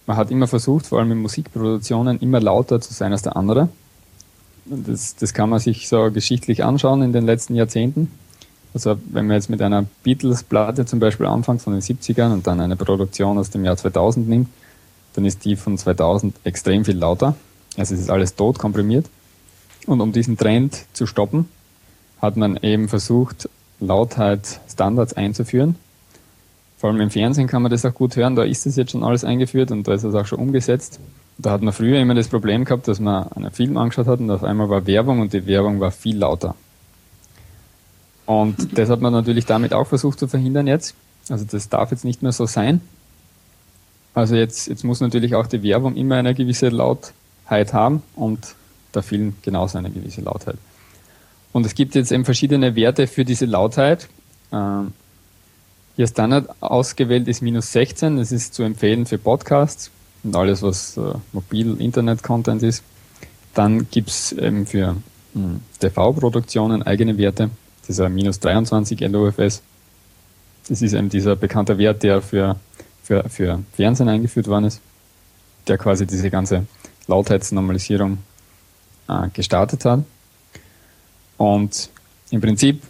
man 0.05 0.17
hat 0.17 0.31
immer 0.31 0.47
versucht, 0.47 0.87
vor 0.87 0.99
allem 0.99 1.11
in 1.11 1.19
Musikproduktionen, 1.19 2.19
immer 2.19 2.39
lauter 2.39 2.81
zu 2.81 2.93
sein 2.93 3.11
als 3.11 3.23
der 3.23 3.35
andere. 3.35 3.69
Das, 4.65 5.15
das 5.15 5.33
kann 5.33 5.49
man 5.49 5.59
sich 5.59 5.89
so 5.89 6.11
geschichtlich 6.11 6.63
anschauen 6.63 7.01
in 7.01 7.13
den 7.13 7.25
letzten 7.25 7.55
Jahrzehnten. 7.55 8.11
Also 8.73 8.97
wenn 9.11 9.27
man 9.27 9.35
jetzt 9.35 9.49
mit 9.49 9.61
einer 9.61 9.85
Beatles-Platte 10.03 10.85
zum 10.85 10.99
Beispiel 10.99 11.25
anfängt 11.25 11.61
von 11.61 11.73
den 11.73 11.81
70ern 11.81 12.33
und 12.33 12.47
dann 12.47 12.59
eine 12.59 12.75
Produktion 12.75 13.37
aus 13.37 13.49
dem 13.49 13.65
Jahr 13.65 13.77
2000 13.77 14.27
nimmt, 14.27 14.49
dann 15.13 15.25
ist 15.25 15.45
die 15.45 15.55
von 15.55 15.77
2000 15.77 16.35
extrem 16.43 16.85
viel 16.85 16.97
lauter. 16.97 17.35
Also 17.77 17.93
es 17.93 18.01
ist 18.01 18.09
alles 18.09 18.35
tot 18.35 18.57
komprimiert. 18.57 19.07
Und 19.85 20.01
um 20.01 20.11
diesen 20.11 20.37
Trend 20.37 20.85
zu 20.93 21.05
stoppen, 21.05 21.49
hat 22.23 22.37
man 22.37 22.55
eben 22.61 22.87
versucht, 22.87 23.49
Lautheit 23.81 24.61
Standards 24.71 25.13
einzuführen. 25.13 25.75
Vor 26.77 26.89
allem 26.89 27.01
im 27.01 27.09
Fernsehen 27.09 27.47
kann 27.47 27.61
man 27.61 27.69
das 27.69 27.85
auch 27.85 27.93
gut 27.93 28.15
hören, 28.15 28.37
da 28.37 28.43
ist 28.43 28.65
es 28.65 28.77
jetzt 28.77 28.91
schon 28.91 29.03
alles 29.03 29.25
eingeführt 29.25 29.71
und 29.71 29.85
da 29.85 29.93
ist 29.93 30.05
es 30.05 30.15
auch 30.15 30.25
schon 30.25 30.39
umgesetzt. 30.39 31.01
Da 31.37 31.51
hat 31.51 31.61
man 31.61 31.73
früher 31.73 31.99
immer 31.99 32.15
das 32.15 32.29
Problem 32.29 32.63
gehabt, 32.63 32.87
dass 32.87 33.01
man 33.01 33.27
einen 33.33 33.51
Film 33.51 33.75
angeschaut 33.75 34.07
hat 34.07 34.21
und 34.21 34.31
auf 34.31 34.41
einmal 34.41 34.69
war 34.69 34.87
Werbung 34.87 35.19
und 35.19 35.33
die 35.33 35.45
Werbung 35.45 35.81
war 35.81 35.91
viel 35.91 36.17
lauter. 36.17 36.55
Und 38.25 38.77
das 38.77 38.89
hat 38.89 39.01
man 39.01 39.11
natürlich 39.11 39.45
damit 39.45 39.73
auch 39.73 39.87
versucht 39.87 40.17
zu 40.17 40.29
verhindern 40.29 40.67
jetzt. 40.67 40.95
Also 41.27 41.43
das 41.43 41.67
darf 41.67 41.91
jetzt 41.91 42.05
nicht 42.05 42.23
mehr 42.23 42.31
so 42.31 42.45
sein. 42.45 42.79
Also 44.13 44.35
jetzt, 44.35 44.69
jetzt 44.69 44.85
muss 44.85 45.01
natürlich 45.01 45.35
auch 45.35 45.47
die 45.47 45.61
Werbung 45.61 45.97
immer 45.97 46.15
eine 46.15 46.33
gewisse 46.33 46.69
Lautheit 46.69 47.73
haben 47.73 48.01
und 48.15 48.55
der 48.95 49.03
Film 49.03 49.35
genauso 49.41 49.77
eine 49.77 49.91
gewisse 49.91 50.21
Lautheit. 50.21 50.55
Und 51.53 51.65
es 51.65 51.75
gibt 51.75 51.95
jetzt 51.95 52.11
eben 52.11 52.25
verschiedene 52.25 52.75
Werte 52.75 53.07
für 53.07 53.23
diese 53.23 53.45
Lautheit. 53.45 54.09
Ähm, 54.51 54.91
hier 55.95 56.07
Standard 56.07 56.49
ausgewählt 56.59 57.27
ist 57.27 57.41
minus 57.41 57.71
16. 57.71 58.17
Das 58.17 58.31
ist 58.31 58.55
zu 58.55 58.63
empfehlen 58.63 59.05
für 59.05 59.19
Podcasts 59.19 59.91
und 60.23 60.35
alles, 60.35 60.63
was 60.63 60.97
äh, 60.97 61.01
mobil 61.31 61.79
Internet-Content 61.79 62.63
ist. 62.63 62.83
Dann 63.53 63.87
gibt 63.91 64.09
es 64.09 64.31
eben 64.31 64.65
für 64.65 64.95
hm, 65.33 65.61
TV-Produktionen 65.79 66.81
eigene 66.81 67.17
Werte. 67.19 67.51
Dieser 67.87 68.09
minus 68.09 68.39
23 68.39 68.99
LOFS. 69.01 69.61
Das 70.67 70.81
ist 70.81 70.93
eben 70.93 71.09
dieser 71.09 71.35
bekannte 71.35 71.77
Wert, 71.77 72.01
der 72.01 72.21
für, 72.23 72.55
für, 73.03 73.29
für 73.29 73.59
Fernsehen 73.73 74.09
eingeführt 74.09 74.47
worden 74.47 74.65
ist, 74.65 74.81
der 75.67 75.77
quasi 75.77 76.07
diese 76.07 76.31
ganze 76.31 76.65
Lautheitsnormalisierung 77.07 78.17
äh, 79.07 79.27
gestartet 79.33 79.85
hat. 79.85 80.03
Und 81.37 81.89
im 82.31 82.41
Prinzip 82.41 82.81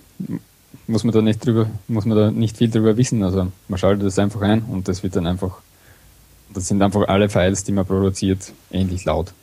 muss 0.88 1.04
man 1.04 1.14
da 1.14 1.22
nicht 1.22 1.46
drüber, 1.46 1.68
muss 1.88 2.06
man 2.06 2.18
da 2.18 2.32
nicht 2.32 2.58
viel 2.58 2.70
drüber 2.70 2.98
wissen. 2.98 3.24
Also 3.24 3.52
man 3.68 3.80
schaltet 3.80 4.06
das 4.06 4.20
einfach 4.20 4.42
ein 4.42 4.64
und 4.64 4.88
das 4.88 5.04
wird 5.04 5.16
dann 5.16 5.28
einfach, 5.28 5.58
das 6.54 6.68
sind 6.68 6.82
einfach 6.82 7.08
alle 7.08 7.30
Files, 7.30 7.64
die 7.64 7.72
man 7.72 7.86
produziert, 7.86 8.52
ähnlich 8.72 9.06
laut. 9.06 9.34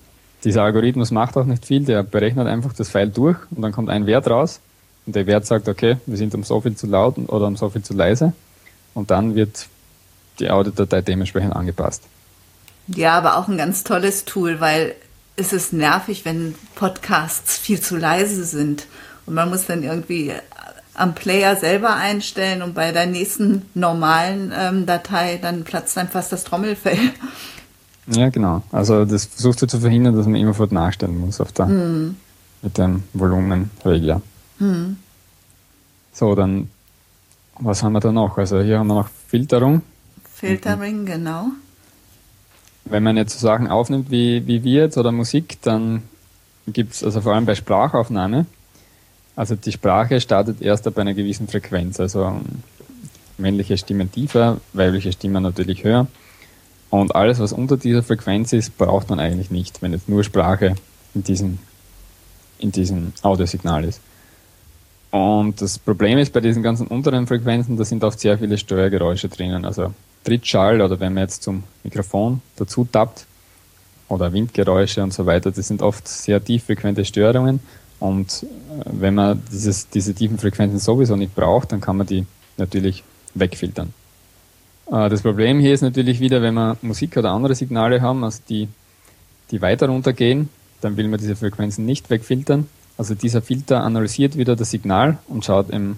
Dieser 0.45 0.63
Algorithmus 0.63 1.11
macht 1.11 1.37
auch 1.37 1.45
nicht 1.45 1.67
viel, 1.67 1.85
der 1.85 2.03
berechnet 2.03 2.47
einfach 2.47 2.73
das 2.73 2.89
File 2.89 3.11
durch 3.11 3.39
und 3.51 3.63
dann 3.63 3.73
kommt 3.73 3.91
ein 3.91 4.07
Wert 4.07 4.29
raus 4.29 4.61
und 5.07 5.17
der 5.17 5.27
Wert 5.27 5.47
sagt, 5.47 5.69
okay, 5.69 5.97
wir 6.07 6.17
sind 6.17 6.35
um 6.35 6.45
so 6.45 6.61
viel 6.61 6.77
zu 6.77 6.87
laut 6.87 7.17
oder 7.19 7.47
um 7.47 7.57
so 7.57 7.69
viel 7.69 7.83
zu 7.83 7.95
leise 7.95 8.33
und 8.95 9.11
dann 9.11 9.35
wird 9.35 9.67
die 10.39 10.51
Audiodatei 10.51 11.03
dementsprechend 11.03 11.55
angepasst. 11.55 12.03
Ja, 12.87 13.17
aber 13.19 13.37
auch 13.37 13.49
ein 13.49 13.59
ganz 13.59 13.85
tolles 13.85 14.25
Tool, 14.25 14.61
weil 14.61 14.95
ist 15.41 15.53
es 15.55 15.73
nervig, 15.73 16.25
wenn 16.25 16.55
Podcasts 16.75 17.57
viel 17.59 17.81
zu 17.81 17.97
leise 17.97 18.45
sind 18.45 18.87
und 19.25 19.35
man 19.35 19.49
muss 19.49 19.67
dann 19.67 19.83
irgendwie 19.83 20.33
am 20.95 21.15
Player 21.15 21.57
selber 21.57 21.97
einstellen 21.97 22.61
und 22.61 22.75
bei 22.75 22.93
der 22.93 23.07
nächsten 23.07 23.63
normalen 23.75 24.53
ähm, 24.55 24.85
Datei 24.85 25.39
dann 25.41 25.65
platzt 25.65 25.97
dann 25.97 26.09
fast 26.09 26.31
das 26.31 26.45
Trommelfell. 26.45 26.99
Ja, 28.07 28.29
genau. 28.29 28.63
Also 28.71 29.05
das 29.05 29.25
versuchst 29.25 29.63
du 29.63 29.67
zu 29.67 29.79
verhindern, 29.81 30.17
dass 30.17 30.27
man 30.27 30.35
immerfort 30.35 30.73
nachstellen 30.73 31.19
muss 31.19 31.41
auf 31.41 31.53
der, 31.53 31.67
hm. 31.67 32.17
mit 32.61 32.77
dem 32.77 33.05
Volumenregler. 33.15 34.21
Hm. 34.59 34.97
So, 36.13 36.35
dann 36.35 36.69
was 37.59 37.83
haben 37.83 37.93
wir 37.93 38.01
da 38.01 38.11
noch? 38.11 38.37
Also 38.37 38.61
hier 38.61 38.79
haben 38.79 38.89
wir 38.89 38.95
noch 38.95 39.09
Filterung. 39.29 39.83
Filtering, 40.35 41.03
mhm. 41.03 41.07
genau 41.07 41.47
wenn 42.91 43.03
man 43.03 43.17
jetzt 43.17 43.39
so 43.39 43.47
Sachen 43.47 43.69
aufnimmt 43.69 44.11
wie, 44.11 44.47
wie 44.47 44.65
wir 44.65 44.83
jetzt 44.83 44.99
oder 44.99 45.13
Musik, 45.13 45.59
dann 45.63 46.03
gibt 46.67 46.95
es, 46.95 47.05
also 47.05 47.21
vor 47.21 47.35
allem 47.35 47.47
bei 47.47 47.55
Sprachaufnahme, 47.55 48.47
also 49.37 49.55
die 49.55 49.73
Sprache 49.73 50.21
startet 50.21 50.61
erst 50.61 50.87
ab 50.87 50.99
einer 50.99 51.15
gewissen 51.15 51.49
Frequenz, 51.49 51.99
also 52.01 52.41
männliche 53.39 53.79
Stimmen 53.79 54.13
tiefer, 54.13 54.59
weibliche 54.73 55.13
Stimmen 55.13 55.43
natürlich 55.43 55.85
höher. 55.85 56.07
Und 56.91 57.15
alles, 57.15 57.39
was 57.39 57.53
unter 57.53 57.77
dieser 57.77 58.03
Frequenz 58.03 58.53
ist, 58.53 58.77
braucht 58.77 59.09
man 59.09 59.21
eigentlich 59.21 59.51
nicht, 59.51 59.81
wenn 59.81 59.93
jetzt 59.93 60.09
nur 60.09 60.25
Sprache 60.25 60.75
in 61.15 61.23
diesem, 61.23 61.59
in 62.59 62.73
diesem 62.73 63.13
Audiosignal 63.23 63.85
ist. 63.85 64.01
Und 65.11 65.61
das 65.63 65.79
Problem 65.79 66.19
ist 66.19 66.33
bei 66.33 66.41
diesen 66.41 66.63
ganzen 66.63 66.87
unteren 66.87 67.27
Frequenzen, 67.27 67.77
da 67.77 67.85
sind 67.85 68.05
oft 68.05 68.21
sehr 68.21 68.39
viele 68.39 68.59
Steuergeräusche 68.59 69.29
drinnen. 69.29 69.65
Also 69.65 69.93
Trittschall 70.25 70.81
oder 70.81 71.01
wenn 71.01 71.15
man 71.15 71.25
jetzt 71.25 71.43
zum 71.43 71.65
Mikrofon 71.83 72.43
dazu 72.57 72.87
tappt 72.91 73.27
oder 74.09 74.33
Windgeräusche 74.33 75.03
und 75.03 75.13
so 75.13 75.27
weiter, 75.27 75.51
das 75.51 75.69
sind 75.69 75.83
oft 75.83 76.07
sehr 76.07 76.43
tieffrequente 76.43 77.05
Störungen 77.05 77.61
und 78.01 78.43
äh, 78.43 78.85
wenn 78.87 79.15
man 79.15 79.43
dieses, 79.53 79.89
diese 79.89 80.15
tiefen 80.15 80.39
Frequenzen 80.39 80.79
sowieso 80.79 81.17
nicht 81.17 81.35
braucht, 81.35 81.73
dann 81.73 81.81
kann 81.81 81.97
man 81.97 82.07
die 82.07 82.27
natürlich 82.57 83.05
wegfiltern. 83.35 83.93
Äh, 84.91 85.09
das 85.09 85.23
Problem 85.23 85.61
hier 85.61 85.73
ist 85.73 85.83
natürlich 85.83 86.19
wieder, 86.19 86.43
wenn 86.43 86.55
wir 86.55 86.77
Musik 86.83 87.17
oder 87.17 87.31
andere 87.31 87.55
Signale 87.55 88.01
haben, 88.01 88.25
also 88.25 88.41
die, 88.49 88.69
die 89.51 89.63
weiter 89.63 89.89
runtergehen, 89.89 90.49
dann 90.81 90.97
will 90.97 91.09
man 91.09 91.21
diese 91.21 91.37
Frequenzen 91.37 91.85
nicht 91.85 92.11
wegfiltern. 92.11 92.69
Also 92.97 93.15
dieser 93.15 93.43
Filter 93.43 93.83
analysiert 93.83 94.37
wieder 94.37 94.57
das 94.57 94.71
Signal 94.71 95.19
und 95.29 95.45
schaut 95.45 95.71
im 95.71 95.97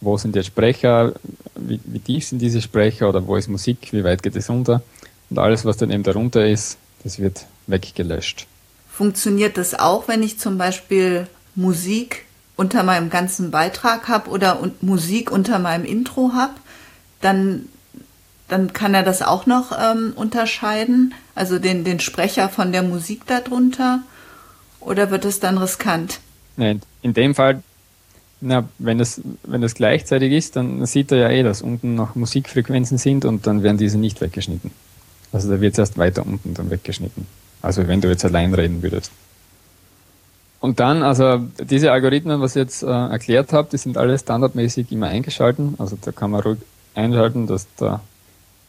wo 0.00 0.16
sind 0.16 0.36
jetzt 0.36 0.46
Sprecher, 0.46 1.14
wie, 1.54 1.80
wie, 1.84 1.98
tief 1.98 2.26
sind 2.26 2.40
diese 2.40 2.60
Sprecher 2.60 3.08
oder 3.08 3.26
wo 3.26 3.36
ist 3.36 3.48
Musik, 3.48 3.92
wie 3.92 4.04
weit 4.04 4.22
geht 4.22 4.36
es 4.36 4.50
runter. 4.50 4.82
Und 5.30 5.38
alles, 5.38 5.64
was 5.64 5.76
dann 5.76 5.90
eben 5.90 6.02
darunter 6.02 6.46
ist, 6.46 6.76
das 7.02 7.18
wird 7.18 7.46
weggelöscht. 7.66 8.46
Funktioniert 8.90 9.56
das 9.56 9.78
auch, 9.78 10.08
wenn 10.08 10.22
ich 10.22 10.38
zum 10.38 10.58
Beispiel 10.58 11.26
Musik 11.54 12.24
unter 12.56 12.82
meinem 12.82 13.10
ganzen 13.10 13.50
Beitrag 13.50 14.08
habe 14.08 14.30
oder 14.30 14.58
Musik 14.80 15.30
unter 15.30 15.58
meinem 15.58 15.84
Intro 15.84 16.32
habe? 16.34 16.54
Dann, 17.20 17.68
dann 18.48 18.72
kann 18.72 18.94
er 18.94 19.02
das 19.02 19.22
auch 19.22 19.46
noch 19.46 19.72
ähm, 19.78 20.12
unterscheiden, 20.16 21.14
also 21.34 21.58
den, 21.58 21.84
den 21.84 22.00
Sprecher 22.00 22.48
von 22.48 22.72
der 22.72 22.82
Musik 22.82 23.26
darunter? 23.26 24.00
Oder 24.80 25.10
wird 25.10 25.24
es 25.24 25.40
dann 25.40 25.58
riskant? 25.58 26.20
Nein, 26.56 26.80
in 27.02 27.12
dem 27.12 27.34
Fall, 27.34 27.62
na, 28.46 28.68
wenn 28.78 28.98
das, 28.98 29.20
wenn 29.42 29.60
das 29.60 29.74
gleichzeitig 29.74 30.32
ist, 30.32 30.56
dann 30.56 30.86
sieht 30.86 31.10
er 31.10 31.18
ja 31.18 31.30
eh, 31.30 31.42
dass 31.42 31.62
unten 31.62 31.94
noch 31.94 32.14
Musikfrequenzen 32.14 32.98
sind 32.98 33.24
und 33.24 33.46
dann 33.46 33.62
werden 33.62 33.76
diese 33.76 33.98
nicht 33.98 34.20
weggeschnitten. 34.20 34.70
Also 35.32 35.50
da 35.50 35.60
wird 35.60 35.72
es 35.72 35.78
erst 35.78 35.98
weiter 35.98 36.24
unten 36.24 36.54
dann 36.54 36.70
weggeschnitten. 36.70 37.26
Also 37.60 37.88
wenn 37.88 38.00
du 38.00 38.08
jetzt 38.08 38.24
allein 38.24 38.54
reden 38.54 38.82
würdest. 38.82 39.10
Und 40.60 40.80
dann, 40.80 41.02
also 41.02 41.40
diese 41.58 41.92
Algorithmen, 41.92 42.40
was 42.40 42.56
ich 42.56 42.60
jetzt 42.60 42.82
äh, 42.82 42.86
erklärt 42.86 43.52
habe, 43.52 43.68
die 43.70 43.76
sind 43.76 43.98
alle 43.98 44.18
standardmäßig 44.18 44.90
immer 44.92 45.08
eingeschalten. 45.08 45.74
Also 45.78 45.98
da 46.00 46.12
kann 46.12 46.30
man 46.30 46.40
ruhig 46.40 46.58
einschalten, 46.94 47.46
dass 47.46 47.66
da, 47.76 48.00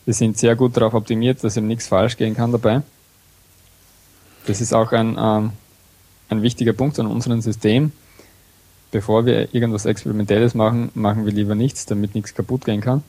die 0.05 0.13
sind 0.13 0.37
sehr 0.37 0.55
gut 0.55 0.75
darauf 0.75 0.93
optimiert, 0.95 1.43
dass 1.43 1.55
eben 1.55 1.67
nichts 1.67 1.87
falsch 1.87 2.17
gehen 2.17 2.35
kann 2.35 2.51
dabei. 2.51 2.81
Das 4.47 4.59
ist 4.59 4.73
auch 4.73 4.91
ein, 4.91 5.17
ähm, 5.19 5.51
ein 6.29 6.41
wichtiger 6.41 6.73
Punkt 6.73 6.99
an 6.99 7.07
unserem 7.07 7.41
System. 7.41 7.91
Bevor 8.91 9.25
wir 9.25 9.53
irgendwas 9.53 9.85
Experimentelles 9.85 10.53
machen, 10.53 10.91
machen 10.93 11.25
wir 11.25 11.33
lieber 11.33 11.55
nichts, 11.55 11.85
damit 11.85 12.15
nichts 12.15 12.33
kaputt 12.33 12.65
gehen 12.65 12.81
kann. 12.81 13.03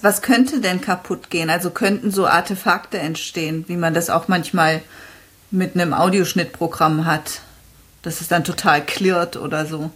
Was 0.00 0.22
könnte 0.22 0.60
denn 0.60 0.80
kaputt 0.80 1.28
gehen? 1.30 1.50
Also 1.50 1.70
könnten 1.70 2.10
so 2.12 2.26
Artefakte 2.26 2.98
entstehen, 2.98 3.64
wie 3.66 3.76
man 3.76 3.94
das 3.94 4.10
auch 4.10 4.28
manchmal 4.28 4.80
mit 5.50 5.74
einem 5.74 5.92
Audioschnittprogramm 5.92 7.04
hat, 7.04 7.40
dass 8.02 8.20
es 8.20 8.28
dann 8.28 8.44
total 8.44 8.84
klirrt 8.84 9.36
oder 9.36 9.66
so. 9.66 9.90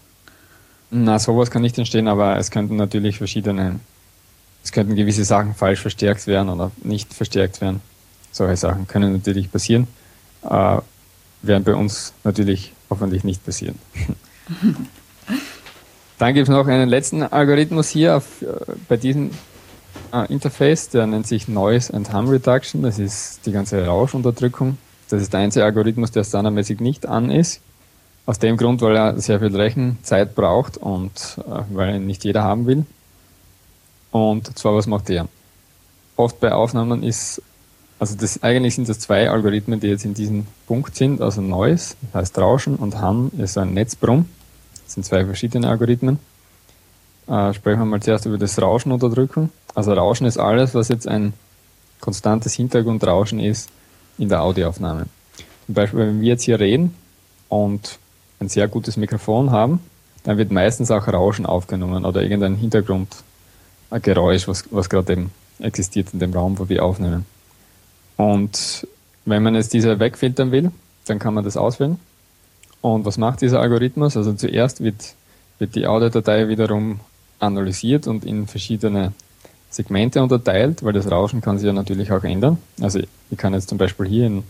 Na, 0.90 1.18
sowas 1.18 1.50
kann 1.50 1.62
nicht 1.62 1.78
entstehen, 1.78 2.08
aber 2.08 2.36
es 2.36 2.50
könnten 2.50 2.76
natürlich 2.76 3.18
verschiedene, 3.18 3.78
es 4.64 4.72
könnten 4.72 4.96
gewisse 4.96 5.24
Sachen 5.24 5.54
falsch 5.54 5.80
verstärkt 5.80 6.26
werden 6.26 6.48
oder 6.48 6.72
nicht 6.82 7.14
verstärkt 7.14 7.60
werden. 7.60 7.80
Solche 8.32 8.56
Sachen 8.56 8.86
können 8.88 9.12
natürlich 9.12 9.52
passieren, 9.52 9.86
äh, 10.42 10.78
werden 11.42 11.64
bei 11.64 11.74
uns 11.74 12.12
natürlich 12.24 12.72
hoffentlich 12.90 13.24
nicht 13.24 13.44
passieren. 13.44 13.78
Dann 16.22 16.34
gibt 16.34 16.48
es 16.48 16.54
noch 16.54 16.68
einen 16.68 16.88
letzten 16.88 17.24
Algorithmus 17.24 17.88
hier 17.88 18.18
auf, 18.18 18.42
äh, 18.42 18.46
bei 18.88 18.96
diesem 18.96 19.32
äh, 20.12 20.32
Interface, 20.32 20.88
der 20.88 21.04
nennt 21.08 21.26
sich 21.26 21.48
Noise 21.48 21.92
and 21.92 22.12
Hum 22.12 22.28
Reduction. 22.28 22.80
Das 22.82 23.00
ist 23.00 23.44
die 23.44 23.50
ganze 23.50 23.84
Rauschunterdrückung. 23.84 24.78
Das 25.10 25.20
ist 25.20 25.32
der 25.32 25.40
einzige 25.40 25.64
Algorithmus, 25.64 26.12
der 26.12 26.22
standardmäßig 26.22 26.78
nicht 26.78 27.06
an 27.06 27.28
ist. 27.32 27.60
Aus 28.24 28.38
dem 28.38 28.56
Grund, 28.56 28.82
weil 28.82 28.94
er 28.94 29.18
sehr 29.20 29.40
viel 29.40 29.56
Rechenzeit 29.56 30.36
braucht 30.36 30.76
und 30.76 31.38
äh, 31.38 31.62
weil 31.74 31.96
ihn 31.96 32.06
nicht 32.06 32.22
jeder 32.22 32.44
haben 32.44 32.66
will. 32.66 32.86
Und 34.12 34.56
zwar, 34.56 34.76
was 34.76 34.86
macht 34.86 35.10
er? 35.10 35.26
Oft 36.14 36.38
bei 36.38 36.52
Aufnahmen 36.52 37.02
ist, 37.02 37.42
also 37.98 38.14
das, 38.14 38.44
eigentlich 38.44 38.76
sind 38.76 38.88
das 38.88 39.00
zwei 39.00 39.28
Algorithmen, 39.28 39.80
die 39.80 39.88
jetzt 39.88 40.04
in 40.04 40.14
diesem 40.14 40.46
Punkt 40.68 40.94
sind, 40.94 41.20
also 41.20 41.40
Noise, 41.40 41.96
das 42.00 42.14
heißt 42.14 42.38
Rauschen, 42.38 42.76
und 42.76 43.02
Hum 43.02 43.32
ist 43.38 43.58
ein 43.58 43.74
Netzbrumm. 43.74 44.26
Das 44.93 44.97
sind 44.97 45.05
zwei 45.07 45.24
verschiedene 45.24 45.70
Algorithmen. 45.70 46.18
Äh, 47.26 47.55
sprechen 47.55 47.78
wir 47.78 47.86
mal 47.86 48.03
zuerst 48.03 48.26
über 48.26 48.36
das 48.36 48.61
Rauschenunterdrückung. 48.61 49.49
Also 49.74 49.95
Rauschen 49.95 50.26
ist 50.26 50.36
alles, 50.36 50.74
was 50.74 50.88
jetzt 50.88 51.09
ein 51.09 51.32
konstantes 52.03 52.53
Hintergrundrauschen 52.53 53.40
ist 53.40 53.70
in 54.18 54.28
der 54.28 54.43
Audioaufnahme. 54.43 55.07
Zum 55.64 55.74
Beispiel, 55.74 56.01
wenn 56.01 56.20
wir 56.20 56.28
jetzt 56.28 56.43
hier 56.43 56.61
reden 56.61 56.95
und 57.49 57.99
ein 58.38 58.51
sehr 58.51 58.68
gutes 58.68 58.99
Mikrofon 58.99 59.51
haben, 59.51 59.80
dann 60.24 60.36
wird 60.36 60.51
meistens 60.51 60.90
auch 60.90 61.09
Rauschen 61.09 61.47
aufgenommen 61.47 62.05
oder 62.05 62.20
irgendein 62.20 62.57
Hintergrundgeräusch, 62.57 64.47
was, 64.47 64.64
was 64.70 64.90
gerade 64.90 65.14
eben 65.14 65.30
existiert 65.59 66.12
in 66.12 66.18
dem 66.18 66.34
Raum, 66.34 66.59
wo 66.59 66.68
wir 66.68 66.84
aufnehmen. 66.84 67.24
Und 68.18 68.86
wenn 69.24 69.43
man 69.43 69.55
jetzt 69.55 69.72
diese 69.72 69.99
wegfiltern 69.99 70.53
will, 70.53 70.70
dann 71.07 71.18
kann 71.18 71.32
man 71.32 71.45
das 71.45 71.57
auswählen. 71.57 71.99
Und 72.82 73.06
was 73.06 73.16
macht 73.16 73.40
dieser 73.40 73.60
Algorithmus? 73.60 74.16
Also 74.16 74.34
zuerst 74.34 74.82
wird, 74.82 75.14
wird 75.58 75.74
die 75.74 75.86
Audiodatei 75.86 76.48
wiederum 76.48 77.00
analysiert 77.38 78.06
und 78.06 78.24
in 78.24 78.46
verschiedene 78.46 79.12
Segmente 79.70 80.22
unterteilt, 80.22 80.84
weil 80.84 80.92
das 80.92 81.10
Rauschen 81.10 81.40
kann 81.40 81.58
sich 81.58 81.66
ja 81.66 81.72
natürlich 81.72 82.12
auch 82.12 82.24
ändern. 82.24 82.58
Also 82.80 83.00
ich 83.30 83.38
kann 83.38 83.54
jetzt 83.54 83.68
zum 83.68 83.78
Beispiel 83.78 84.06
hier 84.06 84.26
in 84.26 84.42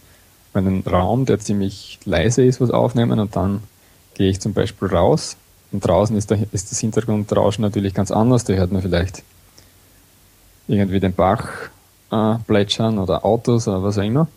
einen 0.54 0.82
Raum, 0.82 1.24
der 1.26 1.38
ziemlich 1.38 2.00
leise 2.04 2.44
ist, 2.44 2.60
was 2.60 2.70
aufnehmen 2.70 3.20
und 3.20 3.36
dann 3.36 3.62
gehe 4.14 4.28
ich 4.28 4.40
zum 4.40 4.52
Beispiel 4.52 4.88
raus 4.88 5.36
und 5.70 5.86
draußen 5.86 6.16
ist, 6.16 6.30
der, 6.30 6.38
ist 6.52 6.70
das 6.70 6.80
Hintergrundrauschen 6.80 7.62
natürlich 7.62 7.94
ganz 7.94 8.10
anders. 8.10 8.44
Da 8.44 8.54
hört 8.54 8.72
man 8.72 8.82
vielleicht 8.82 9.22
irgendwie 10.68 11.00
den 11.00 11.14
Bach 11.14 11.48
äh, 12.10 12.34
plätschern 12.46 12.98
oder 12.98 13.24
Autos 13.24 13.68
oder 13.68 13.82
was 13.82 13.98
auch 13.98 14.02
immer. 14.02 14.28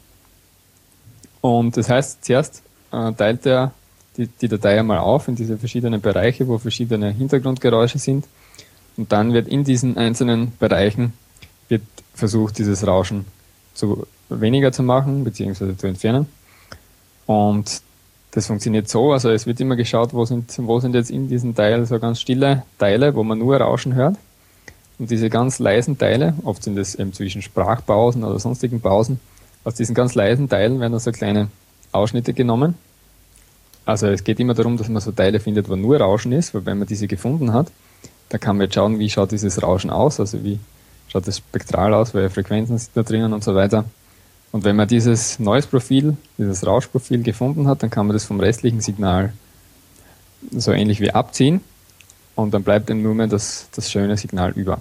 Und 1.41 1.75
das 1.77 1.89
heißt, 1.89 2.23
zuerst 2.23 2.63
äh, 2.91 3.11
teilt 3.13 3.45
er 3.45 3.71
die, 4.17 4.27
die 4.27 4.47
Datei 4.47 4.79
einmal 4.79 4.99
auf 4.99 5.27
in 5.27 5.35
diese 5.35 5.57
verschiedenen 5.57 6.01
Bereiche, 6.01 6.47
wo 6.47 6.57
verschiedene 6.57 7.11
Hintergrundgeräusche 7.11 7.99
sind. 7.99 8.25
Und 8.97 9.11
dann 9.11 9.33
wird 9.33 9.47
in 9.47 9.63
diesen 9.63 9.97
einzelnen 9.97 10.53
Bereichen 10.57 11.13
wird 11.67 11.81
versucht, 12.13 12.57
dieses 12.57 12.85
Rauschen 12.85 13.25
zu 13.73 14.07
weniger 14.29 14.71
zu 14.71 14.83
machen, 14.83 15.23
beziehungsweise 15.23 15.75
zu 15.75 15.87
entfernen. 15.87 16.27
Und 17.25 17.81
das 18.31 18.47
funktioniert 18.47 18.89
so, 18.89 19.13
also 19.13 19.29
es 19.29 19.45
wird 19.45 19.59
immer 19.59 19.75
geschaut, 19.75 20.13
wo 20.13 20.25
sind, 20.25 20.53
wo 20.59 20.79
sind 20.79 20.93
jetzt 20.93 21.09
in 21.09 21.29
diesen 21.29 21.55
Teilen 21.55 21.85
so 21.85 21.99
ganz 21.99 22.19
stille 22.19 22.63
Teile, 22.77 23.15
wo 23.15 23.23
man 23.23 23.39
nur 23.39 23.57
Rauschen 23.57 23.95
hört. 23.95 24.17
Und 24.97 25.09
diese 25.11 25.29
ganz 25.29 25.59
leisen 25.59 25.97
Teile, 25.97 26.35
oft 26.43 26.63
sind 26.63 26.77
es 26.77 26.95
eben 26.95 27.13
zwischen 27.13 27.41
Sprachpausen 27.41 28.23
oder 28.23 28.39
sonstigen 28.39 28.79
Pausen, 28.79 29.19
aus 29.63 29.75
diesen 29.75 29.95
ganz 29.95 30.15
leisen 30.15 30.47
Teilen 30.47 30.79
werden 30.79 30.97
so 30.99 31.11
kleine 31.11 31.49
Ausschnitte 31.91 32.33
genommen. 32.33 32.75
Also 33.85 34.07
es 34.07 34.23
geht 34.23 34.39
immer 34.39 34.55
darum, 34.55 34.77
dass 34.77 34.89
man 34.89 35.01
so 35.01 35.11
Teile 35.11 35.39
findet, 35.39 35.69
wo 35.69 35.75
nur 35.75 35.97
Rauschen 35.97 36.31
ist, 36.31 36.53
weil 36.53 36.65
wenn 36.65 36.79
man 36.79 36.87
diese 36.87 37.07
gefunden 37.07 37.53
hat, 37.53 37.71
da 38.29 38.37
kann 38.39 38.57
man 38.57 38.65
jetzt 38.65 38.75
schauen, 38.75 38.97
wie 38.97 39.09
schaut 39.09 39.31
dieses 39.31 39.61
Rauschen 39.61 39.91
aus, 39.91 40.19
also 40.19 40.43
wie 40.43 40.59
schaut 41.07 41.27
das 41.27 41.37
spektral 41.37 41.93
aus, 41.93 42.13
welche 42.13 42.31
Frequenzen 42.31 42.77
sind 42.77 42.91
da 42.95 43.03
drinnen 43.03 43.31
und 43.33 43.43
so 43.43 43.53
weiter. 43.53 43.85
Und 44.51 44.63
wenn 44.63 44.75
man 44.75 44.87
dieses 44.87 45.37
neues 45.37 45.67
Profil, 45.67 46.17
dieses 46.37 46.65
Rauschprofil 46.65 47.21
gefunden 47.21 47.67
hat, 47.67 47.83
dann 47.83 47.89
kann 47.89 48.07
man 48.07 48.15
das 48.15 48.23
vom 48.23 48.39
restlichen 48.39 48.81
Signal 48.81 49.33
so 50.51 50.71
ähnlich 50.71 50.99
wie 50.99 51.11
abziehen 51.11 51.61
und 52.35 52.53
dann 52.53 52.63
bleibt 52.63 52.89
eben 52.89 53.01
nur 53.01 53.13
mehr 53.13 53.27
das, 53.27 53.67
das 53.75 53.91
schöne 53.91 54.17
Signal 54.17 54.51
über. 54.51 54.79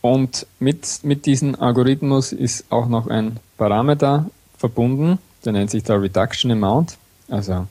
Und 0.00 0.46
mit, 0.58 1.00
mit 1.02 1.26
diesem 1.26 1.54
Algorithmus 1.54 2.32
ist 2.32 2.66
auch 2.70 2.88
noch 2.88 3.06
ein 3.06 3.38
Parameter 3.56 4.26
verbunden, 4.58 5.18
der 5.44 5.52
nennt 5.52 5.70
sich 5.70 5.82
der 5.82 6.00
Reduction 6.00 6.50
Amount, 6.50 6.98
also 7.28 7.66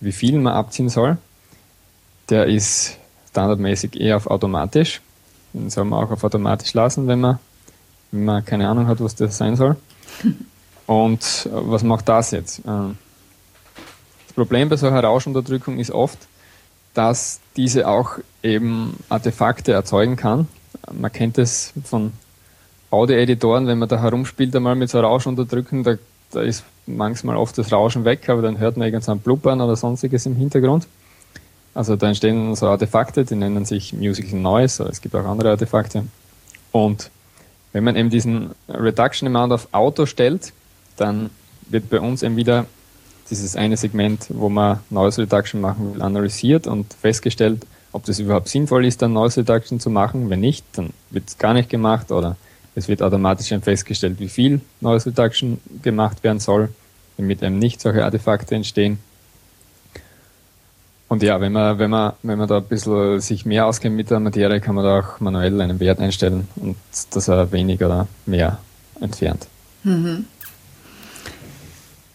wie 0.00 0.12
viel 0.12 0.38
man 0.38 0.54
abziehen 0.54 0.88
soll. 0.88 1.16
Der 2.28 2.46
ist 2.46 2.98
standardmäßig 3.30 4.00
eher 4.00 4.16
auf 4.16 4.26
automatisch. 4.26 5.00
Den 5.52 5.70
soll 5.70 5.84
man 5.84 6.04
auch 6.04 6.10
auf 6.10 6.24
automatisch 6.24 6.74
lassen, 6.74 7.06
wenn 7.08 7.20
man, 7.20 7.38
wenn 8.10 8.24
man 8.24 8.44
keine 8.44 8.68
Ahnung 8.68 8.86
hat, 8.86 9.00
was 9.00 9.14
das 9.14 9.36
sein 9.36 9.56
soll. 9.56 9.76
Und 10.86 11.22
äh, 11.46 11.50
was 11.52 11.82
macht 11.82 12.08
das 12.08 12.32
jetzt? 12.32 12.60
Äh, 12.60 12.94
das 14.26 14.34
Problem 14.34 14.68
bei 14.68 14.76
solcher 14.76 15.02
Rauschunterdrückung 15.02 15.78
ist 15.78 15.90
oft, 15.90 16.18
dass 16.94 17.40
diese 17.56 17.86
auch 17.88 18.18
eben 18.42 18.96
Artefakte 19.08 19.72
erzeugen 19.72 20.16
kann. 20.16 20.48
Man 20.90 21.12
kennt 21.12 21.38
es 21.38 21.72
von 21.84 22.12
Audio-Editoren, 22.90 23.66
wenn 23.66 23.78
man 23.78 23.88
da 23.88 24.00
herumspielt 24.00 24.54
einmal 24.54 24.74
mit 24.74 24.90
so 24.90 25.00
Rauschunterdrücken, 25.00 25.82
da, 25.82 25.94
da 26.32 26.40
ist 26.40 26.64
manchmal 26.86 27.36
oft 27.36 27.56
das 27.58 27.72
Rauschen 27.72 28.04
weg, 28.04 28.28
aber 28.28 28.42
dann 28.42 28.58
hört 28.58 28.76
man 28.76 28.86
irgendein 28.86 29.18
Blubbern 29.20 29.60
oder 29.60 29.76
sonstiges 29.76 30.26
im 30.26 30.36
Hintergrund. 30.36 30.86
Also 31.74 31.96
da 31.96 32.08
entstehen 32.08 32.54
so 32.54 32.66
Artefakte, 32.66 33.24
die 33.24 33.34
nennen 33.34 33.64
sich 33.64 33.92
Musical 33.92 34.38
Noise, 34.38 34.84
es 34.90 35.00
gibt 35.00 35.14
auch 35.14 35.24
andere 35.24 35.50
Artefakte. 35.50 36.04
Und 36.70 37.10
wenn 37.72 37.84
man 37.84 37.96
eben 37.96 38.10
diesen 38.10 38.50
Reduction 38.68 39.28
Amount 39.28 39.52
auf 39.52 39.68
Auto 39.72 40.06
stellt, 40.06 40.52
dann 40.96 41.30
wird 41.68 41.88
bei 41.88 42.00
uns 42.00 42.22
eben 42.22 42.36
wieder 42.36 42.66
dieses 43.30 43.56
eine 43.56 43.76
Segment, 43.76 44.26
wo 44.28 44.48
man 44.50 44.80
Noise 44.90 45.22
Reduction 45.22 45.60
machen 45.60 45.94
will, 45.94 46.02
analysiert 46.02 46.66
und 46.66 46.92
festgestellt, 46.92 47.64
ob 47.92 48.04
das 48.04 48.18
überhaupt 48.18 48.48
sinnvoll 48.48 48.84
ist, 48.84 49.00
dann 49.00 49.14
Noise 49.14 49.40
Reduction 49.40 49.80
zu 49.80 49.88
machen. 49.88 50.28
Wenn 50.28 50.40
nicht, 50.40 50.64
dann 50.72 50.90
wird 51.10 51.28
es 51.28 51.38
gar 51.38 51.54
nicht 51.54 51.70
gemacht 51.70 52.10
oder 52.10 52.36
es 52.74 52.88
wird 52.88 53.02
automatisch 53.02 53.48
dann 53.48 53.62
festgestellt, 53.62 54.18
wie 54.18 54.28
viel 54.28 54.60
Noise 54.80 55.06
Reduction 55.10 55.60
gemacht 55.82 56.24
werden 56.24 56.40
soll, 56.40 56.70
damit 57.16 57.42
eben 57.42 57.58
nicht 57.58 57.80
solche 57.80 58.04
Artefakte 58.04 58.54
entstehen. 58.54 58.98
Und 61.08 61.22
ja, 61.22 61.40
wenn 61.42 61.52
man, 61.52 61.78
wenn 61.78 61.90
man, 61.90 62.14
wenn 62.22 62.38
man 62.38 62.48
da 62.48 62.56
ein 62.56 62.64
bisschen 62.64 63.20
sich 63.20 63.44
mehr 63.44 63.66
auskennt 63.66 63.94
mit 63.94 64.08
der 64.10 64.18
Materie, 64.18 64.60
kann 64.62 64.74
man 64.74 64.84
da 64.84 65.00
auch 65.00 65.20
manuell 65.20 65.60
einen 65.60 65.78
Wert 65.78 66.00
einstellen 66.00 66.48
und 66.56 66.76
dass 67.10 67.28
er 67.28 67.52
weniger 67.52 67.86
oder 67.86 68.08
mehr 68.24 68.58
entfernt. 69.00 69.46
Mhm. 69.84 70.24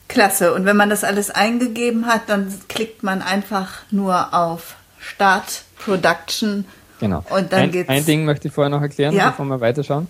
klasse. 0.07 0.53
Und 0.53 0.65
wenn 0.65 0.77
man 0.77 0.89
das 0.89 1.03
alles 1.03 1.29
eingegeben 1.29 2.07
hat, 2.07 2.21
dann 2.27 2.51
klickt 2.69 3.03
man 3.03 3.21
einfach 3.21 3.81
nur 3.91 4.33
auf 4.33 4.77
Start 4.99 5.63
Production. 5.77 6.65
Genau. 6.99 7.23
Und 7.29 7.53
dann 7.53 7.59
ein, 7.63 7.71
geht's. 7.71 7.89
ein 7.89 8.03
Ding 8.03 8.25
möchte 8.25 8.47
ich 8.47 8.53
vorher 8.53 8.69
noch 8.71 8.81
erklären, 8.81 9.13
Ja. 9.13 9.29
bevor 9.29 9.45
wir 9.45 9.61
weiterschauen. 9.61 10.07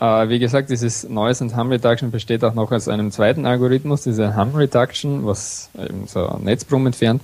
Äh, 0.00 0.28
wie 0.28 0.38
gesagt, 0.38 0.70
dieses 0.70 1.08
Noise 1.08 1.44
and 1.44 1.56
Hum 1.56 1.68
Reduction 1.68 2.10
besteht 2.10 2.44
auch 2.44 2.54
noch 2.54 2.72
aus 2.72 2.88
einem 2.88 3.10
zweiten 3.10 3.46
Algorithmus, 3.46 4.02
diese 4.02 4.36
Hum 4.36 4.54
Reduction, 4.54 5.24
was 5.26 5.70
eben 5.78 6.06
so 6.06 6.38
Netzbrumm 6.42 6.86
entfernt. 6.86 7.22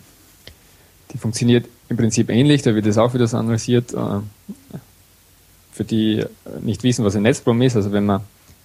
Die 1.13 1.19
funktioniert 1.19 1.67
im 1.89 1.97
Prinzip 1.97 2.31
ähnlich, 2.31 2.63
da 2.63 2.75
wird 2.75 2.87
es 2.87 2.99
auch 2.99 3.15
wieder 3.15 3.27
so 3.27 3.37
analysiert. 3.37 3.93
Äh, 3.93 4.21
für 5.73 5.85
die 5.85 6.25
nicht 6.61 6.83
wissen, 6.83 7.05
was 7.05 7.17
ein 7.17 7.23
Netzbrumm 7.23 7.63
ist, 7.63 7.77
also 7.77 7.93
wenn 7.93 8.05
man 8.05 8.21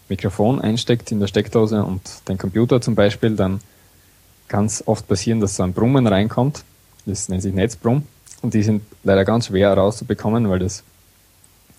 Mikrofon 0.09 0.61
einsteckt 0.61 1.11
in 1.11 1.19
der 1.19 1.27
Steckdose 1.27 1.83
und 1.83 2.01
den 2.27 2.37
Computer 2.37 2.81
zum 2.81 2.95
Beispiel, 2.95 3.35
dann 3.35 3.61
kann 4.47 4.65
es 4.65 4.87
oft 4.87 5.07
passieren, 5.07 5.39
dass 5.39 5.55
so 5.55 5.63
ein 5.63 5.73
Brummen 5.73 6.07
reinkommt. 6.07 6.63
Das 7.05 7.29
nennt 7.29 7.41
sich 7.41 7.53
Netzbrumm. 7.53 8.03
Und 8.41 8.53
die 8.53 8.63
sind 8.63 8.83
leider 9.03 9.25
ganz 9.25 9.47
schwer 9.47 9.69
herauszubekommen, 9.69 10.49
weil 10.49 10.59
das, 10.59 10.83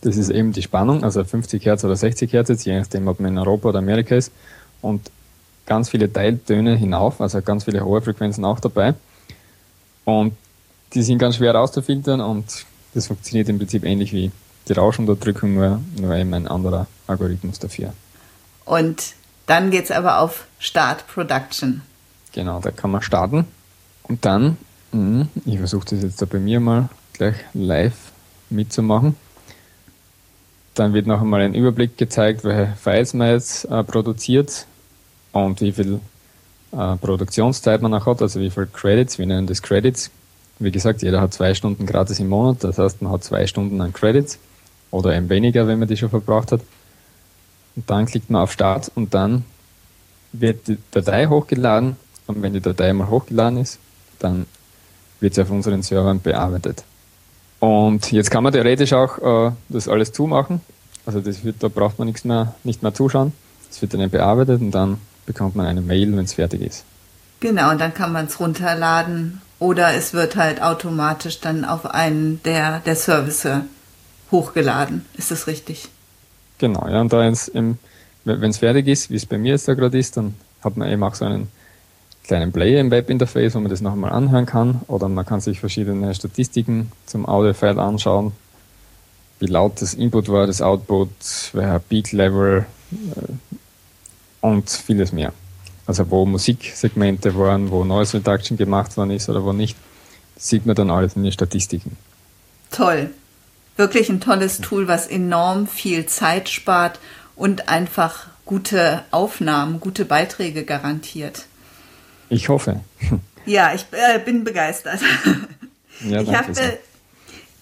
das 0.06 0.16
ist 0.16 0.30
eben 0.30 0.52
die 0.52 0.62
Spannung, 0.62 1.02
also 1.02 1.24
50 1.24 1.64
Hertz 1.66 1.82
oder 1.82 1.96
60 1.96 2.32
Hertz, 2.32 2.48
jetzt, 2.48 2.64
je 2.64 2.78
nachdem, 2.78 3.08
ob 3.08 3.18
man 3.18 3.32
in 3.32 3.38
Europa 3.38 3.70
oder 3.70 3.80
Amerika 3.80 4.14
ist. 4.14 4.30
Und 4.80 5.10
ganz 5.66 5.88
viele 5.88 6.12
Teiltöne 6.12 6.76
hinauf, 6.76 7.20
also 7.20 7.42
ganz 7.42 7.64
viele 7.64 7.84
hohe 7.84 8.00
Frequenzen 8.00 8.44
auch 8.44 8.60
dabei. 8.60 8.94
Und 10.04 10.34
die 10.94 11.02
sind 11.02 11.18
ganz 11.18 11.36
schwer 11.36 11.56
rauszufiltern 11.56 12.20
und 12.20 12.64
das 12.94 13.08
funktioniert 13.08 13.48
im 13.48 13.58
Prinzip 13.58 13.84
ähnlich 13.84 14.12
wie 14.12 14.30
die 14.68 14.72
Rauschunterdrückung, 14.72 15.54
nur, 15.54 15.80
nur 16.00 16.14
eben 16.14 16.32
ein 16.34 16.46
anderer 16.46 16.86
Algorithmus 17.08 17.58
dafür. 17.58 17.92
Und 18.64 19.14
dann 19.46 19.72
geht's 19.72 19.90
aber 19.90 20.20
auf 20.20 20.46
Start 20.60 21.04
Production. 21.08 21.82
Genau, 22.32 22.60
da 22.60 22.70
kann 22.70 22.92
man 22.92 23.02
starten. 23.02 23.44
Und 24.04 24.24
dann, 24.24 24.56
mh, 24.92 25.26
ich 25.44 25.58
versuche 25.58 25.86
das 25.90 26.02
jetzt 26.02 26.22
da 26.22 26.26
bei 26.26 26.38
mir 26.38 26.60
mal 26.60 26.88
gleich 27.12 27.36
live 27.54 28.12
mitzumachen. 28.50 29.16
Dann 30.76 30.92
wird 30.92 31.06
noch 31.06 31.22
einmal 31.22 31.40
ein 31.40 31.54
Überblick 31.54 31.96
gezeigt, 31.96 32.44
welche 32.44 32.74
Files 32.76 33.14
man 33.14 33.30
jetzt 33.30 33.64
äh, 33.64 33.82
produziert 33.82 34.66
und 35.32 35.62
wie 35.62 35.72
viel 35.72 36.00
äh, 36.72 36.96
Produktionszeit 36.96 37.80
man 37.80 37.94
auch 37.94 38.04
hat, 38.04 38.20
also 38.20 38.38
wie 38.40 38.50
viel 38.50 38.66
Credits, 38.66 39.18
wir 39.18 39.24
nennen 39.24 39.46
das 39.46 39.62
Credits. 39.62 40.10
Wie 40.58 40.70
gesagt, 40.70 41.02
jeder 41.02 41.22
hat 41.22 41.32
zwei 41.32 41.54
Stunden 41.54 41.86
gratis 41.86 42.20
im 42.20 42.28
Monat, 42.28 42.62
das 42.62 42.78
heißt, 42.78 43.00
man 43.00 43.10
hat 43.10 43.24
zwei 43.24 43.46
Stunden 43.46 43.80
an 43.80 43.94
Credits 43.94 44.38
oder 44.90 45.16
eben 45.16 45.30
weniger, 45.30 45.66
wenn 45.66 45.78
man 45.78 45.88
die 45.88 45.96
schon 45.96 46.10
verbraucht 46.10 46.52
hat. 46.52 46.60
Und 47.74 47.88
dann 47.88 48.04
klickt 48.04 48.28
man 48.28 48.42
auf 48.42 48.52
Start 48.52 48.92
und 48.94 49.14
dann 49.14 49.44
wird 50.32 50.68
die 50.68 50.76
Datei 50.90 51.26
hochgeladen 51.26 51.96
und 52.26 52.42
wenn 52.42 52.52
die 52.52 52.60
Datei 52.60 52.92
mal 52.92 53.08
hochgeladen 53.08 53.58
ist, 53.58 53.78
dann 54.18 54.44
wird 55.20 55.34
sie 55.34 55.40
auf 55.40 55.50
unseren 55.50 55.82
Servern 55.82 56.20
bearbeitet. 56.20 56.84
Und 57.66 58.12
jetzt 58.12 58.30
kann 58.30 58.44
man 58.44 58.52
theoretisch 58.52 58.92
auch 58.92 59.48
äh, 59.48 59.52
das 59.68 59.88
alles 59.88 60.12
zumachen. 60.12 60.60
Also 61.04 61.20
das 61.20 61.42
wird, 61.42 61.64
da 61.64 61.68
braucht 61.68 61.98
man 61.98 62.06
nichts 62.06 62.24
mehr, 62.24 62.54
nicht 62.62 62.84
mehr 62.84 62.94
zuschauen. 62.94 63.32
Es 63.68 63.82
wird 63.82 63.92
dann 63.92 64.08
bearbeitet 64.08 64.60
und 64.60 64.70
dann 64.70 64.98
bekommt 65.26 65.56
man 65.56 65.66
eine 65.66 65.80
Mail, 65.80 66.16
wenn 66.16 66.24
es 66.24 66.34
fertig 66.34 66.62
ist. 66.62 66.84
Genau, 67.40 67.72
und 67.72 67.80
dann 67.80 67.92
kann 67.92 68.12
man 68.12 68.26
es 68.26 68.38
runterladen 68.38 69.40
oder 69.58 69.94
es 69.94 70.14
wird 70.14 70.36
halt 70.36 70.62
automatisch 70.62 71.40
dann 71.40 71.64
auf 71.64 71.86
einen 71.86 72.40
der, 72.44 72.78
der 72.86 72.94
Service 72.94 73.48
hochgeladen. 74.30 75.04
Ist 75.18 75.32
das 75.32 75.48
richtig? 75.48 75.88
Genau, 76.58 76.86
ja, 76.88 77.00
und 77.00 77.12
da 77.12 77.24
jetzt 77.24 77.48
im, 77.48 77.78
wenn 78.24 78.50
es 78.50 78.58
fertig 78.58 78.86
ist, 78.86 79.10
wie 79.10 79.16
es 79.16 79.26
bei 79.26 79.38
mir 79.38 79.52
jetzt 79.52 79.66
da 79.66 79.74
gerade 79.74 79.98
ist, 79.98 80.16
dann 80.16 80.34
hat 80.62 80.76
man 80.76 80.88
eben 80.88 81.02
auch 81.02 81.16
so 81.16 81.24
einen 81.24 81.48
kleinen 82.26 82.52
Player 82.52 82.80
im 82.80 82.90
Webinterface, 82.90 83.54
wo 83.54 83.60
man 83.60 83.70
das 83.70 83.80
noch 83.80 83.92
einmal 83.92 84.12
anhören 84.12 84.46
kann. 84.46 84.80
Oder 84.88 85.08
man 85.08 85.24
kann 85.24 85.40
sich 85.40 85.60
verschiedene 85.60 86.14
Statistiken 86.14 86.92
zum 87.06 87.26
Audio-File 87.26 87.78
anschauen, 87.78 88.32
wie 89.38 89.46
laut 89.46 89.80
das 89.80 89.94
Input 89.94 90.28
war, 90.28 90.46
das 90.46 90.62
Output, 90.62 91.10
welcher 91.52 91.78
Peak-Level 91.78 92.66
äh, 92.92 93.56
und 94.40 94.70
vieles 94.70 95.12
mehr. 95.12 95.32
Also 95.86 96.10
wo 96.10 96.24
Musiksegmente 96.24 97.36
waren, 97.36 97.70
wo 97.70 97.84
Noise 97.84 98.18
Reduction 98.18 98.56
gemacht 98.56 98.96
worden 98.96 99.10
ist 99.10 99.28
oder 99.28 99.44
wo 99.44 99.52
nicht, 99.52 99.76
sieht 100.36 100.66
man 100.66 100.74
dann 100.74 100.90
alles 100.90 101.14
in 101.14 101.22
den 101.22 101.32
Statistiken. 101.32 101.96
Toll. 102.70 103.10
Wirklich 103.76 104.08
ein 104.08 104.20
tolles 104.20 104.60
Tool, 104.60 104.88
was 104.88 105.06
enorm 105.06 105.66
viel 105.66 106.06
Zeit 106.06 106.48
spart 106.48 106.98
und 107.36 107.68
einfach 107.68 108.26
gute 108.46 109.04
Aufnahmen, 109.10 109.80
gute 109.80 110.04
Beiträge 110.04 110.64
garantiert. 110.64 111.46
Ich 112.28 112.48
hoffe. 112.48 112.80
Ja, 113.44 113.72
ich 113.74 113.86
äh, 113.92 114.18
bin 114.18 114.44
begeistert. 114.44 115.00
Ja, 116.00 116.20
ich 116.20 116.34
habe 116.34 116.52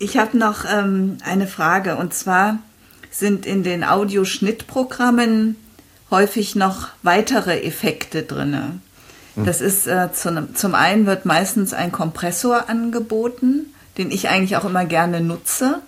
ich 0.00 0.18
hab 0.18 0.34
noch 0.34 0.64
ähm, 0.64 1.18
eine 1.24 1.46
Frage 1.46 1.94
und 1.94 2.14
zwar 2.14 2.58
sind 3.12 3.46
in 3.46 3.62
den 3.62 3.84
Audioschnittprogrammen 3.84 5.54
häufig 6.10 6.56
noch 6.56 6.88
weitere 7.04 7.62
Effekte 7.62 8.24
drinne. 8.24 8.80
Das 9.36 9.60
ist 9.60 9.86
äh, 9.86 10.12
zum, 10.12 10.54
zum 10.54 10.74
einen 10.74 11.06
wird 11.06 11.24
meistens 11.24 11.72
ein 11.72 11.90
Kompressor 11.90 12.68
angeboten, 12.68 13.66
den 13.98 14.10
ich 14.10 14.28
eigentlich 14.28 14.56
auch 14.56 14.64
immer 14.64 14.84
gerne 14.84 15.20
nutze. 15.20 15.80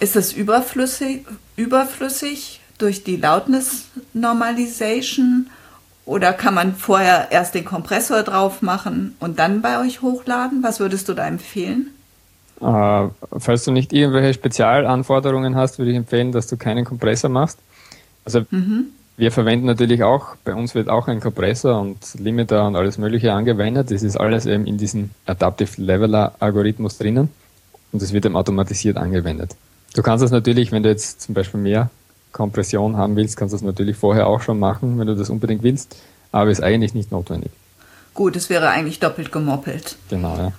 Ist 0.00 0.16
es 0.16 0.32
überflüssig, 0.32 1.24
überflüssig 1.56 2.60
durch 2.78 3.04
die 3.04 3.16
Loudness 3.16 3.84
Normalization 4.14 5.48
oder 6.04 6.32
kann 6.32 6.54
man 6.54 6.74
vorher 6.74 7.28
erst 7.30 7.54
den 7.54 7.64
Kompressor 7.64 8.22
drauf 8.22 8.62
machen 8.62 9.14
und 9.20 9.38
dann 9.38 9.62
bei 9.62 9.80
euch 9.80 10.02
hochladen? 10.02 10.62
Was 10.62 10.80
würdest 10.80 11.08
du 11.08 11.14
da 11.14 11.26
empfehlen? 11.26 11.90
Äh, 12.60 13.08
falls 13.38 13.64
du 13.64 13.72
nicht 13.72 13.92
irgendwelche 13.92 14.34
Spezialanforderungen 14.34 15.56
hast, 15.56 15.78
würde 15.78 15.90
ich 15.90 15.96
empfehlen, 15.96 16.32
dass 16.32 16.46
du 16.46 16.56
keinen 16.56 16.84
Kompressor 16.84 17.30
machst. 17.30 17.58
Also 18.24 18.42
wir 19.16 19.32
verwenden 19.32 19.66
natürlich 19.66 20.02
auch, 20.02 20.36
bei 20.44 20.54
uns 20.54 20.74
wird 20.74 20.88
auch 20.88 21.08
ein 21.08 21.20
Kompressor 21.20 21.80
und 21.80 21.98
Limiter 22.18 22.66
und 22.66 22.76
alles 22.76 22.98
Mögliche 22.98 23.32
angewendet. 23.32 23.90
Das 23.90 24.02
ist 24.02 24.16
alles 24.16 24.46
eben 24.46 24.66
in 24.66 24.78
diesem 24.78 25.10
Adaptive 25.26 25.80
Leveler 25.80 26.34
Algorithmus 26.38 26.98
drinnen 26.98 27.28
und 27.92 28.02
es 28.02 28.12
wird 28.12 28.26
eben 28.26 28.36
automatisiert 28.36 28.96
angewendet. 28.96 29.56
Du 29.94 30.02
kannst 30.02 30.24
das 30.24 30.30
natürlich, 30.30 30.72
wenn 30.72 30.82
du 30.82 30.88
jetzt 30.88 31.20
zum 31.20 31.34
Beispiel 31.34 31.60
mehr 31.60 31.90
Kompression 32.32 32.96
haben 32.96 33.16
willst, 33.16 33.36
kannst 33.36 33.52
du 33.52 33.56
das 33.56 33.62
natürlich 33.62 33.96
vorher 33.96 34.26
auch 34.26 34.40
schon 34.40 34.58
machen, 34.58 34.98
wenn 34.98 35.06
du 35.06 35.14
das 35.14 35.30
unbedingt 35.30 35.62
willst, 35.62 35.96
aber 36.32 36.50
ist 36.50 36.62
eigentlich 36.62 36.94
nicht 36.94 37.12
notwendig. 37.12 37.52
Gut, 38.14 38.36
es 38.36 38.50
wäre 38.50 38.68
eigentlich 38.68 39.00
doppelt 39.00 39.32
gemoppelt. 39.32 39.96
Genau, 40.08 40.36
ja. 40.36 40.52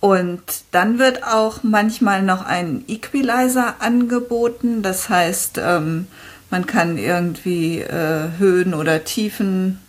Und 0.00 0.42
dann 0.72 0.98
wird 0.98 1.24
auch 1.24 1.62
manchmal 1.62 2.22
noch 2.22 2.44
ein 2.44 2.84
Equalizer 2.86 3.76
angeboten. 3.80 4.82
Das 4.82 5.08
heißt, 5.08 5.58
ähm, 5.58 6.06
man 6.50 6.66
kann 6.66 6.98
irgendwie 6.98 7.80
äh, 7.80 8.28
Höhen 8.38 8.74
oder 8.74 9.04
Tiefen 9.04 9.80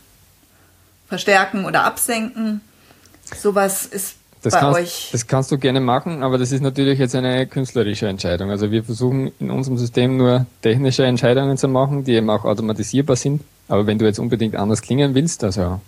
verstärken 1.08 1.66
oder 1.66 1.84
absenken. 1.84 2.62
Sowas 3.36 3.86
ist 3.86 4.16
Das 4.48 4.54
bei 4.54 4.60
kannst, 4.62 4.80
euch. 4.80 5.10
das 5.12 5.28
kannst 5.28 5.52
du 5.52 5.58
gerne 5.58 5.82
machen, 5.82 6.24
aber 6.24 6.38
das 6.38 6.54
ist 6.54 6.62
natürlich 6.62 7.00
jetzt 7.00 7.16
eine 7.16 7.46
künstlerische 7.48 8.08
Entscheidung. 8.08 8.50
Also 8.50 8.72
wir 8.72 8.84
versuchen 8.84 9.32
in 9.40 9.52
unserem 9.52 9.78
System 9.78 10.16
nur 10.16 10.46
technische 10.62 11.06
Entscheidungen 11.06 11.58
zu 11.58 11.68
machen, 11.68 12.06
die 12.06 12.14
eben 12.14 12.30
auch 12.30 12.46
automatisierbar 12.46 13.18
sind. 13.18 13.42
Aber 13.68 13.88
wenn 13.88 14.00
du 14.00 14.06
jetzt 14.06 14.20
unbedingt 14.20 14.56
anders 14.56 14.82
klingen 14.82 15.16
willst, 15.16 15.44
also 15.44 15.82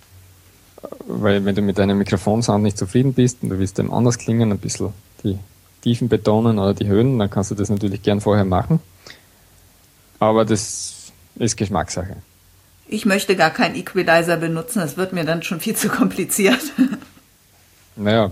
äh, 0.82 0.88
weil 1.07 1.45
wenn 1.45 1.55
du 1.55 1.62
mit 1.62 1.78
deinem 1.78 1.97
Mikrofonsound 1.97 2.62
nicht 2.64 2.78
zufrieden 2.78 3.14
bist 3.14 3.38
und 3.41 3.49
du 3.49 3.60
willst 3.60 3.80
eben 3.80 3.93
anders 3.93 4.18
klingen, 4.18 4.51
ein 4.51 4.57
bisschen 4.57 4.93
die 5.24 5.39
Tiefen 5.82 6.10
betonen 6.10 6.60
oder 6.60 6.74
die 6.74 6.88
Höhen, 6.88 7.18
dann 7.18 7.30
kannst 7.30 7.51
du 7.51 7.55
das 7.55 7.70
natürlich 7.70 8.01
gern 8.01 8.20
vorher 8.20 8.45
machen. 8.45 8.82
Aber 10.20 10.43
das 10.43 11.14
ist 11.36 11.55
Geschmackssache. 11.55 12.18
Ich 12.88 13.05
möchte 13.05 13.38
gar 13.38 13.51
keinen 13.51 13.76
Equalizer 13.76 14.36
benutzen, 14.36 14.80
das 14.80 14.97
wird 14.97 15.14
mir 15.14 15.24
dann 15.24 15.43
schon 15.43 15.62
viel 15.62 15.76
zu 15.76 15.88
kompliziert. 15.88 16.60
Naja, 17.95 18.32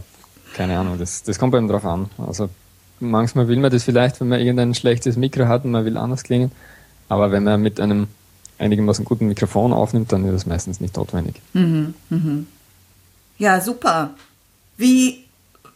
keine 0.57 0.79
Ahnung, 0.79 0.97
das, 0.97 1.21
das 1.21 1.37
kommt 1.37 1.53
einem 1.53 1.67
drauf 1.67 1.85
an. 1.85 2.09
Also 2.17 2.49
manchmal 2.99 3.47
will 3.47 3.59
man 3.59 3.71
das 3.71 3.83
vielleicht, 3.83 4.19
wenn 4.19 4.27
man 4.27 4.39
irgendein 4.39 4.73
schlechtes 4.73 5.15
Mikro 5.15 5.47
hat 5.47 5.63
und 5.63 5.71
man 5.71 5.85
will 5.85 5.97
anders 5.97 6.23
klingen. 6.23 6.51
Aber 7.09 7.31
wenn 7.31 7.43
man 7.43 7.61
mit 7.61 7.79
einem 7.79 8.07
einigermaßen 8.57 9.05
guten 9.05 9.27
Mikrofon 9.27 9.71
aufnimmt, 9.71 10.11
dann 10.11 10.25
ist 10.25 10.33
das 10.33 10.45
meistens 10.47 10.81
nicht 10.81 10.97
notwendig. 10.97 11.35
Ja, 13.37 13.61
super. 13.61 14.15
Wie 14.77 15.25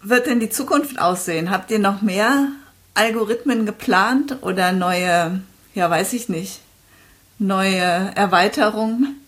wird 0.01 0.25
denn 0.25 0.39
die 0.39 0.49
Zukunft 0.49 0.99
aussehen? 0.99 1.51
Habt 1.51 1.69
ihr 1.69 1.77
noch 1.77 2.01
mehr 2.01 2.47
Algorithmen 2.95 3.67
geplant 3.67 4.37
oder 4.41 4.71
neue, 4.71 5.41
ja, 5.75 5.89
weiß 5.89 6.13
ich 6.13 6.27
nicht, 6.27 6.59
neue 7.37 7.79
Erweiterungen? 8.15 9.21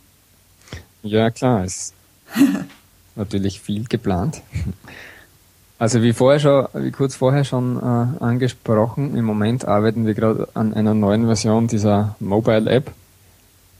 Ja, 1.03 1.29
klar, 1.29 1.63
ist 1.63 1.93
natürlich 3.15 3.61
viel 3.61 3.87
geplant. 3.87 4.41
Also 5.83 6.01
wie 6.01 6.13
vorher 6.13 6.39
schon, 6.39 6.67
wie 6.75 6.91
kurz 6.91 7.17
vorher 7.17 7.43
schon 7.43 7.75
äh, 7.75 8.23
angesprochen, 8.23 9.17
im 9.17 9.25
Moment 9.25 9.65
arbeiten 9.65 10.05
wir 10.05 10.13
gerade 10.13 10.47
an 10.53 10.73
einer 10.73 10.93
neuen 10.93 11.25
Version 11.25 11.67
dieser 11.67 12.15
Mobile 12.21 12.71
App, 12.71 12.89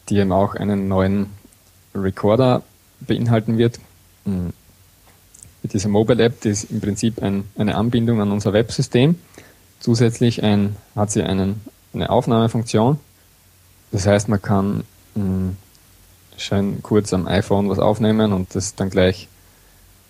die 0.09 0.17
eben 0.17 0.33
auch 0.33 0.53
einen 0.53 0.89
neuen 0.89 1.27
Recorder 1.95 2.61
beinhalten 2.99 3.57
wird. 3.57 3.79
Mit 4.25 5.71
dieser 5.71 5.87
Mobile 5.87 6.21
App, 6.21 6.41
die 6.41 6.49
ist 6.49 6.65
im 6.71 6.81
Prinzip 6.81 7.23
ein, 7.23 7.45
eine 7.57 7.75
Anbindung 7.75 8.19
an 8.19 8.33
unser 8.33 8.51
Websystem. 8.51 9.17
Zusätzlich 9.79 10.43
ein, 10.43 10.75
hat 10.97 11.09
sie 11.09 11.23
einen, 11.23 11.61
eine 11.93 12.09
Aufnahmefunktion. 12.09 12.99
Das 13.93 14.05
heißt, 14.05 14.27
man 14.27 14.41
kann 14.41 14.83
mh, 15.15 15.53
schön 16.35 16.83
kurz 16.83 17.13
am 17.13 17.27
iPhone 17.29 17.69
was 17.69 17.79
aufnehmen 17.79 18.33
und 18.33 18.53
das 18.55 18.75
dann 18.75 18.89
gleich 18.89 19.29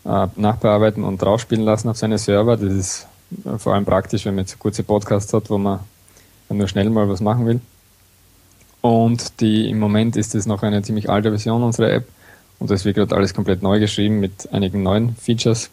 äh, 0.05 0.27
nachbearbeiten 0.35 1.03
und 1.03 1.21
draufspielen 1.21 1.63
lassen 1.63 1.89
auf 1.89 1.97
seine 1.97 2.17
Server. 2.17 2.57
Das 2.57 2.71
ist 2.71 3.07
vor 3.57 3.73
allem 3.73 3.85
praktisch, 3.85 4.25
wenn 4.25 4.35
man 4.35 4.45
jetzt 4.45 4.59
kurze 4.59 4.83
Podcasts 4.83 5.33
hat, 5.33 5.49
wo 5.49 5.57
man 5.57 5.79
nur 6.49 6.67
schnell 6.67 6.89
mal 6.89 7.09
was 7.09 7.21
machen 7.21 7.45
will. 7.45 7.61
Und 8.81 9.39
die, 9.39 9.69
im 9.69 9.79
Moment 9.79 10.17
ist 10.17 10.35
es 10.35 10.45
noch 10.45 10.61
eine 10.61 10.81
ziemlich 10.81 11.09
alte 11.09 11.29
Version 11.29 11.63
unserer 11.63 11.91
App 11.91 12.07
und 12.59 12.69
das 12.69 12.85
wird 12.85 12.95
gerade 12.95 13.15
alles 13.15 13.33
komplett 13.33 13.61
neu 13.61 13.79
geschrieben 13.79 14.19
mit 14.19 14.51
einigen 14.51 14.83
neuen 14.83 15.15
Features. 15.15 15.69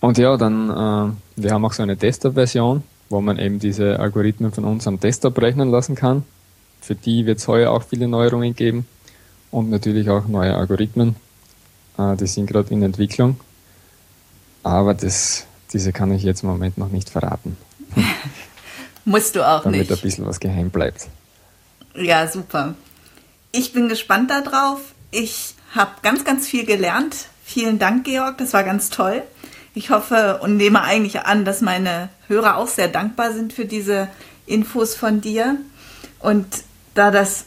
Und 0.00 0.18
ja, 0.18 0.36
dann, 0.36 0.70
äh, 0.70 1.42
wir 1.42 1.50
haben 1.52 1.64
auch 1.64 1.72
so 1.72 1.82
eine 1.82 1.96
Desktop-Version, 1.96 2.82
wo 3.08 3.20
man 3.20 3.38
eben 3.38 3.58
diese 3.58 3.98
Algorithmen 3.98 4.52
von 4.52 4.64
uns 4.64 4.86
am 4.86 4.98
Desktop 4.98 5.40
rechnen 5.40 5.70
lassen 5.70 5.94
kann. 5.94 6.24
Für 6.80 6.94
die 6.94 7.26
wird 7.26 7.38
es 7.38 7.48
heuer 7.48 7.70
auch 7.70 7.82
viele 7.82 8.08
Neuerungen 8.08 8.54
geben 8.54 8.86
und 9.50 9.70
natürlich 9.70 10.08
auch 10.08 10.26
neue 10.26 10.54
Algorithmen. 10.56 11.16
Äh, 12.00 12.16
die 12.16 12.26
sind 12.26 12.46
gerade 12.46 12.72
in 12.72 12.82
Entwicklung. 12.82 13.38
Aber 14.62 14.94
das 14.94 15.46
diese 15.72 15.92
kann 15.92 16.12
ich 16.12 16.22
jetzt 16.22 16.42
im 16.42 16.48
Moment 16.48 16.78
noch 16.78 16.88
nicht 16.88 17.10
verraten. 17.10 17.56
Musst 19.04 19.36
du 19.36 19.46
auch 19.46 19.62
Damit 19.62 19.80
nicht. 19.80 19.90
Damit 19.90 20.02
ein 20.02 20.08
bisschen 20.08 20.26
was 20.26 20.40
geheim 20.40 20.70
bleibt. 20.70 21.08
Ja, 21.94 22.26
super. 22.26 22.74
Ich 23.52 23.72
bin 23.72 23.88
gespannt 23.88 24.30
darauf. 24.30 24.80
Ich 25.10 25.54
habe 25.74 25.90
ganz, 26.02 26.24
ganz 26.24 26.46
viel 26.46 26.64
gelernt. 26.64 27.26
Vielen 27.44 27.78
Dank, 27.78 28.04
Georg. 28.04 28.38
Das 28.38 28.52
war 28.52 28.64
ganz 28.64 28.90
toll. 28.90 29.22
Ich 29.74 29.90
hoffe 29.90 30.40
und 30.42 30.56
nehme 30.56 30.82
eigentlich 30.82 31.20
an, 31.20 31.44
dass 31.44 31.60
meine 31.60 32.08
Hörer 32.26 32.56
auch 32.56 32.68
sehr 32.68 32.88
dankbar 32.88 33.32
sind 33.32 33.52
für 33.52 33.64
diese 33.64 34.08
Infos 34.46 34.94
von 34.94 35.20
dir. 35.20 35.56
Und 36.18 36.46
da 36.94 37.10
das, 37.10 37.44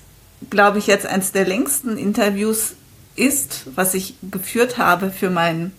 glaube 0.49 0.79
ich, 0.79 0.87
jetzt 0.87 1.05
eines 1.05 1.33
der 1.33 1.45
längsten 1.45 1.97
Interviews 1.97 2.73
ist, 3.15 3.65
was 3.75 3.93
ich 3.93 4.15
geführt 4.31 4.77
habe 4.77 5.11
für 5.11 5.29
meinen 5.29 5.71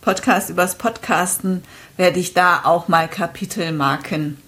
Podcast 0.00 0.50
übers 0.50 0.76
Podcasten, 0.76 1.62
werde 1.96 2.18
ich 2.18 2.34
da 2.34 2.62
auch 2.64 2.88
mal 2.88 3.08
Kapitelmarken 3.08 4.38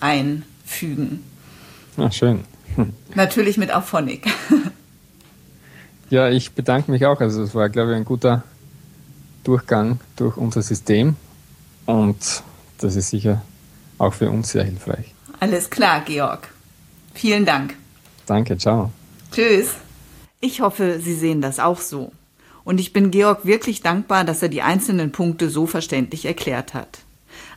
einfügen. 0.00 1.24
Ah, 1.96 2.10
schön. 2.10 2.44
Natürlich 3.14 3.58
mit 3.58 3.72
Auphonic. 3.72 4.26
ja, 6.10 6.28
ich 6.28 6.52
bedanke 6.52 6.90
mich 6.90 7.04
auch. 7.06 7.20
Also 7.20 7.42
es 7.42 7.54
war, 7.54 7.68
glaube 7.68 7.90
ich, 7.90 7.96
ein 7.96 8.04
guter 8.04 8.44
Durchgang 9.44 10.00
durch 10.16 10.36
unser 10.36 10.62
System 10.62 11.16
und 11.86 12.42
das 12.78 12.96
ist 12.96 13.10
sicher 13.10 13.42
auch 13.98 14.14
für 14.14 14.30
uns 14.30 14.52
sehr 14.52 14.64
hilfreich. 14.64 15.14
Alles 15.40 15.70
klar, 15.70 16.02
Georg. 16.04 16.48
Vielen 17.14 17.44
Dank. 17.44 17.74
Danke, 18.26 18.56
ciao. 18.56 18.92
Tschüss. 19.32 19.74
Ich 20.40 20.60
hoffe, 20.60 21.00
Sie 21.00 21.14
sehen 21.14 21.40
das 21.40 21.58
auch 21.58 21.80
so. 21.80 22.12
Und 22.64 22.80
ich 22.80 22.92
bin 22.92 23.10
Georg 23.10 23.44
wirklich 23.44 23.82
dankbar, 23.82 24.24
dass 24.24 24.42
er 24.42 24.48
die 24.48 24.62
einzelnen 24.62 25.12
Punkte 25.12 25.50
so 25.50 25.66
verständlich 25.66 26.24
erklärt 26.24 26.74
hat. 26.74 27.00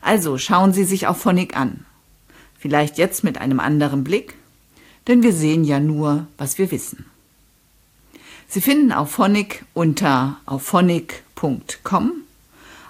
Also 0.01 0.37
schauen 0.37 0.73
Sie 0.73 0.83
sich 0.83 1.07
auch 1.07 1.15
Phonic 1.15 1.55
an. 1.55 1.85
Vielleicht 2.59 2.97
jetzt 2.97 3.23
mit 3.23 3.37
einem 3.37 3.59
anderen 3.59 4.03
Blick, 4.03 4.35
denn 5.07 5.23
wir 5.23 5.33
sehen 5.33 5.63
ja 5.63 5.79
nur, 5.79 6.27
was 6.37 6.57
wir 6.57 6.71
wissen. 6.71 7.05
Sie 8.47 8.61
finden 8.61 8.91
auf 8.91 9.11
Phonic 9.11 9.65
unter 9.73 10.37
auphonic.com, 10.45 12.11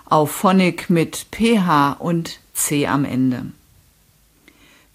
auf 0.06 0.32
Phonic 0.32 0.90
mit 0.90 1.28
PH 1.32 1.94
und 1.94 2.40
C 2.54 2.88
am 2.88 3.06
Ende. 3.06 3.46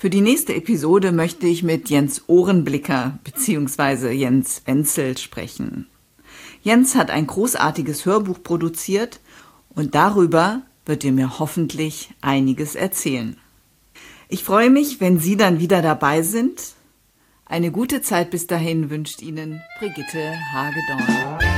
Für 0.01 0.11
die 0.11 0.21
nächste 0.21 0.55
Episode 0.55 1.11
möchte 1.11 1.49
ich 1.49 1.65
mit 1.65 1.91
Jens 1.91 2.23
Ohrenblicker 2.29 3.19
bzw. 3.25 4.13
Jens 4.13 4.63
Wenzel 4.65 5.19
sprechen. 5.19 5.89
Jens 6.63 6.95
hat 6.95 7.11
ein 7.11 7.27
großartiges 7.27 8.07
Hörbuch 8.07 8.41
produziert 8.45 9.19
und 9.71 9.97
darüber 9.97 10.63
wird 10.87 11.05
er 11.05 11.11
mir 11.11 11.41
hoffentlich 11.41 12.11
einiges 12.21 12.77
erzählen. 12.77 13.39
Ich 14.29 14.45
freue 14.45 14.71
mich, 14.71 15.01
wenn 15.01 15.19
Sie 15.19 15.37
dann 15.37 15.59
wieder 15.59 15.83
dabei 15.83 16.23
sind. 16.23 16.75
Eine 17.45 17.73
gute 17.73 18.01
Zeit 18.01 18.31
bis 18.31 18.47
dahin 18.47 18.91
wünscht 18.91 19.21
Ihnen 19.21 19.63
Brigitte 19.81 20.37
Hagedorn. 20.53 21.58